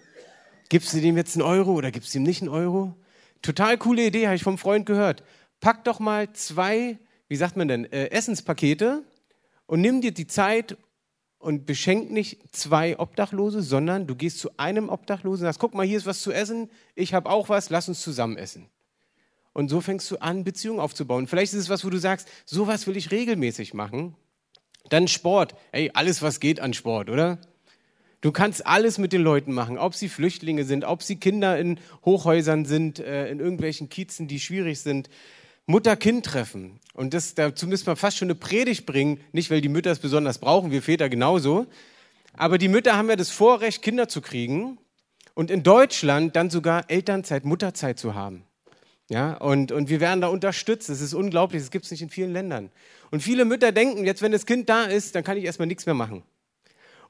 Gibst 0.71 0.95
du 0.95 1.01
dem 1.01 1.17
jetzt 1.17 1.37
einen 1.37 1.43
Euro 1.43 1.73
oder 1.73 1.91
gibst 1.91 2.15
du 2.15 2.19
ihm 2.19 2.23
nicht 2.23 2.41
einen 2.41 2.49
Euro? 2.49 2.95
Total 3.43 3.77
coole 3.77 4.07
Idee, 4.07 4.27
habe 4.27 4.37
ich 4.37 4.43
vom 4.43 4.57
Freund 4.57 4.87
gehört. 4.87 5.23
Pack 5.61 5.85
doch 5.85 6.01
mal 6.01 6.33
zwei, 6.33 6.99
wie 7.29 7.37
sagt 7.37 7.57
man 7.57 7.69
denn, 7.69 7.85
äh, 7.93 8.07
Essenspakete 8.11 9.03
und 9.67 9.83
nimm 9.83 10.01
dir 10.01 10.13
die 10.13 10.27
Zeit 10.27 10.79
und 11.39 11.67
beschenk 11.67 12.11
nicht 12.11 12.55
zwei 12.57 12.99
Obdachlose, 12.99 13.63
sondern 13.63 14.07
du 14.07 14.15
gehst 14.15 14.39
zu 14.39 14.57
einem 14.57 14.89
Obdachlosen 14.89 15.45
und 15.45 15.49
sagst, 15.49 15.59
guck 15.59 15.75
mal, 15.75 15.85
hier 15.85 15.99
ist 15.99 16.07
was 16.07 16.23
zu 16.23 16.33
essen, 16.33 16.71
ich 16.95 17.13
habe 17.13 17.29
auch 17.29 17.49
was, 17.49 17.69
lass 17.69 17.89
uns 17.89 18.01
zusammen 18.01 18.39
essen. 18.39 18.71
Und 19.53 19.69
so 19.69 19.81
fängst 19.81 20.11
du 20.11 20.17
an, 20.17 20.45
Beziehungen 20.45 20.81
aufzubauen. 20.81 21.27
Vielleicht 21.27 21.53
ist 21.53 21.61
es 21.61 21.69
was, 21.69 21.85
wo 21.85 21.91
du 21.91 21.99
sagst, 21.99 22.29
sowas 22.47 22.87
will 22.87 22.97
ich 22.97 23.11
regelmäßig 23.11 23.75
machen. 23.75 24.17
Dann 24.89 25.09
Sport. 25.09 25.55
Ey, 25.73 25.91
alles, 25.95 26.23
was 26.23 26.41
geht 26.41 26.61
an 26.61 26.75
Sport, 26.75 27.11
oder? 27.11 27.39
Du 28.23 28.31
kannst 28.31 28.67
alles 28.67 28.99
mit 28.99 29.13
den 29.13 29.23
Leuten 29.23 29.53
machen, 29.53 29.79
ob 29.79 29.95
sie 29.95 30.09
Flüchtlinge 30.09 30.65
sind, 30.65 30.85
ob 30.85 31.03
sie 31.03 31.17
Kinder 31.17 31.59
in 31.59 31.81
Hochhäusern 32.05 32.65
sind, 32.65 33.01
äh, 33.01 33.29
in 33.29 33.41
irgendwelchen 33.41 33.89
Kiezen, 33.89 34.29
die 34.29 34.39
schwierig 34.39 34.81
sind. 34.81 35.11
Mutter-Kind 35.67 36.25
treffen. 36.25 36.79
Und 36.95 37.15
das, 37.15 37.35
dazu 37.35 37.67
müssen 37.67 37.87
wir 37.87 37.97
fast 37.97 38.19
schon 38.19 38.27
eine 38.27 38.37
Predigt 38.37 38.87
bringen, 38.87 39.21
nicht 39.33 39.51
weil 39.51 39.61
die 39.61 39.69
Mütter 39.69 39.91
es 39.91 39.99
besonders 39.99 40.39
brauchen, 40.39 40.71
wir 40.71 40.83
Väter 40.83 41.09
genauso. 41.09 41.67
Aber 42.35 42.59
die 42.59 42.69
Mütter 42.69 42.97
haben 42.97 43.09
ja 43.09 43.17
das 43.17 43.31
Vorrecht, 43.31 43.83
Kinder 43.83 44.09
zu 44.09 44.21
kriegen 44.21 44.79
und 45.35 45.51
in 45.51 45.63
Deutschland 45.63 46.37
dann 46.37 46.49
sogar 46.49 46.91
Elternzeit, 46.91 47.45
Mutterzeit 47.45 47.99
zu 47.99 48.15
haben. 48.15 48.45
Ja, 49.13 49.35
und, 49.35 49.73
und 49.73 49.91
wir 49.91 50.01
werden 50.01 50.23
da 50.23 50.29
unterstützt. 50.29 50.89
Das 50.89 51.03
ist 51.03 51.13
unglaublich, 51.13 51.61
das 51.61 51.71
gibt 51.71 51.85
es 51.85 51.91
nicht 51.91 52.01
in 52.01 52.09
vielen 52.09 52.33
Ländern. 52.33 52.71
Und 53.11 53.23
viele 53.23 53.45
Mütter 53.45 53.71
denken, 53.71 54.07
jetzt 54.07 54.23
wenn 54.23 54.33
das 54.33 54.47
Kind 54.47 54.71
da 54.71 54.85
ist, 54.85 55.15
dann 55.15 55.23
kann 55.23 55.37
ich 55.37 55.45
erstmal 55.45 55.69
nichts 55.69 55.85
mehr 55.85 55.95
machen. 55.95 56.23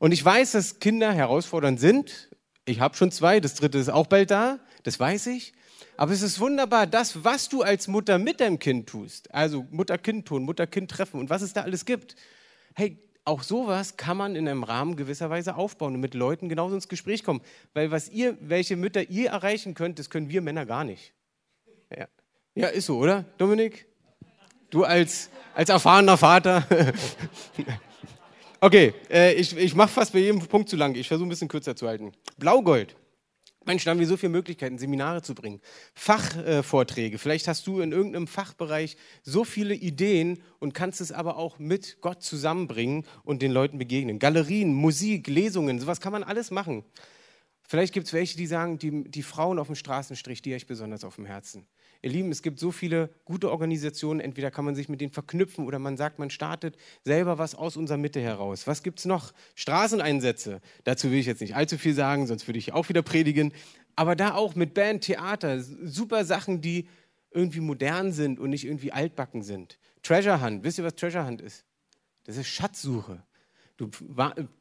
Und 0.01 0.11
ich 0.11 0.25
weiß, 0.25 0.51
dass 0.51 0.81
Kinder 0.81 1.13
herausfordernd 1.13 1.79
sind. 1.79 2.29
Ich 2.65 2.81
habe 2.81 2.97
schon 2.97 3.13
zwei, 3.13 3.39
das 3.39 3.55
dritte 3.55 3.79
ist 3.79 3.89
auch 3.89 4.09
bald 4.09 4.33
da, 4.33 4.59
das 4.83 4.99
weiß 4.99 5.29
ich. 5.29 5.53
Aber 5.97 6.11
es 6.11 6.23
ist 6.23 6.41
wunderbar, 6.41 6.89
das, 6.89 7.23
was 7.23 7.49
du 7.49 7.63
als 7.63 7.87
Mutter 7.87 8.19
mit 8.19 8.41
deinem 8.41 8.59
Kind 8.59 8.89
tust, 8.89 9.33
also 9.33 9.65
Mutter-Kind-Tun, 9.71 10.43
Mutter-Kind-Treffen 10.43 11.21
und 11.21 11.31
was 11.31 11.43
es 11.43 11.53
da 11.53 11.63
alles 11.63 11.85
gibt. 11.85 12.17
Hey, 12.75 12.99
auch 13.25 13.45
sowas 13.45 13.97
kann 13.97 14.17
man 14.17 14.35
in 14.35 14.49
einem 14.49 14.65
Rahmen 14.65 14.97
gewisser 14.97 15.31
Weise 15.31 15.55
aufbauen 15.55 15.95
und 15.95 16.01
mit 16.01 16.15
Leuten 16.15 16.49
genauso 16.49 16.75
ins 16.75 16.89
Gespräch 16.89 17.23
kommen. 17.23 17.43
Weil 17.75 17.93
was 17.93 18.09
ihr, 18.09 18.37
welche 18.41 18.75
Mütter 18.75 19.09
ihr 19.09 19.31
erreichen 19.31 19.75
könnt, 19.75 20.01
das 20.01 20.11
können 20.11 20.31
wir 20.31 20.41
Männer 20.41 20.67
gar 20.67 20.83
nicht. 20.83 21.13
Ja. 21.97 22.07
ja, 22.55 22.69
ist 22.69 22.87
so, 22.87 22.99
oder, 22.99 23.25
Dominik? 23.39 23.87
Du 24.71 24.85
als, 24.85 25.31
als 25.55 25.69
erfahrener 25.69 26.17
Vater. 26.17 26.67
okay, 28.61 28.95
äh, 29.11 29.35
ich, 29.35 29.57
ich 29.57 29.75
mache 29.75 29.89
fast 29.89 30.13
bei 30.13 30.21
jedem 30.21 30.41
Punkt 30.41 30.69
zu 30.69 30.77
lang. 30.77 30.95
Ich 30.95 31.09
versuche 31.09 31.27
ein 31.27 31.31
bisschen 31.31 31.49
kürzer 31.49 31.77
zu 31.77 31.87
halten. 31.87 32.13
Blaugold. 32.39 32.97
Mensch, 33.65 33.85
da 33.85 33.93
haben 33.93 34.01
wir 34.01 34.07
so 34.07 34.17
viele 34.17 34.33
Möglichkeiten, 34.33 34.79
Seminare 34.79 35.23
zu 35.23 35.35
bringen, 35.35 35.61
Fachvorträge. 35.95 37.19
Vielleicht 37.19 37.47
hast 37.47 37.67
du 37.67 37.81
in 37.81 37.93
irgendeinem 37.93 38.27
Fachbereich 38.27 38.97
so 39.23 39.45
viele 39.45 39.75
Ideen 39.75 40.43
und 40.59 40.75
kannst 40.75 41.01
es 41.01 41.13
aber 41.13 41.37
auch 41.37 41.59
mit 41.59 41.99
Gott 42.01 42.23
zusammenbringen 42.23 43.05
und 43.23 43.43
den 43.43 43.53
Leuten 43.53 43.79
begegnen. 43.79 44.19
Galerien, 44.19 44.75
Musik, 44.75 45.29
Lesungen, 45.29 45.79
sowas 45.79 46.01
kann 46.01 46.13
man 46.13 46.25
alles 46.25 46.51
machen. 46.51 46.85
Vielleicht 47.63 47.95
gibt 47.95 48.07
es 48.07 48.13
welche, 48.13 48.37
die 48.37 48.47
sagen, 48.47 48.79
die, 48.79 49.05
die 49.05 49.23
Frauen 49.23 49.59
auf 49.59 49.69
dem 49.69 49.77
Straßenstrich, 49.77 50.43
die 50.43 50.51
habe 50.51 50.59
ich 50.59 50.67
besonders 50.67 51.05
auf 51.05 51.15
dem 51.15 51.25
Herzen. 51.25 51.67
Ihr 52.05 52.11
Lieben, 52.11 52.33
es 52.33 52.43
gibt 52.43 52.59
so 52.59 52.73
viele 52.73 53.11
gute 53.25 53.49
Organisationen, 53.51 54.19
entweder 54.19 54.51
kann 54.51 54.65
man 54.65 54.75
sich 54.75 54.89
mit 54.89 55.01
denen 55.01 55.13
verknüpfen 55.13 55.67
oder 55.67 55.79
man 55.79 55.97
sagt, 55.97 56.19
man 56.19 56.31
startet 56.31 56.77
selber 57.05 57.39
was 57.39 57.55
aus 57.55 57.77
unserer 57.77 57.97
Mitte 57.97 58.21
heraus. 58.21 58.67
Was 58.67 58.83
gibt 58.83 58.99
es 58.99 59.05
noch? 59.05 59.33
Straßeneinsätze. 59.55 60.61
Dazu 60.83 61.13
will 61.13 61.19
ich 61.19 61.27
jetzt 61.27 61.41
nicht 61.41 61.55
allzu 61.55 61.79
viel 61.79 61.95
sagen, 61.95 62.27
sonst 62.27 62.49
würde 62.49 62.59
ich 62.59 62.73
auch 62.73 62.89
wieder 62.89 63.03
predigen. 63.03 63.53
Aber 63.95 64.17
da 64.17 64.35
auch 64.35 64.57
mit 64.57 64.75
Band, 64.75 65.05
Theater, 65.05 65.61
super 65.61 66.25
Sachen, 66.25 66.61
die 66.61 66.89
irgendwie 67.31 67.61
modern 67.61 68.13
sind 68.13 68.41
und 68.41 68.51
nicht 68.51 68.65
irgendwie 68.65 68.91
altbacken 68.91 69.43
sind. 69.43 69.79
Treasure 70.03 70.43
Hunt, 70.43 70.65
wisst 70.65 70.79
ihr, 70.79 70.85
was 70.85 70.97
Treasure 70.97 71.25
Hunt 71.25 71.41
ist? 71.41 71.65
Das 72.25 72.37
ist 72.37 72.49
Schatzsuche. 72.49 73.23
Du 73.83 73.91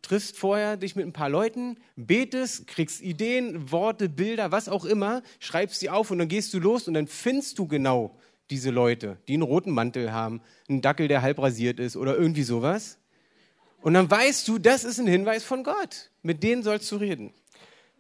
triffst 0.02 0.36
vorher 0.36 0.78
dich 0.78 0.96
mit 0.96 1.06
ein 1.06 1.14
paar 1.14 1.30
Leuten, 1.30 1.78
betest, 1.96 2.66
kriegst 2.66 3.02
Ideen, 3.02 3.72
Worte, 3.72 4.10
Bilder, 4.10 4.52
was 4.52 4.68
auch 4.68 4.84
immer, 4.84 5.22
schreibst 5.40 5.80
sie 5.80 5.92
auf 5.92 6.10
und 6.10 6.18
dann 6.18 6.28
gehst 6.28 6.52
du 6.56 6.60
los 6.60 6.88
und 6.88 6.96
dann 6.96 7.06
findest 7.06 7.60
du 7.60 7.68
genau 7.68 8.18
diese 8.50 8.72
Leute, 8.72 9.18
die 9.28 9.36
einen 9.36 9.44
roten 9.44 9.70
Mantel 9.70 10.12
haben, 10.12 10.42
einen 10.68 10.82
Dackel, 10.82 11.08
der 11.08 11.22
halb 11.22 11.38
rasiert 11.38 11.80
ist 11.80 11.98
oder 11.98 12.18
irgendwie 12.18 12.42
sowas. 12.42 12.98
Und 13.84 13.94
dann 13.94 14.10
weißt 14.10 14.48
du, 14.48 14.58
das 14.58 14.84
ist 14.84 15.00
ein 15.00 15.06
Hinweis 15.06 15.44
von 15.44 15.64
Gott. 15.64 16.10
Mit 16.24 16.42
denen 16.42 16.64
sollst 16.64 16.92
du 16.92 16.96
reden. 16.96 17.32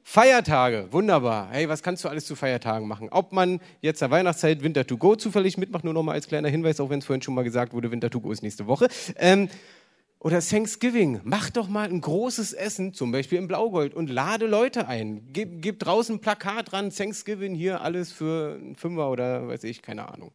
Feiertage, 0.04 0.88
wunderbar. 0.90 1.50
Hey, 1.52 1.70
was 1.70 1.84
kannst 1.84 2.04
du 2.04 2.10
alles 2.10 2.26
zu 2.26 2.36
Feiertagen 2.36 2.88
machen? 2.88 3.10
Ob 3.12 3.32
man 3.32 3.62
jetzt 3.82 4.02
der 4.02 4.10
Weihnachtszeit 4.10 4.64
Winter 4.64 4.88
to 4.88 4.98
Go 4.98 5.16
zufällig 5.16 5.60
mitmacht, 5.60 5.84
nur 5.84 5.94
noch 5.94 6.02
mal 6.02 6.14
als 6.14 6.28
kleiner 6.28 6.50
Hinweis, 6.50 6.80
auch 6.80 6.90
wenn 6.90 7.00
es 7.00 7.06
vorhin 7.06 7.22
schon 7.22 7.36
mal 7.36 7.44
gesagt 7.44 7.74
wurde, 7.74 7.92
Winter 7.92 8.10
to 8.10 8.20
Go 8.20 8.32
ist 8.32 8.42
nächste 8.42 8.66
Woche. 8.66 8.88
Ähm, 9.18 9.50
oder 10.22 10.40
Thanksgiving, 10.40 11.20
mach 11.24 11.50
doch 11.50 11.68
mal 11.68 11.90
ein 11.90 12.00
großes 12.00 12.54
Essen, 12.54 12.94
zum 12.94 13.12
Beispiel 13.12 13.40
im 13.40 13.48
Blaugold, 13.48 13.96
und 13.96 14.08
lade 14.08 14.46
Leute 14.46 14.88
ein. 14.88 15.28
Gib, 15.34 15.64
gib 15.64 15.80
draußen 15.80 16.16
ein 16.16 16.22
Plakat 16.22 16.72
dran, 16.72 16.92
Thanksgiving, 16.92 17.56
hier 17.56 17.82
alles 17.82 18.12
für 18.12 18.54
einen 18.54 18.76
Fünfer 18.76 19.10
oder 19.10 19.48
weiß 19.48 19.64
ich, 19.64 19.82
keine 19.82 20.08
Ahnung. 20.10 20.32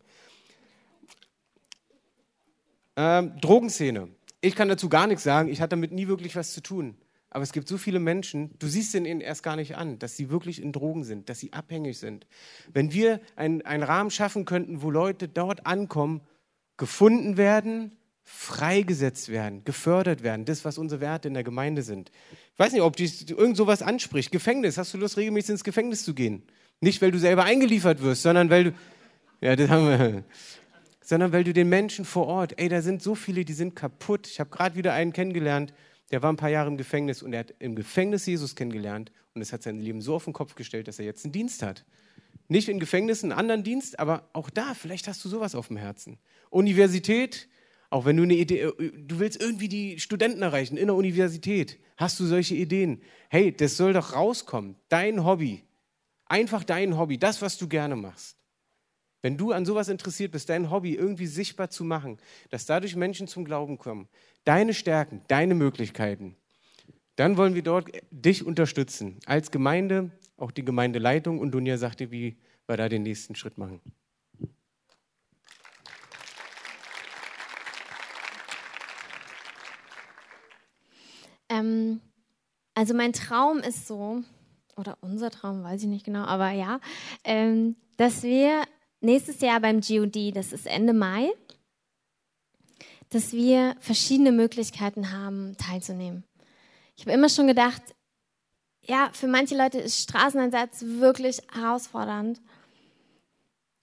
Ähm, 2.96 3.38
Drogenszene. 3.40 4.08
Ich 4.40 4.56
kann 4.56 4.68
dazu 4.68 4.88
gar 4.88 5.06
nichts 5.06 5.22
sagen, 5.22 5.48
ich 5.48 5.60
hatte 5.60 5.70
damit 5.70 5.92
nie 5.92 6.08
wirklich 6.08 6.34
was 6.34 6.52
zu 6.52 6.62
tun. 6.62 6.96
Aber 7.30 7.44
es 7.44 7.52
gibt 7.52 7.68
so 7.68 7.78
viele 7.78 8.00
Menschen, 8.00 8.58
du 8.58 8.66
siehst 8.66 8.92
ihnen 8.94 9.20
erst 9.20 9.44
gar 9.44 9.54
nicht 9.54 9.76
an, 9.76 10.00
dass 10.00 10.16
sie 10.16 10.30
wirklich 10.30 10.60
in 10.60 10.72
Drogen 10.72 11.04
sind, 11.04 11.28
dass 11.28 11.38
sie 11.38 11.52
abhängig 11.52 11.98
sind. 11.98 12.26
Wenn 12.72 12.92
wir 12.92 13.20
einen 13.36 13.62
Rahmen 13.62 14.10
schaffen 14.10 14.46
könnten, 14.46 14.82
wo 14.82 14.90
Leute 14.90 15.28
dort 15.28 15.64
ankommen, 15.64 16.22
gefunden 16.76 17.36
werden, 17.36 17.96
freigesetzt 18.28 19.28
werden, 19.28 19.64
gefördert 19.64 20.24
werden, 20.24 20.44
das, 20.44 20.64
was 20.64 20.78
unsere 20.78 21.00
Werte 21.00 21.28
in 21.28 21.34
der 21.34 21.44
Gemeinde 21.44 21.82
sind. 21.82 22.10
Ich 22.52 22.58
weiß 22.58 22.72
nicht, 22.72 22.82
ob 22.82 22.96
dich 22.96 23.30
irgend 23.30 23.56
sowas 23.56 23.82
anspricht. 23.82 24.32
Gefängnis, 24.32 24.76
hast 24.78 24.92
du 24.92 24.98
Lust, 24.98 25.16
regelmäßig 25.16 25.50
ins 25.50 25.64
Gefängnis 25.64 26.04
zu 26.04 26.12
gehen? 26.12 26.42
Nicht, 26.80 27.00
weil 27.00 27.12
du 27.12 27.20
selber 27.20 27.44
eingeliefert 27.44 28.02
wirst, 28.02 28.22
sondern 28.22 28.50
weil 28.50 28.64
du, 28.64 28.72
ja, 29.40 29.54
das 29.54 29.70
haben 29.70 29.88
wir, 29.88 30.24
sondern 31.00 31.30
weil 31.30 31.44
du 31.44 31.52
den 31.52 31.68
Menschen 31.68 32.04
vor 32.04 32.26
Ort, 32.26 32.58
ey, 32.58 32.68
da 32.68 32.82
sind 32.82 33.00
so 33.00 33.14
viele, 33.14 33.44
die 33.44 33.52
sind 33.52 33.76
kaputt. 33.76 34.26
Ich 34.26 34.40
habe 34.40 34.50
gerade 34.50 34.74
wieder 34.74 34.92
einen 34.92 35.12
kennengelernt, 35.12 35.72
der 36.10 36.20
war 36.20 36.32
ein 36.32 36.36
paar 36.36 36.50
Jahre 36.50 36.68
im 36.68 36.76
Gefängnis 36.76 37.22
und 37.22 37.32
er 37.32 37.40
hat 37.40 37.54
im 37.60 37.76
Gefängnis 37.76 38.26
Jesus 38.26 38.56
kennengelernt 38.56 39.12
und 39.34 39.40
es 39.40 39.52
hat 39.52 39.62
sein 39.62 39.78
Leben 39.78 40.00
so 40.00 40.16
auf 40.16 40.24
den 40.24 40.32
Kopf 40.32 40.56
gestellt, 40.56 40.88
dass 40.88 40.98
er 40.98 41.04
jetzt 41.04 41.24
einen 41.24 41.32
Dienst 41.32 41.62
hat. 41.62 41.84
Nicht 42.48 42.68
im 42.68 42.80
Gefängnis 42.80 43.22
einen 43.22 43.32
anderen 43.32 43.62
Dienst, 43.62 44.00
aber 44.00 44.28
auch 44.32 44.50
da, 44.50 44.74
vielleicht 44.74 45.06
hast 45.06 45.24
du 45.24 45.28
sowas 45.28 45.54
auf 45.54 45.68
dem 45.68 45.76
Herzen. 45.76 46.18
Universität, 46.50 47.48
auch 47.96 48.04
wenn 48.04 48.18
du 48.18 48.24
eine 48.24 48.34
Idee, 48.34 48.60
äh, 48.60 48.92
du 48.92 49.18
willst 49.20 49.40
irgendwie 49.40 49.68
die 49.68 49.98
Studenten 49.98 50.42
erreichen 50.42 50.76
in 50.76 50.88
der 50.88 50.96
Universität, 50.96 51.78
hast 51.96 52.20
du 52.20 52.26
solche 52.26 52.54
Ideen. 52.54 53.00
Hey, 53.30 53.56
das 53.56 53.78
soll 53.78 53.94
doch 53.94 54.12
rauskommen. 54.12 54.76
Dein 54.90 55.24
Hobby. 55.24 55.62
Einfach 56.26 56.62
dein 56.62 56.98
Hobby, 56.98 57.16
das, 57.16 57.40
was 57.40 57.56
du 57.56 57.68
gerne 57.68 57.96
machst. 57.96 58.36
Wenn 59.22 59.38
du 59.38 59.52
an 59.52 59.64
sowas 59.64 59.88
interessiert 59.88 60.32
bist, 60.32 60.50
dein 60.50 60.70
Hobby 60.70 60.94
irgendwie 60.94 61.26
sichtbar 61.26 61.70
zu 61.70 61.84
machen, 61.84 62.18
dass 62.50 62.66
dadurch 62.66 62.96
Menschen 62.96 63.28
zum 63.28 63.46
Glauben 63.46 63.78
kommen, 63.78 64.08
deine 64.44 64.74
Stärken, 64.74 65.22
deine 65.28 65.54
Möglichkeiten, 65.54 66.36
dann 67.16 67.38
wollen 67.38 67.54
wir 67.54 67.62
dort 67.62 67.88
dich 68.10 68.44
unterstützen. 68.44 69.20
Als 69.24 69.50
Gemeinde, 69.50 70.10
auch 70.36 70.50
die 70.50 70.66
Gemeindeleitung 70.66 71.38
und 71.38 71.52
Dunja 71.52 71.78
sagte, 71.78 72.10
wie 72.10 72.36
wir 72.66 72.76
da 72.76 72.90
den 72.90 73.04
nächsten 73.04 73.34
Schritt 73.34 73.56
machen. 73.56 73.80
Ähm, 81.58 82.00
also 82.74 82.94
mein 82.94 83.12
Traum 83.12 83.58
ist 83.58 83.86
so, 83.86 84.22
oder 84.76 84.98
unser 85.00 85.30
Traum, 85.30 85.62
weiß 85.62 85.82
ich 85.82 85.88
nicht 85.88 86.04
genau, 86.04 86.24
aber 86.24 86.50
ja, 86.50 86.80
ähm, 87.24 87.76
dass 87.96 88.22
wir 88.22 88.64
nächstes 89.00 89.40
Jahr 89.40 89.60
beim 89.60 89.80
GOD, 89.80 90.34
das 90.34 90.52
ist 90.52 90.66
Ende 90.66 90.92
Mai, 90.92 91.30
dass 93.10 93.32
wir 93.32 93.76
verschiedene 93.80 94.32
Möglichkeiten 94.32 95.12
haben, 95.12 95.56
teilzunehmen. 95.56 96.24
Ich 96.96 97.04
habe 97.04 97.12
immer 97.12 97.28
schon 97.28 97.46
gedacht, 97.46 97.82
ja, 98.82 99.10
für 99.12 99.26
manche 99.26 99.56
Leute 99.56 99.78
ist 99.78 100.00
Straßeneinsatz 100.00 100.82
wirklich 100.82 101.38
herausfordernd. 101.52 102.40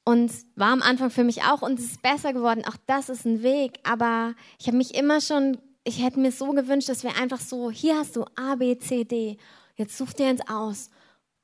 Und 0.06 0.34
war 0.56 0.74
am 0.74 0.82
Anfang 0.82 1.10
für 1.10 1.24
mich 1.24 1.44
auch 1.44 1.62
und 1.62 1.80
es 1.80 1.86
ist 1.86 2.02
besser 2.02 2.34
geworden. 2.34 2.66
Auch 2.66 2.76
das 2.88 3.08
ist 3.08 3.26
ein 3.26 3.42
Weg. 3.42 3.80
Aber 3.84 4.36
ich 4.60 4.68
habe 4.68 4.76
mich 4.76 4.96
immer 4.96 5.22
schon 5.22 5.58
ich 5.84 6.04
hätte 6.04 6.20
mir 6.20 6.32
so 6.32 6.52
gewünscht, 6.52 6.90
dass 6.90 7.04
wir 7.04 7.16
einfach 7.18 7.40
so, 7.40 7.70
hier 7.70 7.98
hast 7.98 8.16
du 8.16 8.26
A, 8.36 8.56
B, 8.56 8.78
C, 8.78 9.04
D, 9.04 9.38
jetzt 9.76 9.98
such 9.98 10.14
dir 10.14 10.28
eins 10.28 10.42
aus 10.48 10.90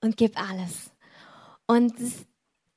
und 0.01 0.17
gib 0.17 0.39
alles. 0.39 0.91
Und 1.67 1.93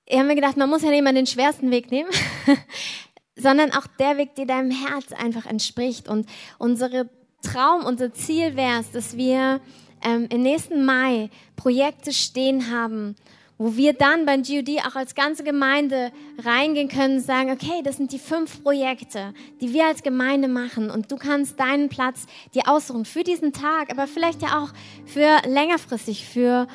ich 0.04 0.18
habe 0.18 0.28
mir 0.28 0.34
gedacht, 0.34 0.56
man 0.56 0.68
muss 0.68 0.82
ja 0.82 0.90
nicht 0.90 0.98
immer 0.98 1.12
den 1.12 1.26
schwersten 1.26 1.70
Weg 1.70 1.90
nehmen, 1.90 2.10
sondern 3.36 3.72
auch 3.72 3.86
der 3.98 4.18
Weg, 4.18 4.34
der 4.34 4.46
deinem 4.46 4.70
Herz 4.70 5.12
einfach 5.12 5.46
entspricht. 5.46 6.08
Und 6.08 6.28
unsere 6.58 7.08
Traum, 7.42 7.84
unser 7.84 8.12
Ziel 8.12 8.56
wäre 8.56 8.80
es, 8.80 8.90
dass 8.90 9.16
wir 9.16 9.60
ähm, 10.04 10.26
im 10.30 10.42
nächsten 10.42 10.84
Mai 10.84 11.30
Projekte 11.56 12.12
stehen 12.12 12.70
haben, 12.70 13.16
wo 13.62 13.76
wir 13.76 13.92
dann 13.92 14.26
beim 14.26 14.42
GOD 14.42 14.80
auch 14.84 14.96
als 14.96 15.14
ganze 15.14 15.44
Gemeinde 15.44 16.10
reingehen 16.44 16.88
können 16.88 17.18
und 17.18 17.20
sagen, 17.22 17.52
okay, 17.52 17.80
das 17.84 17.96
sind 17.96 18.10
die 18.10 18.18
fünf 18.18 18.62
Projekte, 18.64 19.34
die 19.60 19.72
wir 19.72 19.86
als 19.86 20.02
Gemeinde 20.02 20.48
machen 20.48 20.90
und 20.90 21.12
du 21.12 21.16
kannst 21.16 21.60
deinen 21.60 21.88
Platz 21.88 22.26
dir 22.54 22.62
aussuchen 22.66 23.04
für 23.04 23.22
diesen 23.22 23.52
Tag, 23.52 23.90
aber 23.90 24.08
vielleicht 24.08 24.42
ja 24.42 24.60
auch 24.60 24.70
für 25.06 25.48
längerfristig, 25.48 26.26
für 26.26 26.66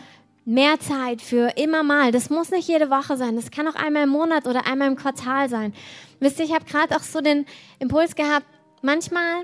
mehr 0.46 0.80
Zeit, 0.80 1.22
für 1.22 1.58
immer 1.58 1.84
mal. 1.84 2.14
Das 2.14 2.30
muss 2.30 2.52
nicht 2.52 2.70
jede 2.70 2.90
Woche 2.90 3.18
sein, 3.18 3.36
das 3.36 3.52
kann 3.52 3.68
auch 3.68 3.76
einmal 3.76 4.04
im 4.04 4.10
Monat 4.10 4.48
oder 4.48 4.66
einmal 4.66 4.88
im 4.88 4.96
Quartal 4.96 5.50
sein. 5.50 5.74
Wisst 6.22 6.40
ihr, 6.40 6.46
ich 6.46 6.54
habe 6.54 6.64
gerade 6.64 6.96
auch 6.96 7.04
so 7.04 7.20
den 7.20 7.46
Impuls 7.80 8.16
gehabt, 8.16 8.46
manchmal 8.82 9.44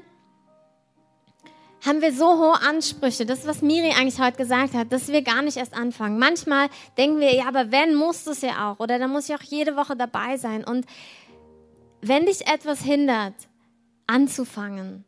haben 1.85 2.01
wir 2.01 2.13
so 2.13 2.37
hohe 2.37 2.61
Ansprüche, 2.61 3.25
das, 3.25 3.45
was 3.45 3.61
Miri 3.61 3.91
eigentlich 3.91 4.19
heute 4.19 4.37
gesagt 4.37 4.73
hat, 4.73 4.91
dass 4.93 5.09
wir 5.09 5.21
gar 5.21 5.41
nicht 5.41 5.57
erst 5.57 5.73
anfangen. 5.73 6.17
Manchmal 6.17 6.69
denken 6.97 7.19
wir, 7.19 7.35
ja, 7.35 7.47
aber 7.47 7.71
wenn, 7.71 7.95
muss 7.95 8.23
das 8.23 8.41
ja 8.41 8.71
auch. 8.71 8.79
Oder 8.79 8.99
dann 8.99 9.11
muss 9.11 9.27
ich 9.27 9.35
auch 9.35 9.43
jede 9.43 9.75
Woche 9.75 9.95
dabei 9.95 10.37
sein. 10.37 10.63
Und 10.63 10.85
wenn 12.01 12.25
dich 12.25 12.47
etwas 12.47 12.81
hindert, 12.81 13.33
anzufangen, 14.07 15.03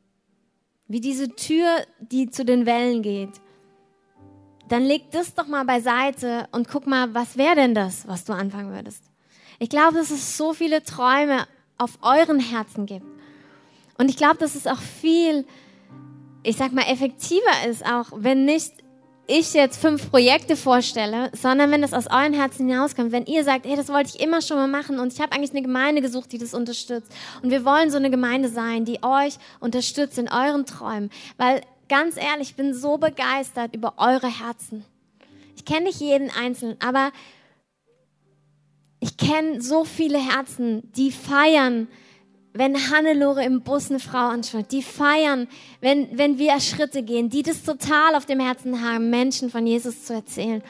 wie 0.88 1.00
diese 1.00 1.30
Tür, 1.36 1.68
die 2.00 2.30
zu 2.30 2.46
den 2.46 2.66
Wellen 2.66 3.02
geht, 3.02 3.42
dann 4.68 4.84
leg 4.84 5.12
das 5.12 5.34
doch 5.34 5.48
mal 5.48 5.64
beiseite 5.64 6.48
und 6.52 6.68
guck 6.68 6.88
mal, 6.88 7.14
was 7.14 7.38
wäre 7.38 7.56
denn 7.56 7.76
das, 7.76 8.08
was 8.08 8.26
du 8.26 8.34
anfangen 8.34 8.74
würdest. 8.74 9.04
Ich 9.60 9.70
glaube, 9.70 9.96
dass 9.96 10.12
es 10.12 10.38
so 10.38 10.54
viele 10.54 10.84
Träume 10.84 11.48
auf 11.78 12.00
euren 12.02 12.40
Herzen 12.40 12.86
gibt. 12.86 13.06
Und 13.98 14.10
ich 14.10 14.18
glaube, 14.18 14.38
dass 14.38 14.56
es 14.56 14.68
auch 14.68 14.80
viel 14.80 15.46
ich 16.46 16.58
sag 16.58 16.72
mal, 16.72 16.84
effektiver 16.84 17.68
ist 17.68 17.86
auch, 17.86 18.12
wenn 18.16 18.46
nicht 18.46 18.72
ich 19.28 19.54
jetzt 19.54 19.82
fünf 19.82 20.12
Projekte 20.12 20.56
vorstelle, 20.56 21.32
sondern 21.34 21.72
wenn 21.72 21.82
das 21.82 21.94
aus 21.94 22.06
euren 22.08 22.34
Herzen 22.34 22.70
hinauskommt, 22.70 23.12
wenn 23.12 23.26
ihr 23.26 23.44
sagt, 23.44 23.66
hey, 23.66 23.76
das 23.76 23.90
wollte 23.90 24.12
ich 24.14 24.22
immer 24.22 24.42
schon 24.42 24.58
mal 24.58 24.68
machen 24.68 25.00
und 25.00 25.12
ich 25.14 25.20
habe 25.20 25.32
eigentlich 25.32 25.50
eine 25.50 25.64
Gemeinde 25.64 26.02
gesucht, 26.02 26.32
die 26.32 26.38
das 26.38 26.54
unterstützt. 26.54 27.12
Und 27.42 27.50
wir 27.50 27.66
wollen 27.66 27.90
so 27.90 27.98
eine 27.98 28.12
Gemeinde 28.12 28.50
sein, 28.50 28.86
die 28.86 29.02
euch 29.02 29.38
unterstützt 29.60 30.20
in 30.20 30.30
euren 30.30 30.68
Träumen, 30.68 31.10
weil 31.38 31.62
ganz 31.90 32.18
ehrlich, 32.18 32.50
ich 32.50 32.56
bin 32.56 32.76
so 32.76 32.98
begeistert 32.98 33.76
über 33.76 33.96
eure 33.98 34.28
Herzen. 34.28 34.86
Ich 35.56 35.66
kenne 35.66 35.86
nicht 35.86 36.00
jeden 36.00 36.30
einzelnen, 36.30 36.78
aber 36.80 37.12
ich 39.00 39.18
kenne 39.18 39.62
so 39.62 39.86
viele 39.86 40.20
Herzen, 40.20 40.92
die 40.94 41.12
feiern, 41.12 41.88
wenn 42.56 42.90
Hannelore 42.90 43.44
im 43.44 43.62
Bus 43.62 43.90
eine 43.90 44.00
Frau 44.00 44.30
anschaut, 44.30 44.72
die 44.72 44.82
feiern, 44.82 45.48
wenn, 45.82 46.18
wenn 46.18 46.40
wir 46.40 46.58
Schritte 46.62 47.04
gehen, 47.04 47.30
die 47.30 47.44
das 47.44 47.64
total 47.64 48.16
auf 48.16 48.26
dem 48.26 48.40
Herzen 48.40 48.82
haben, 48.82 49.10
Menschen 49.10 49.50
von 49.50 49.68
Jesus 49.68 50.06
zu 50.06 50.14
erzählen. 50.14 50.64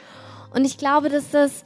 Und 0.52 0.64
ich 0.64 0.78
glaube, 0.78 1.08
dass 1.08 1.30
das 1.30 1.64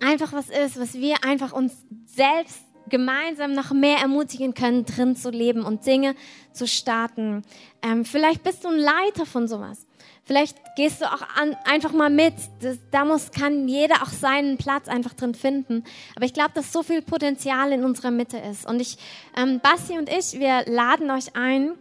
einfach 0.00 0.32
was 0.32 0.48
ist, 0.48 0.80
was 0.80 0.94
wir 0.94 1.16
einfach 1.24 1.52
uns 1.52 1.74
selbst 2.06 2.62
gemeinsam 2.88 3.52
noch 3.52 3.70
mehr 3.72 3.98
ermutigen 3.98 4.54
können, 4.54 4.86
drin 4.86 5.14
zu 5.14 5.28
leben 5.28 5.62
und 5.62 5.84
Dinge 5.84 6.14
zu 6.52 6.66
starten. 6.66 7.42
Ähm, 7.82 8.06
vielleicht 8.06 8.42
bist 8.42 8.64
du 8.64 8.68
ein 8.68 8.78
Leiter 8.78 9.26
von 9.26 9.46
sowas. 9.46 9.86
Vielleicht 10.30 10.76
gehst 10.76 11.00
du 11.00 11.06
auch 11.06 11.22
an, 11.40 11.56
einfach 11.64 11.90
mal 11.90 12.08
mit. 12.08 12.34
Das, 12.60 12.78
da 12.92 13.04
muss, 13.04 13.32
kann 13.32 13.66
jeder 13.66 13.96
auch 13.96 14.10
seinen 14.10 14.58
Platz 14.58 14.86
einfach 14.86 15.12
drin 15.12 15.34
finden. 15.34 15.82
Aber 16.14 16.24
ich 16.24 16.32
glaube, 16.32 16.52
dass 16.54 16.72
so 16.72 16.84
viel 16.84 17.02
Potenzial 17.02 17.72
in 17.72 17.82
unserer 17.82 18.12
Mitte 18.12 18.38
ist. 18.38 18.64
Und 18.64 18.80
ich, 18.80 18.96
ähm, 19.36 19.58
Basti 19.58 19.98
und 19.98 20.08
ich, 20.08 20.38
wir 20.38 20.66
laden 20.72 21.10
euch 21.10 21.34
ein, 21.34 21.72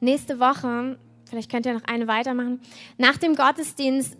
nächste 0.00 0.40
Woche, 0.40 0.98
vielleicht 1.28 1.50
könnt 1.50 1.66
ihr 1.66 1.74
noch 1.74 1.84
eine 1.84 2.08
weitermachen, 2.08 2.62
nach 2.96 3.18
dem 3.18 3.34
Gottesdienst, 3.36 4.16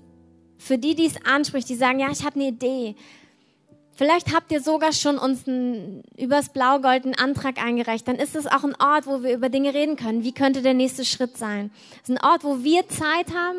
für 0.59 0.77
die, 0.77 0.95
die 0.95 1.07
es 1.07 1.17
anspricht, 1.25 1.71
die 1.71 1.77
sagen, 1.77 2.01
ja, 2.01 2.11
ich 2.11 2.23
habe 2.23 2.35
eine 2.35 2.49
Idee 2.49 2.97
Vielleicht 3.97 4.35
habt 4.35 4.51
ihr 4.51 4.61
sogar 4.61 4.93
schon 4.93 5.19
uns 5.19 5.47
ein, 5.47 6.03
übers 6.17 6.49
Blaugold 6.49 7.05
einen 7.05 7.15
Antrag 7.15 7.65
eingereicht. 7.65 8.09
Dann 8.09 8.17
ist 8.17 8.35
es 8.35 8.47
auch 8.47 8.65
ein 8.65 8.75
Ort, 8.81 9.07
wo 9.07 9.23
wir 9.23 9.33
über 9.33 9.49
Dinge 9.49 9.73
reden 9.73 9.97
können. 9.97 10.25
Wie 10.25 10.33
könnte 10.33 10.63
der 10.63 10.75
nächste 10.75 11.05
Schritt 11.05 11.37
sein? 11.37 11.71
Es 12.03 12.09
ist 12.09 12.19
ein 12.19 12.25
Ort, 12.25 12.43
wo 12.43 12.65
wir 12.65 12.89
Zeit 12.89 13.33
haben, 13.35 13.59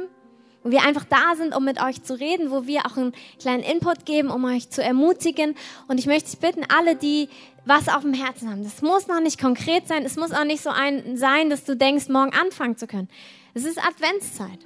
wo 0.62 0.72
wir 0.72 0.84
einfach 0.84 1.06
da 1.06 1.36
sind, 1.38 1.56
um 1.56 1.64
mit 1.64 1.82
euch 1.82 2.04
zu 2.04 2.20
reden, 2.20 2.52
wo 2.52 2.68
wir 2.68 2.86
auch 2.86 2.98
einen 2.98 3.14
kleinen 3.40 3.64
Input 3.64 4.06
geben, 4.06 4.30
um 4.30 4.44
euch 4.44 4.70
zu 4.70 4.84
ermutigen. 4.84 5.56
Und 5.88 6.00
ich 6.00 6.06
möchte 6.06 6.32
dich 6.32 6.40
bitten, 6.40 6.64
alle, 6.68 6.98
die 6.98 7.30
was 7.66 7.88
auf 7.88 8.02
dem 8.02 8.14
Herzen 8.14 8.52
haben, 8.52 8.64
das 8.64 8.82
muss 8.82 9.08
noch 9.08 9.22
nicht 9.22 9.40
konkret 9.40 9.88
sein. 9.88 10.04
Es 10.04 10.18
muss 10.18 10.32
auch 10.32 10.44
nicht 10.44 10.62
so 10.62 10.70
ein 10.70 11.18
sein, 11.18 11.50
dass 11.50 11.64
du 11.64 11.76
denkst, 11.76 12.10
morgen 12.10 12.32
anfangen 12.34 12.78
zu 12.78 12.88
können. 12.88 13.10
Es 13.54 13.64
ist 13.64 13.80
Adventszeit. 13.80 14.60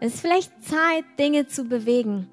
Es 0.00 0.14
ist 0.14 0.20
vielleicht 0.20 0.52
Zeit, 0.64 1.04
Dinge 1.18 1.48
zu 1.48 1.64
bewegen. 1.64 2.28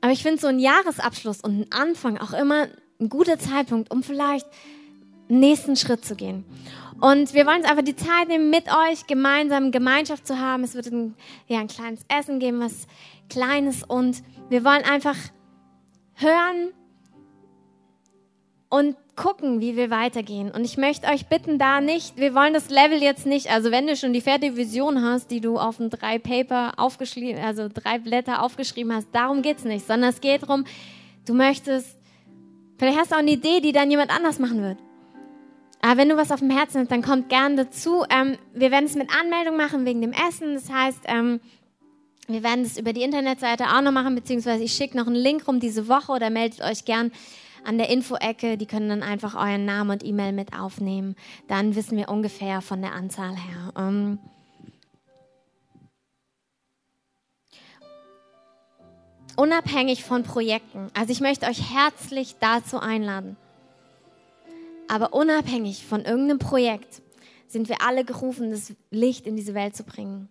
Aber 0.00 0.12
ich 0.12 0.22
finde 0.22 0.40
so 0.40 0.46
ein 0.46 0.58
Jahresabschluss 0.58 1.40
und 1.40 1.60
ein 1.60 1.72
Anfang 1.72 2.18
auch 2.18 2.32
immer 2.32 2.68
ein 3.00 3.08
guter 3.08 3.38
Zeitpunkt, 3.38 3.90
um 3.90 4.02
vielleicht 4.02 4.46
einen 5.28 5.40
nächsten 5.40 5.76
Schritt 5.76 6.04
zu 6.04 6.16
gehen. 6.16 6.44
Und 7.00 7.32
wir 7.32 7.46
wollen 7.46 7.60
uns 7.60 7.70
einfach 7.70 7.84
die 7.84 7.96
Zeit 7.96 8.28
nehmen, 8.28 8.50
mit 8.50 8.64
euch 8.68 9.06
gemeinsam 9.06 9.70
Gemeinschaft 9.70 10.26
zu 10.26 10.38
haben. 10.38 10.64
Es 10.64 10.74
wird 10.74 10.86
ein, 10.86 11.14
ja, 11.46 11.58
ein 11.60 11.68
kleines 11.68 12.00
Essen 12.08 12.38
geben, 12.38 12.60
was 12.60 12.86
Kleines. 13.30 13.84
Und 13.84 14.22
wir 14.50 14.64
wollen 14.64 14.82
einfach 14.84 15.16
hören 16.14 16.72
und 18.68 18.96
gucken, 19.20 19.60
wie 19.60 19.76
wir 19.76 19.90
weitergehen. 19.90 20.50
Und 20.50 20.64
ich 20.64 20.78
möchte 20.78 21.06
euch 21.08 21.26
bitten, 21.26 21.58
da 21.58 21.82
nicht, 21.82 22.16
wir 22.16 22.34
wollen 22.34 22.54
das 22.54 22.70
Level 22.70 23.02
jetzt 23.02 23.26
nicht, 23.26 23.50
also 23.50 23.70
wenn 23.70 23.86
du 23.86 23.94
schon 23.94 24.14
die 24.14 24.22
fertige 24.22 24.56
Vision 24.56 25.02
hast, 25.02 25.30
die 25.30 25.42
du 25.42 25.58
auf 25.58 25.78
ein 25.78 25.90
drei 25.90 26.18
Paper 26.18 26.72
aufgeschrieben, 26.78 27.42
also 27.44 27.68
drei 27.68 27.98
Blätter 27.98 28.42
aufgeschrieben 28.42 28.94
hast, 28.94 29.08
darum 29.12 29.42
geht's 29.42 29.64
nicht, 29.64 29.86
sondern 29.86 30.08
es 30.08 30.22
geht 30.22 30.44
darum, 30.44 30.64
du 31.26 31.34
möchtest, 31.34 31.98
vielleicht 32.78 32.98
hast 32.98 33.10
du 33.10 33.16
auch 33.16 33.20
eine 33.20 33.32
Idee, 33.32 33.60
die 33.60 33.72
dann 33.72 33.90
jemand 33.90 34.10
anders 34.10 34.38
machen 34.38 34.62
wird. 34.62 34.78
Aber 35.82 35.98
wenn 35.98 36.08
du 36.08 36.16
was 36.16 36.32
auf 36.32 36.40
dem 36.40 36.50
Herzen 36.50 36.80
hast, 36.80 36.90
dann 36.90 37.02
kommt 37.02 37.28
gern 37.28 37.58
dazu. 37.58 38.04
Ähm, 38.08 38.38
wir 38.54 38.70
werden 38.70 38.86
es 38.86 38.94
mit 38.94 39.10
Anmeldung 39.14 39.56
machen 39.56 39.84
wegen 39.84 40.00
dem 40.00 40.12
Essen. 40.12 40.54
Das 40.54 40.70
heißt, 40.70 41.00
ähm, 41.04 41.40
wir 42.26 42.42
werden 42.42 42.64
es 42.64 42.78
über 42.78 42.94
die 42.94 43.02
Internetseite 43.02 43.64
auch 43.64 43.82
noch 43.82 43.92
machen, 43.92 44.14
beziehungsweise 44.14 44.64
ich 44.64 44.72
schicke 44.72 44.96
noch 44.96 45.06
einen 45.06 45.16
Link 45.16 45.46
rum 45.46 45.60
diese 45.60 45.88
Woche 45.88 46.12
oder 46.12 46.30
meldet 46.30 46.62
euch 46.62 46.86
gern 46.86 47.12
an 47.64 47.78
der 47.78 47.88
Info-Ecke. 47.88 48.56
Die 48.56 48.66
können 48.66 48.88
dann 48.88 49.02
einfach 49.02 49.34
euren 49.34 49.64
Namen 49.64 49.90
und 49.90 50.04
E-Mail 50.04 50.32
mit 50.32 50.58
aufnehmen. 50.58 51.16
Dann 51.48 51.74
wissen 51.74 51.96
wir 51.96 52.08
ungefähr 52.08 52.60
von 52.60 52.82
der 52.82 52.92
Anzahl 52.92 53.36
her. 53.36 53.72
Ähm, 53.76 54.18
unabhängig 59.36 60.04
von 60.04 60.22
Projekten. 60.22 60.90
Also 60.94 61.12
ich 61.12 61.20
möchte 61.20 61.46
euch 61.46 61.72
herzlich 61.72 62.36
dazu 62.40 62.78
einladen. 62.78 63.36
Aber 64.88 65.14
unabhängig 65.14 65.86
von 65.86 66.04
irgendeinem 66.04 66.38
Projekt 66.38 67.00
sind 67.46 67.68
wir 67.68 67.82
alle 67.82 68.04
gerufen, 68.04 68.50
das 68.50 68.72
Licht 68.90 69.26
in 69.26 69.36
diese 69.36 69.54
Welt 69.54 69.76
zu 69.76 69.84
bringen. 69.84 70.28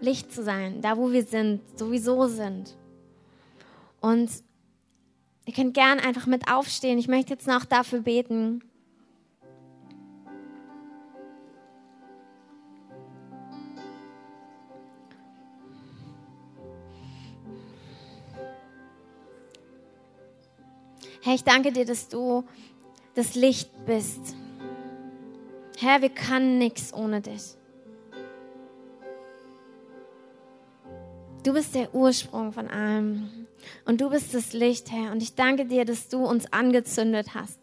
Licht 0.00 0.32
zu 0.32 0.42
sein, 0.42 0.80
da 0.80 0.96
wo 0.96 1.12
wir 1.12 1.24
sind, 1.24 1.60
sowieso 1.78 2.26
sind. 2.26 2.76
Und 4.00 4.30
ihr 5.46 5.52
könnt 5.52 5.74
gern 5.74 5.98
einfach 5.98 6.26
mit 6.26 6.50
aufstehen. 6.50 6.98
Ich 6.98 7.08
möchte 7.08 7.32
jetzt 7.32 7.46
noch 7.46 7.64
dafür 7.64 8.00
beten. 8.00 8.62
Herr, 21.24 21.34
ich 21.34 21.44
danke 21.44 21.70
dir, 21.70 21.84
dass 21.84 22.08
du 22.08 22.44
das 23.14 23.36
Licht 23.36 23.70
bist. 23.86 24.34
Herr, 25.78 26.02
wir 26.02 26.08
können 26.10 26.58
nichts 26.58 26.92
ohne 26.92 27.20
dich. 27.20 27.56
Du 31.44 31.52
bist 31.52 31.74
der 31.74 31.94
Ursprung 31.94 32.52
von 32.52 32.68
allem. 32.68 33.41
Und 33.84 34.00
du 34.00 34.10
bist 34.10 34.34
das 34.34 34.52
Licht, 34.52 34.90
Herr. 34.90 35.12
Und 35.12 35.22
ich 35.22 35.34
danke 35.34 35.66
dir, 35.66 35.84
dass 35.84 36.08
du 36.08 36.24
uns 36.24 36.52
angezündet 36.52 37.34
hast. 37.34 37.58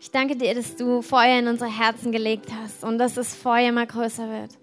Ich 0.00 0.10
danke 0.10 0.34
dir, 0.36 0.54
dass 0.54 0.76
du 0.76 1.02
Feuer 1.02 1.38
in 1.38 1.46
unsere 1.46 1.70
Herzen 1.70 2.10
gelegt 2.10 2.46
hast 2.50 2.84
und 2.84 2.98
dass 2.98 3.14
das 3.14 3.34
Feuer 3.34 3.70
mal 3.70 3.86
größer 3.86 4.28
wird. 4.30 4.56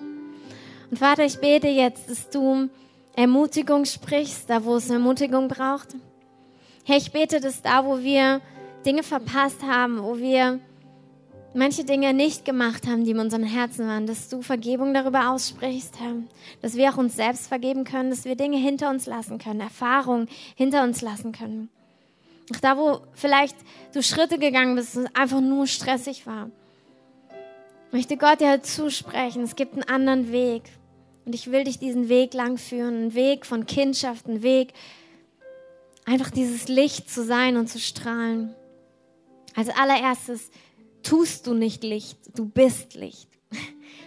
Und 0.90 0.98
Vater, 0.98 1.26
ich 1.26 1.40
bete 1.40 1.68
jetzt, 1.68 2.10
dass 2.10 2.30
du 2.30 2.70
Ermutigung 3.16 3.86
sprichst, 3.86 4.50
da 4.50 4.64
wo 4.64 4.76
es 4.76 4.90
Ermutigung 4.90 5.48
braucht. 5.48 5.90
Herr, 6.86 6.98
ich 6.98 7.12
bete, 7.12 7.40
dass 7.40 7.62
da, 7.62 7.86
wo 7.86 8.00
wir 8.00 8.42
Dinge 8.86 9.04
verpasst 9.04 9.62
haben, 9.64 10.02
wo 10.02 10.18
wir 10.18 10.60
manche 11.58 11.84
Dinge 11.84 12.14
nicht 12.14 12.46
gemacht 12.46 12.88
haben, 12.88 13.04
die 13.04 13.12
in 13.12 13.20
unserem 13.20 13.44
Herzen 13.44 13.88
waren, 13.88 14.08
dass 14.08 14.30
du 14.30 14.42
Vergebung 14.42 14.94
darüber 14.94 15.32
aussprichst, 15.32 16.00
Herr. 16.00 16.14
Dass 16.62 16.76
wir 16.76 16.90
auch 16.90 16.98
uns 16.98 17.16
selbst 17.16 17.48
vergeben 17.48 17.84
können, 17.84 18.10
dass 18.10 18.26
wir 18.26 18.36
Dinge 18.36 18.58
hinter 18.58 18.90
uns 18.90 19.06
lassen 19.08 19.40
können, 19.40 19.60
Erfahrungen 19.60 20.30
hinter 20.56 20.84
uns 20.84 21.02
lassen 21.02 21.32
können. 21.32 21.70
Auch 22.56 22.60
da, 22.60 22.78
wo 22.78 23.02
vielleicht 23.14 23.58
du 23.94 24.02
Schritte 24.02 24.38
gegangen 24.38 24.76
bist 24.76 24.96
und 24.96 25.08
einfach 25.16 25.42
nur 25.42 25.68
stressig 25.68 26.26
war. 26.26 26.50
Möchte 27.92 28.18
Gott 28.18 28.40
dir 28.40 28.50
halt 28.50 28.66
zusprechen, 28.66 29.44
es 29.44 29.56
gibt 29.56 29.74
einen 29.74 29.84
anderen 29.84 30.32
Weg. 30.32 30.64
Und 31.26 31.36
ich 31.36 31.52
will 31.52 31.66
dich 31.66 31.78
diesen 31.80 32.08
Weg 32.08 32.34
lang 32.34 32.58
führen, 32.58 32.96
einen 32.96 33.14
Weg 33.14 33.46
von 33.46 33.66
Kindschaft, 33.66 34.28
einen 34.28 34.44
Weg, 34.44 34.74
einfach 36.06 36.30
dieses 36.30 36.70
Licht 36.70 37.10
zu 37.10 37.24
sein 37.26 37.58
und 37.58 37.68
zu 37.68 37.80
strahlen. 37.80 38.56
Als 39.54 39.68
allererstes, 39.70 40.52
tust 41.08 41.48
du 41.48 41.54
nicht 41.54 41.84
Licht, 41.84 42.18
du 42.36 42.46
bist 42.46 42.96
Licht. 42.96 43.30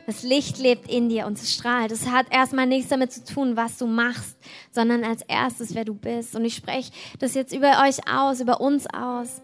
Das 0.07 0.23
Licht 0.25 0.59
lebt 0.59 0.91
in 0.91 1.09
dir 1.09 1.27
und 1.27 1.39
es 1.39 1.55
strahlt. 1.55 1.93
Es 1.93 2.09
hat 2.09 2.27
erstmal 2.33 2.67
nichts 2.67 2.89
damit 2.89 3.13
zu 3.13 3.23
tun, 3.25 3.57
was 3.57 3.79
du 3.79 3.87
machst, 3.87 4.37
sondern 4.73 5.05
als 5.05 5.23
erstes, 5.23 5.75
wer 5.75 5.85
du 5.85 5.95
bist. 5.95 6.35
Und 6.35 6.45
ich 6.45 6.57
spreche 6.57 6.91
das 7.21 7.35
jetzt 7.35 7.55
über 7.55 7.83
euch 7.87 8.09
aus, 8.13 8.41
über 8.41 8.61
uns 8.61 8.87
aus. 8.93 9.41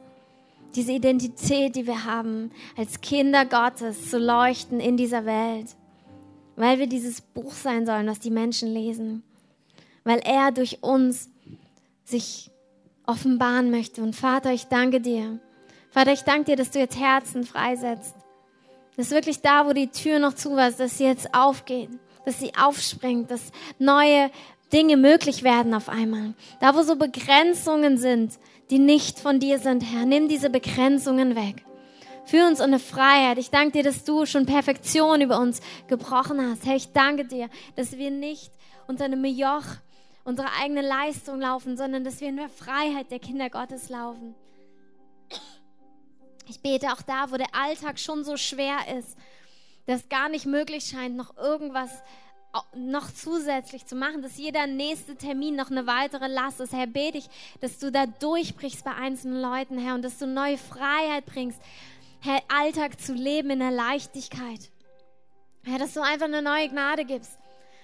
Diese 0.75 0.93
Identität, 0.93 1.77
die 1.77 1.87
wir 1.87 2.05
haben, 2.05 2.51
als 2.77 3.01
Kinder 3.01 3.47
Gottes 3.47 4.11
zu 4.11 4.19
leuchten 4.19 4.81
in 4.81 4.97
dieser 4.97 5.25
Welt. 5.25 5.69
Weil 6.57 6.79
wir 6.81 6.89
dieses 6.89 7.21
Buch 7.21 7.53
sein 7.53 7.87
sollen, 7.87 8.09
was 8.09 8.19
die 8.19 8.31
Menschen 8.31 8.73
lesen. 8.73 9.23
Weil 10.03 10.19
er 10.19 10.51
durch 10.51 10.83
uns 10.83 11.31
sich 12.05 12.51
offenbaren 13.07 13.71
möchte. 13.71 14.03
Und 14.03 14.17
Vater, 14.17 14.53
ich 14.53 14.65
danke 14.65 15.01
dir, 15.01 15.39
Vater, 15.97 16.13
ich 16.13 16.25
danke 16.25 16.45
dir, 16.45 16.57
dass 16.57 16.73
du 16.73 16.79
jetzt 16.79 17.01
Herzen 17.01 17.45
freisetzt. 17.45 18.15
Dass 18.99 19.13
wirklich 19.13 19.41
da, 19.41 19.67
wo 19.67 19.73
die 19.73 19.89
Tür 19.89 20.19
noch 20.19 20.35
zu 20.35 20.55
war, 20.55 20.71
dass 20.71 20.99
sie 20.99 21.05
jetzt 21.05 21.33
aufgeht, 21.35 21.89
dass 22.27 22.39
sie 22.39 22.53
aufspringt, 22.55 23.31
dass 23.31 23.51
neue 23.79 24.31
Dinge 24.75 24.99
möglich 24.99 25.43
werden 25.43 25.73
auf 25.73 25.89
einmal. 25.89 26.35
Da, 26.61 26.75
wo 26.75 26.83
so 26.83 26.97
Begrenzungen 26.97 27.97
sind, 27.97 28.35
die 28.69 28.79
nicht 28.79 29.21
von 29.21 29.41
dir 29.41 29.59
sind, 29.59 29.81
Herr, 29.81 30.05
nimm 30.05 30.29
diese 30.29 30.51
Begrenzungen 30.51 31.35
weg. 31.35 31.65
Führ 32.27 32.47
uns 32.47 32.59
in 32.59 32.67
eine 32.67 32.79
Freiheit. 32.79 33.39
Ich 33.39 33.49
danke 33.49 33.73
dir, 33.73 33.83
dass 33.83 34.05
du 34.05 34.27
schon 34.27 34.45
Perfektion 34.45 35.23
über 35.23 35.41
uns 35.41 35.63
gebrochen 35.89 36.43
hast. 36.43 36.67
Herr, 36.67 36.77
ich 36.77 36.93
danke 36.93 37.25
dir, 37.25 37.49
dass 37.75 37.97
wir 37.97 38.11
nicht 38.11 38.53
unter 38.87 39.07
einem 39.07 39.25
Joch 39.25 39.65
unserer 40.25 40.51
eigenen 40.61 40.85
Leistung 40.85 41.41
laufen, 41.41 41.79
sondern 41.79 42.05
dass 42.05 42.21
wir 42.21 42.29
in 42.29 42.37
der 42.37 42.51
Freiheit 42.51 43.11
der 43.11 43.19
Kinder 43.19 43.49
Gottes 43.49 43.89
laufen. 43.89 44.35
Ich 46.49 46.61
bete 46.61 46.93
auch 46.93 47.03
da, 47.03 47.31
wo 47.31 47.37
der 47.37 47.55
Alltag 47.55 47.99
schon 47.99 48.25
so 48.25 48.37
schwer 48.37 48.79
ist, 48.99 49.17
dass 49.87 50.09
gar 50.09 50.29
nicht 50.29 50.47
möglich 50.47 50.85
scheint, 50.85 51.17
noch 51.17 51.37
irgendwas 51.37 51.91
noch 52.75 53.13
zusätzlich 53.13 53.85
zu 53.85 53.97
machen, 53.97 54.23
dass 54.23 54.39
jeder 54.39 54.67
nächste 54.67 55.17
Termin 55.17 55.57
noch 55.57 55.71
eine 55.71 55.87
weitere 55.87 56.27
Last 56.27 56.61
ist. 56.61 56.73
Herr, 56.73 56.87
bete 56.87 57.19
ich, 57.19 57.29
dass 57.61 57.79
du 57.79 57.91
da 57.93 58.07
durchbrichst 58.07 58.85
bei 58.85 58.95
einzelnen 58.95 59.43
Leuten, 59.43 59.79
Herr, 59.79 59.95
und 59.95 60.03
dass 60.03 60.19
du 60.19 60.27
neue 60.27 60.57
Freiheit 60.57 61.27
bringst, 61.27 61.61
Herr, 62.21 62.41
Alltag 62.49 63.01
zu 63.01 63.13
leben 63.13 63.51
in 63.51 63.59
der 63.59 63.71
Leichtigkeit. 63.71 64.71
Herr, 65.65 65.79
dass 65.79 65.95
du 65.95 66.01
einfach 66.01 66.27
eine 66.27 66.43
neue 66.43 66.69
Gnade 66.69 67.05
gibst, 67.05 67.39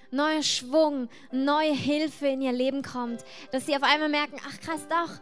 neuer 0.09 0.41
Schwung, 0.41 1.09
neue 1.31 1.73
Hilfe 1.73 2.27
in 2.27 2.41
ihr 2.41 2.51
Leben 2.51 2.81
kommt, 2.81 3.23
dass 3.51 3.65
sie 3.65 3.75
auf 3.75 3.83
einmal 3.83 4.09
merken, 4.09 4.39
ach 4.47 4.59
krass, 4.59 4.87
doch, 4.87 5.19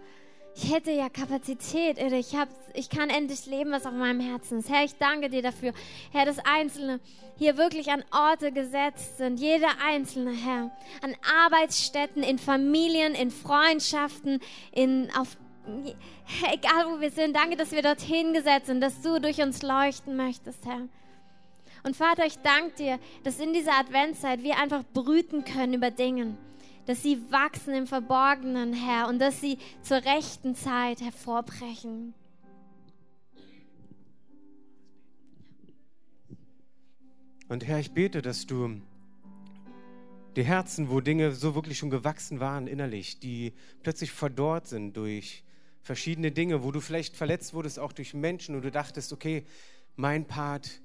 ich 0.56 0.74
hätte 0.74 0.92
ja 0.92 1.10
Kapazität, 1.10 1.98
ich, 1.98 2.36
hab, 2.36 2.50
ich 2.74 2.90
kann 2.90 3.10
endlich 3.10 3.46
leben, 3.46 3.72
was 3.72 3.86
auf 3.86 3.94
meinem 3.94 4.20
Herzen 4.20 4.60
ist. 4.60 4.70
Herr, 4.70 4.84
ich 4.84 4.96
danke 4.96 5.30
dir 5.30 5.42
dafür. 5.42 5.74
Herr, 6.12 6.26
dass 6.26 6.40
Einzelne 6.40 7.00
hier 7.38 7.58
wirklich 7.58 7.90
an 7.92 8.04
Orte 8.12 8.52
gesetzt 8.52 9.18
sind, 9.18 9.40
jeder 9.40 9.70
Einzelne, 9.86 10.32
Herr, 10.32 10.72
an 11.02 11.16
Arbeitsstätten, 11.46 12.22
in 12.22 12.38
Familien, 12.38 13.16
in 13.16 13.32
Freundschaften, 13.32 14.40
in, 14.74 15.10
auf, 15.18 15.38
egal 16.52 16.88
wo 16.88 17.00
wir 17.00 17.12
sind. 17.12 17.36
Danke, 17.36 17.56
dass 17.56 17.72
wir 17.72 17.82
dorthin 17.82 18.34
gesetzt 18.34 18.68
sind, 18.68 18.82
dass 18.82 19.02
du 19.02 19.20
durch 19.20 19.42
uns 19.42 19.62
leuchten 19.62 20.18
möchtest, 20.18 20.66
Herr. 20.66 20.88
Und 21.84 21.96
Vater, 21.96 22.26
ich 22.26 22.38
danke 22.40 22.76
dir, 22.76 23.00
dass 23.24 23.40
in 23.40 23.54
dieser 23.54 23.80
Adventszeit 23.80 24.44
wir 24.44 24.60
einfach 24.60 24.84
brüten 24.94 25.46
können 25.46 25.74
über 25.74 25.90
Dinge 25.90 26.38
dass 26.92 27.04
sie 27.04 27.32
wachsen 27.32 27.74
im 27.74 27.88
Verborgenen, 27.88 28.74
Herr, 28.74 29.08
und 29.08 29.20
dass 29.20 29.40
sie 29.40 29.58
zur 29.82 30.04
rechten 30.04 30.56
Zeit 30.56 31.00
hervorbrechen. 31.00 32.14
Und 37.48 37.66
Herr, 37.66 37.80
ich 37.80 37.92
bete, 37.92 38.22
dass 38.22 38.46
du 38.46 38.82
die 40.36 40.44
Herzen, 40.44 40.90
wo 40.90 41.00
Dinge 41.00 41.32
so 41.32 41.56
wirklich 41.56 41.78
schon 41.78 41.92
gewachsen 41.92 42.42
waren 42.42 42.68
innerlich, 42.68 43.20
die 43.20 43.54
plötzlich 43.84 44.12
verdorrt 44.12 44.68
sind 44.68 44.98
durch 44.98 45.46
verschiedene 45.84 46.34
Dinge, 46.34 46.62
wo 46.62 46.74
du 46.74 46.82
vielleicht 46.82 47.16
verletzt 47.16 47.54
wurdest, 47.54 47.80
auch 47.80 47.94
durch 47.94 48.14
Menschen 48.14 48.54
und 48.54 48.64
du 48.64 48.72
dachtest, 48.72 49.14
okay, 49.14 49.46
mein 49.96 50.26
Part, 50.26 50.82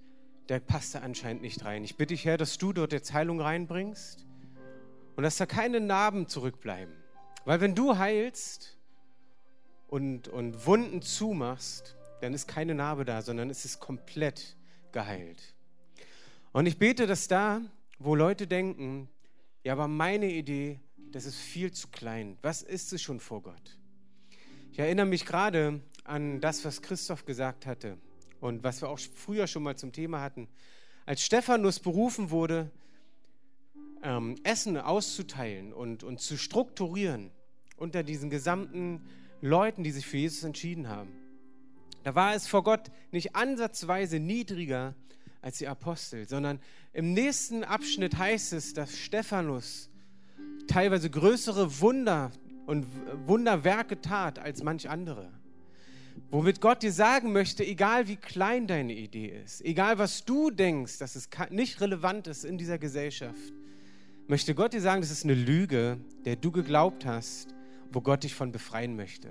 der 0.51 0.61
passte 0.61 1.03
anscheinend 1.03 1.43
nicht 1.43 1.65
rein. 1.65 1.83
Ich 1.83 1.97
bitte 1.97 2.15
dich, 2.15 2.25
Herr, 2.25 2.37
dass 2.37 2.59
du 2.59 2.73
dort 2.73 2.93
jetzt 2.93 3.13
Heilung 3.13 3.41
reinbringst 3.41 4.26
und 5.17 5.23
dass 5.23 5.37
da 5.37 5.47
keine 5.47 5.81
Narben 5.81 6.29
zurückbleiben. 6.29 6.95
Weil 7.45 7.61
wenn 7.61 7.75
du 7.75 7.99
heilst 7.99 8.77
und, 9.89 10.29
und 10.29 10.67
Wunden 10.67 11.03
zumachst, 11.03 11.97
dann 12.21 12.35
ist 12.35 12.47
keine 12.47 12.75
Narbe 12.75 13.05
da, 13.05 13.23
sondern 13.23 13.51
es 13.51 13.65
ist 13.65 13.81
komplett 13.81 14.57
geheilt. 14.93 15.55
Und 16.53 16.67
ich 16.67 16.79
bete, 16.79 17.07
dass 17.07 17.29
da, 17.29 17.61
wo 17.99 18.15
Leute 18.15 18.47
denken, 18.47 19.09
ja, 19.65 19.73
aber 19.73 19.89
meine 19.89 20.31
Idee, 20.31 20.81
das 21.13 21.25
ist 21.25 21.37
viel 21.37 21.73
zu 21.73 21.89
klein. 21.89 22.39
Was 22.43 22.63
ist 22.63 22.93
es 22.93 23.03
schon 23.03 23.21
vor 23.21 23.43
Gott? 23.43 23.79
Ich 24.71 24.79
erinnere 24.79 25.07
mich 25.07 25.25
gerade 25.25 25.81
an 26.05 26.41
das, 26.41 26.65
was 26.65 26.83
Christoph 26.83 27.25
gesagt 27.25 27.67
hatte 27.67 27.99
und 28.41 28.63
was 28.63 28.81
wir 28.83 28.89
auch 28.89 28.99
früher 28.99 29.47
schon 29.47 29.63
mal 29.63 29.77
zum 29.77 29.93
Thema 29.93 30.21
hatten. 30.21 30.49
Als 31.07 31.23
Stephanus 31.23 31.81
berufen 31.81 32.31
wurde, 32.31 32.71
ähm, 34.07 34.37
Essen 34.45 34.77
auszuteilen 34.77 35.73
und, 35.73 36.05
und 36.05 36.21
zu 36.21 36.39
strukturieren 36.39 37.31
unter 37.77 38.05
diesen 38.05 38.31
gesamten 38.31 39.03
Leuten, 39.41 39.83
die 39.83 39.91
sich 39.91 40.07
für 40.07 40.17
Jesus 40.17 40.45
entschieden 40.45 40.89
haben. 40.89 41.11
Da 42.05 42.15
war 42.15 42.35
es 42.35 42.47
vor 42.47 42.63
Gott 42.63 42.93
nicht 43.11 43.35
ansatzweise 43.35 44.21
niedriger 44.21 44.95
als 45.43 45.59
die 45.59 45.67
Apostel, 45.67 46.29
sondern 46.29 46.61
im 46.93 47.13
nächsten 47.13 47.65
Abschnitt 47.65 48.17
heißt 48.17 48.53
es, 48.53 48.75
dass 48.75 48.97
Stephanus 48.97 49.91
teilweise 50.69 51.11
größere 51.11 51.81
Wunder 51.81 52.31
und 52.67 52.87
Wunderwerke 53.27 54.01
tat 54.01 54.39
als 54.39 54.63
manch 54.63 54.89
andere. 54.89 55.33
Womit 56.31 56.61
Gott 56.61 56.83
dir 56.83 56.93
sagen 56.93 57.33
möchte, 57.33 57.65
egal 57.65 58.09
wie 58.09 58.17
klein 58.17 58.67
deine 58.67 58.95
Idee 58.95 59.43
ist, 59.45 59.65
egal 59.65 59.99
was 59.99 60.25
du 60.25 60.51
denkst, 60.51 60.99
dass 60.99 61.17
es 61.17 61.29
nicht 61.51 61.81
relevant 61.81 62.27
ist 62.29 62.45
in 62.45 62.57
dieser 62.57 62.79
Gesellschaft, 62.79 63.53
möchte 64.29 64.55
Gott 64.55 64.73
dir 64.73 64.81
sagen, 64.81 65.01
das 65.01 65.11
ist 65.11 65.25
eine 65.25 65.35
Lüge, 65.35 65.99
der 66.25 66.37
du 66.37 66.51
geglaubt 66.51 67.07
hast, 67.07 67.55
wo 67.93 68.01
Gott 68.01 68.25
dich 68.25 68.35
von 68.35 68.53
befreien 68.53 68.97
möchte. 68.97 69.31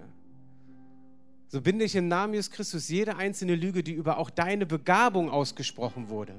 So 1.48 1.62
binde 1.62 1.86
ich 1.86 1.96
im 1.96 2.08
Namen 2.08 2.34
Jesus 2.34 2.52
Christus 2.52 2.90
jede 2.90 3.16
einzelne 3.18 3.56
Lüge, 3.56 3.84
die 3.84 3.94
über 3.94 4.18
auch 4.18 4.30
deine 4.30 4.66
Begabung 4.66 5.30
ausgesprochen 5.30 6.10
wurde. 6.10 6.36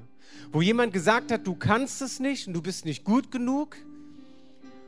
Wo 0.52 0.60
jemand 0.60 0.92
gesagt 0.92 1.30
hat, 1.30 1.46
du 1.46 1.54
kannst 1.54 2.02
es 2.02 2.20
nicht 2.20 2.48
und 2.48 2.54
du 2.54 2.62
bist 2.62 2.84
nicht 2.84 3.04
gut 3.04 3.30
genug 3.30 3.76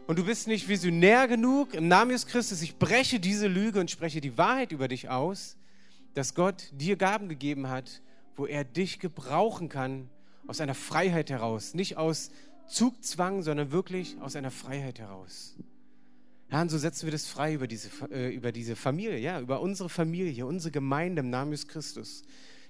und 0.07 0.19
du 0.19 0.25
bist 0.25 0.49
nicht 0.49 0.69
visionär 0.69 1.29
genug. 1.29 1.75
Im 1.75 1.89
Namen 1.89 2.11
Jesus 2.11 2.27
Christus, 2.27 2.63
ich 2.63 2.77
breche 2.77 3.21
diese 3.21 3.47
Lüge 3.47 3.79
und 3.81 3.91
spreche 3.91 4.21
die 4.21 4.37
Wahrheit 4.37 4.73
über 4.73 4.89
dich 4.89 5.09
aus, 5.09 5.57
dass 6.15 6.35
Gott 6.35 6.71
dir 6.73 6.97
Gaben 6.97 7.29
gegeben 7.29 7.69
hat, 7.69 8.03
wo 8.37 8.47
er 8.47 8.65
dich 8.65 8.99
gebrauchen 8.99 9.69
kann 9.69 10.09
aus 10.47 10.61
einer 10.61 10.75
Freiheit 10.75 11.31
heraus. 11.31 11.75
Nicht 11.75 11.97
aus 11.97 12.31
Zugzwang, 12.69 13.43
sondern 13.43 13.73
wirklich 13.73 14.21
aus 14.21 14.37
einer 14.37 14.51
Freiheit 14.51 14.99
heraus. 14.99 15.57
Herr, 16.49 16.63
und 16.63 16.71
so 16.71 16.79
setzen 16.79 17.07
wir 17.07 17.13
das 17.13 17.27
frei 17.27 17.55
über 17.55 17.67
diese, 17.67 17.91
äh, 18.11 18.35
über 18.35 18.53
diese 18.53 18.75
Familie, 18.75 19.19
ja, 19.19 19.41
über 19.41 19.61
unsere 19.61 19.89
Familie, 19.89 20.47
unsere 20.47 20.71
Gemeinde 20.71 21.21
im 21.21 21.31
Namen 21.31 21.53
Jesus 21.53 21.69
Christus. 21.69 22.23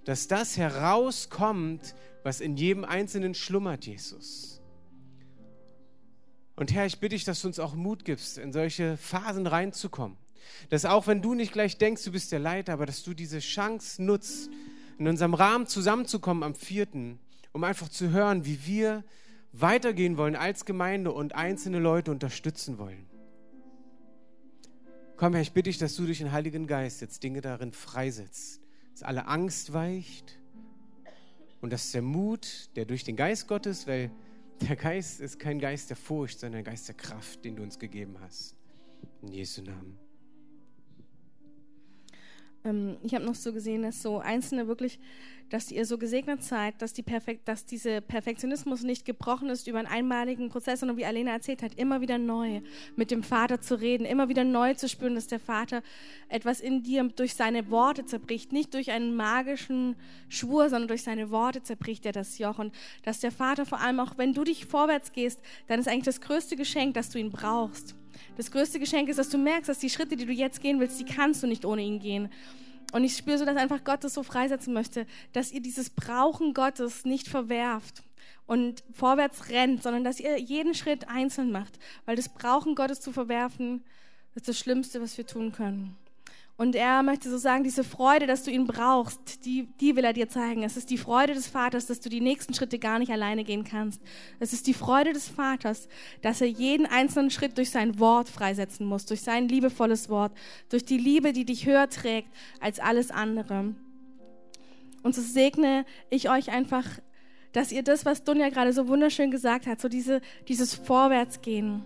Dass 0.04 0.26
das 0.26 0.56
herauskommt, 0.56 1.94
was 2.24 2.40
in 2.40 2.56
jedem 2.56 2.84
Einzelnen 2.84 3.34
schlummert, 3.34 3.86
Jesus. 3.86 4.60
Und 6.56 6.72
Herr, 6.72 6.86
ich 6.86 6.98
bitte 6.98 7.14
dich, 7.14 7.24
dass 7.24 7.42
du 7.42 7.48
uns 7.48 7.60
auch 7.60 7.74
Mut 7.74 8.04
gibst, 8.04 8.38
in 8.38 8.52
solche 8.52 8.96
Phasen 8.96 9.46
reinzukommen. 9.46 10.16
Dass 10.70 10.84
auch 10.84 11.06
wenn 11.06 11.22
du 11.22 11.34
nicht 11.34 11.52
gleich 11.52 11.78
denkst, 11.78 12.02
du 12.04 12.10
bist 12.10 12.32
der 12.32 12.40
Leiter, 12.40 12.72
aber 12.72 12.86
dass 12.86 13.04
du 13.04 13.14
diese 13.14 13.38
Chance 13.38 14.02
nutzt, 14.02 14.50
in 14.98 15.06
unserem 15.06 15.34
Rahmen 15.34 15.68
zusammenzukommen 15.68 16.42
am 16.42 16.56
vierten, 16.56 17.20
um 17.52 17.62
einfach 17.62 17.88
zu 17.88 18.10
hören, 18.10 18.44
wie 18.44 18.66
wir 18.66 19.04
weitergehen 19.52 20.16
wollen 20.16 20.36
als 20.36 20.64
Gemeinde 20.64 21.12
und 21.12 21.34
einzelne 21.34 21.78
Leute 21.78 22.10
unterstützen 22.10 22.78
wollen. 22.78 23.06
Komm, 25.16 25.32
Herr, 25.32 25.42
ich 25.42 25.52
bitte 25.52 25.68
dich, 25.68 25.78
dass 25.78 25.96
du 25.96 26.04
durch 26.04 26.18
den 26.18 26.30
Heiligen 26.32 26.66
Geist 26.66 27.00
jetzt 27.00 27.22
Dinge 27.22 27.40
darin 27.40 27.72
freisetzt, 27.72 28.60
dass 28.92 29.02
alle 29.02 29.26
Angst 29.26 29.72
weicht 29.72 30.38
und 31.60 31.72
dass 31.72 31.90
der 31.90 32.02
Mut, 32.02 32.70
der 32.76 32.84
durch 32.84 33.04
den 33.04 33.16
Geist 33.16 33.48
Gottes, 33.48 33.86
weil 33.86 34.10
der 34.60 34.76
Geist 34.76 35.20
ist 35.20 35.38
kein 35.38 35.58
Geist 35.58 35.90
der 35.90 35.96
Furcht, 35.96 36.40
sondern 36.40 36.64
der 36.64 36.72
Geist 36.72 36.88
der 36.88 36.94
Kraft, 36.94 37.44
den 37.44 37.56
du 37.56 37.62
uns 37.62 37.78
gegeben 37.78 38.16
hast. 38.20 38.54
In 39.22 39.28
Jesu 39.28 39.62
Namen. 39.62 39.98
Ähm, 42.64 42.96
ich 43.02 43.14
habe 43.14 43.24
noch 43.24 43.34
so 43.34 43.52
gesehen, 43.52 43.82
dass 43.82 44.02
so 44.02 44.18
Einzelne 44.18 44.66
wirklich, 44.66 44.98
dass 45.50 45.70
ihr 45.70 45.86
so 45.86 45.96
gesegnet 45.96 46.42
seid, 46.42 46.80
dass, 46.82 46.92
die 46.92 47.02
Perfekt, 47.02 47.48
dass 47.48 47.64
dieser 47.64 48.00
Perfektionismus 48.00 48.82
nicht 48.82 49.04
gebrochen 49.04 49.48
ist 49.48 49.66
über 49.66 49.78
einen 49.78 49.88
einmaligen 49.88 50.50
Prozess, 50.50 50.80
sondern 50.80 50.98
wie 50.98 51.06
Alena 51.06 51.32
erzählt 51.32 51.62
hat, 51.62 51.74
immer 51.74 52.00
wieder 52.00 52.18
neu 52.18 52.60
mit 52.96 53.10
dem 53.10 53.22
Vater 53.22 53.60
zu 53.60 53.80
reden, 53.80 54.04
immer 54.04 54.28
wieder 54.28 54.44
neu 54.44 54.74
zu 54.74 54.88
spüren, 54.88 55.14
dass 55.14 55.26
der 55.26 55.40
Vater 55.40 55.82
etwas 56.28 56.60
in 56.60 56.82
dir 56.82 57.04
durch 57.04 57.34
seine 57.34 57.70
Worte 57.70 58.04
zerbricht, 58.04 58.52
nicht 58.52 58.74
durch 58.74 58.90
einen 58.90 59.16
magischen 59.16 59.96
Schwur, 60.28 60.68
sondern 60.68 60.88
durch 60.88 61.02
seine 61.02 61.30
Worte 61.30 61.62
zerbricht 61.62 62.04
er 62.04 62.12
das 62.12 62.38
Joch 62.38 62.58
und 62.58 62.74
dass 63.04 63.20
der 63.20 63.32
Vater 63.32 63.64
vor 63.64 63.80
allem 63.80 64.00
auch, 64.00 64.18
wenn 64.18 64.34
du 64.34 64.44
dich 64.44 64.66
vorwärts 64.66 65.12
gehst, 65.12 65.40
dann 65.66 65.80
ist 65.80 65.88
eigentlich 65.88 66.04
das 66.04 66.20
größte 66.20 66.56
Geschenk, 66.56 66.94
dass 66.94 67.10
du 67.10 67.18
ihn 67.18 67.30
brauchst. 67.30 67.97
Das 68.36 68.50
größte 68.50 68.78
Geschenk 68.78 69.08
ist, 69.08 69.18
dass 69.18 69.28
du 69.28 69.38
merkst, 69.38 69.68
dass 69.68 69.78
die 69.78 69.90
Schritte, 69.90 70.16
die 70.16 70.26
du 70.26 70.32
jetzt 70.32 70.60
gehen 70.60 70.80
willst, 70.80 70.98
die 71.00 71.04
kannst 71.04 71.42
du 71.42 71.46
nicht 71.46 71.64
ohne 71.64 71.82
ihn 71.82 71.98
gehen. 71.98 72.30
Und 72.92 73.04
ich 73.04 73.16
spüre 73.16 73.38
so, 73.38 73.44
dass 73.44 73.56
einfach 73.56 73.84
Gott 73.84 74.04
das 74.04 74.14
so 74.14 74.22
freisetzen 74.22 74.72
möchte, 74.72 75.06
dass 75.32 75.52
ihr 75.52 75.60
dieses 75.60 75.90
Brauchen 75.90 76.54
Gottes 76.54 77.04
nicht 77.04 77.28
verwerft 77.28 78.02
und 78.46 78.82
vorwärts 78.92 79.50
rennt, 79.50 79.82
sondern 79.82 80.04
dass 80.04 80.20
ihr 80.20 80.38
jeden 80.38 80.74
Schritt 80.74 81.08
einzeln 81.08 81.52
macht. 81.52 81.78
Weil 82.06 82.16
das 82.16 82.30
Brauchen 82.30 82.74
Gottes 82.74 83.00
zu 83.00 83.12
verwerfen, 83.12 83.84
ist 84.34 84.48
das 84.48 84.58
Schlimmste, 84.58 85.02
was 85.02 85.18
wir 85.18 85.26
tun 85.26 85.52
können. 85.52 85.96
Und 86.58 86.74
er 86.74 87.04
möchte 87.04 87.30
so 87.30 87.38
sagen, 87.38 87.62
diese 87.62 87.84
Freude, 87.84 88.26
dass 88.26 88.42
du 88.42 88.50
ihn 88.50 88.66
brauchst, 88.66 89.44
die, 89.44 89.68
die 89.80 89.94
will 89.94 90.04
er 90.04 90.12
dir 90.12 90.28
zeigen. 90.28 90.64
Es 90.64 90.76
ist 90.76 90.90
die 90.90 90.98
Freude 90.98 91.32
des 91.32 91.46
Vaters, 91.46 91.86
dass 91.86 92.00
du 92.00 92.08
die 92.08 92.20
nächsten 92.20 92.52
Schritte 92.52 92.80
gar 92.80 92.98
nicht 92.98 93.12
alleine 93.12 93.44
gehen 93.44 93.62
kannst. 93.62 94.02
Es 94.40 94.52
ist 94.52 94.66
die 94.66 94.74
Freude 94.74 95.12
des 95.12 95.28
Vaters, 95.28 95.88
dass 96.20 96.40
er 96.40 96.48
jeden 96.48 96.84
einzelnen 96.84 97.30
Schritt 97.30 97.56
durch 97.58 97.70
sein 97.70 98.00
Wort 98.00 98.28
freisetzen 98.28 98.86
muss, 98.86 99.06
durch 99.06 99.20
sein 99.20 99.46
liebevolles 99.48 100.08
Wort, 100.08 100.32
durch 100.68 100.84
die 100.84 100.98
Liebe, 100.98 101.32
die 101.32 101.44
dich 101.44 101.64
höher 101.64 101.88
trägt 101.88 102.28
als 102.58 102.80
alles 102.80 103.12
andere. 103.12 103.76
Und 105.04 105.14
so 105.14 105.22
segne 105.22 105.86
ich 106.10 106.28
euch 106.28 106.50
einfach, 106.50 106.84
dass 107.52 107.70
ihr 107.70 107.84
das, 107.84 108.04
was 108.04 108.24
Dunja 108.24 108.48
gerade 108.48 108.72
so 108.72 108.88
wunderschön 108.88 109.30
gesagt 109.30 109.68
hat, 109.68 109.80
so 109.80 109.88
diese, 109.88 110.20
dieses 110.48 110.74
Vorwärtsgehen, 110.74 111.84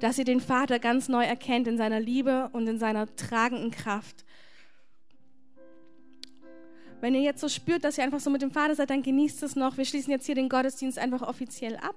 dass 0.00 0.18
ihr 0.18 0.24
den 0.24 0.40
Vater 0.40 0.78
ganz 0.78 1.08
neu 1.08 1.24
erkennt 1.24 1.66
in 1.66 1.76
seiner 1.76 2.00
Liebe 2.00 2.50
und 2.52 2.66
in 2.66 2.78
seiner 2.78 3.14
tragenden 3.16 3.70
Kraft. 3.70 4.24
Wenn 7.00 7.14
ihr 7.14 7.20
jetzt 7.20 7.40
so 7.40 7.48
spürt, 7.48 7.84
dass 7.84 7.98
ihr 7.98 8.04
einfach 8.04 8.20
so 8.20 8.30
mit 8.30 8.42
dem 8.42 8.50
Vater 8.50 8.74
seid, 8.74 8.90
dann 8.90 9.02
genießt 9.02 9.42
es 9.42 9.54
noch. 9.54 9.76
Wir 9.76 9.84
schließen 9.84 10.10
jetzt 10.10 10.26
hier 10.26 10.34
den 10.34 10.48
Gottesdienst 10.48 10.98
einfach 10.98 11.22
offiziell 11.22 11.76
ab. 11.76 11.94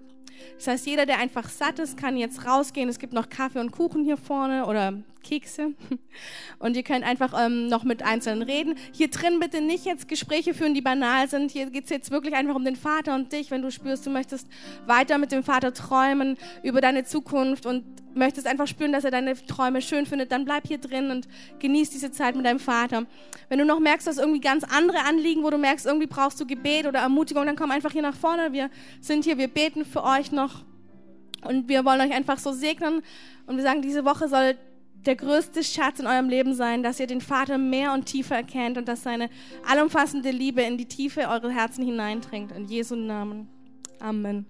Das 0.58 0.68
heißt, 0.68 0.86
jeder, 0.88 1.06
der 1.06 1.20
einfach 1.20 1.50
satt 1.50 1.80
ist, 1.80 1.98
kann 1.98 2.18
jetzt 2.18 2.46
rausgehen. 2.46 2.90
Es 2.90 3.00
gibt 3.00 3.14
noch 3.14 3.30
Kaffee 3.30 3.60
und 3.60 3.72
Kuchen 3.72 4.04
hier 4.04 4.18
vorne 4.18 4.66
oder 4.66 4.94
Kekse. 5.24 5.74
Und 6.60 6.76
ihr 6.76 6.84
könnt 6.84 7.04
einfach 7.04 7.34
ähm, 7.38 7.68
noch 7.68 7.84
mit 7.84 8.04
Einzelnen 8.04 8.42
reden. 8.42 8.76
Hier 8.92 9.10
drin 9.10 9.40
bitte 9.40 9.62
nicht 9.62 9.86
jetzt 9.86 10.08
Gespräche 10.08 10.54
führen, 10.54 10.74
die 10.74 10.82
banal 10.82 11.30
sind. 11.30 11.52
Hier 11.52 11.70
geht's 11.70 11.90
jetzt 11.90 12.12
wirklich 12.12 12.36
einfach 12.36 12.56
um 12.56 12.66
den 12.66 12.76
Vater 12.76 13.16
und 13.16 13.32
dich. 13.32 13.52
Wenn 13.52 13.62
du 13.62 13.72
spürst, 13.72 14.06
du 14.06 14.10
möchtest 14.10 14.48
weiter 14.86 15.18
mit 15.18 15.32
dem 15.32 15.44
Vater 15.44 15.74
träumen 15.74 16.38
über 16.64 16.82
deine 16.82 17.04
Zukunft 17.04 17.66
und 17.66 17.84
möchtest 18.14 18.48
einfach 18.48 18.68
spüren, 18.68 18.92
dass 18.92 19.04
er 19.04 19.12
deine 19.12 19.36
Träume 19.46 19.82
schön 19.82 20.06
findet, 20.06 20.32
dann 20.32 20.46
bleib 20.46 20.68
hier 20.68 20.78
drin 20.78 21.12
und 21.12 21.28
genieß 21.60 21.90
diese 21.90 22.12
Zeit 22.12 22.36
mit 22.36 22.46
deinem 22.46 22.60
Vater. 22.60 23.06
Wenn 23.50 23.60
du 23.60 23.66
noch 23.66 23.80
merkst, 23.80 24.08
dass 24.08 24.18
irgendwie 24.18 24.42
ganz 24.42 24.64
andere 24.64 25.00
Anliegen, 25.06 25.44
wo 25.44 25.50
du 25.50 25.58
merkst, 25.58 25.86
irgendwie 25.86 26.08
brauchst 26.08 26.40
du 26.40 26.46
Gebet 26.46 26.86
oder 26.88 27.00
Ermutigung, 27.00 27.46
dann 27.46 27.56
komm 27.56 27.72
einfach 27.72 27.92
hier 27.92 28.02
nach 28.02 28.16
vorne. 28.16 28.52
Wir 28.54 28.70
sind 29.02 29.24
hier, 29.24 29.38
wir 29.38 29.48
beten 29.48 29.86
für 29.86 30.04
euch 30.04 30.32
noch 30.32 30.64
und 31.44 31.70
wir 31.70 31.86
wollen 31.86 32.02
euch 32.02 32.12
einfach 32.12 32.38
so 32.38 32.52
segnen 32.52 33.02
und 33.48 33.58
wir 33.58 33.64
sagen, 33.64 33.82
diese 33.82 34.06
Woche 34.06 34.28
soll 34.28 34.56
der 35.06 35.16
größte 35.16 35.64
Schatz 35.64 36.00
in 36.00 36.08
eurem 36.08 36.30
Leben 36.30 36.54
sein, 36.54 36.84
dass 36.84 37.00
ihr 37.00 37.08
den 37.08 37.22
Vater 37.22 37.58
mehr 37.58 37.94
und 37.94 38.06
tiefer 38.06 38.36
erkennt 38.36 38.78
und 38.78 38.88
dass 38.88 39.04
seine 39.04 39.30
allumfassende 39.68 40.32
Liebe 40.32 40.62
in 40.62 40.78
die 40.78 40.86
Tiefe 40.86 41.22
eurer 41.22 41.50
Herzen 41.50 41.84
hineindringt. 41.84 42.52
In 42.52 42.66
Jesu 42.66 42.96
Namen. 42.96 43.48
Amen. 44.00 44.46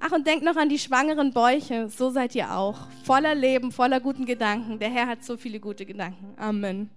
Ach, 0.00 0.12
und 0.12 0.26
denkt 0.26 0.44
noch 0.44 0.56
an 0.56 0.68
die 0.68 0.78
schwangeren 0.78 1.32
Bäuche. 1.32 1.88
So 1.88 2.10
seid 2.10 2.34
ihr 2.34 2.54
auch. 2.54 2.88
Voller 3.04 3.34
Leben, 3.34 3.70
voller 3.70 4.00
guten 4.00 4.24
Gedanken. 4.24 4.78
Der 4.78 4.88
Herr 4.88 5.06
hat 5.06 5.22
so 5.24 5.36
viele 5.36 5.60
gute 5.60 5.84
Gedanken. 5.84 6.34
Amen. 6.38 6.88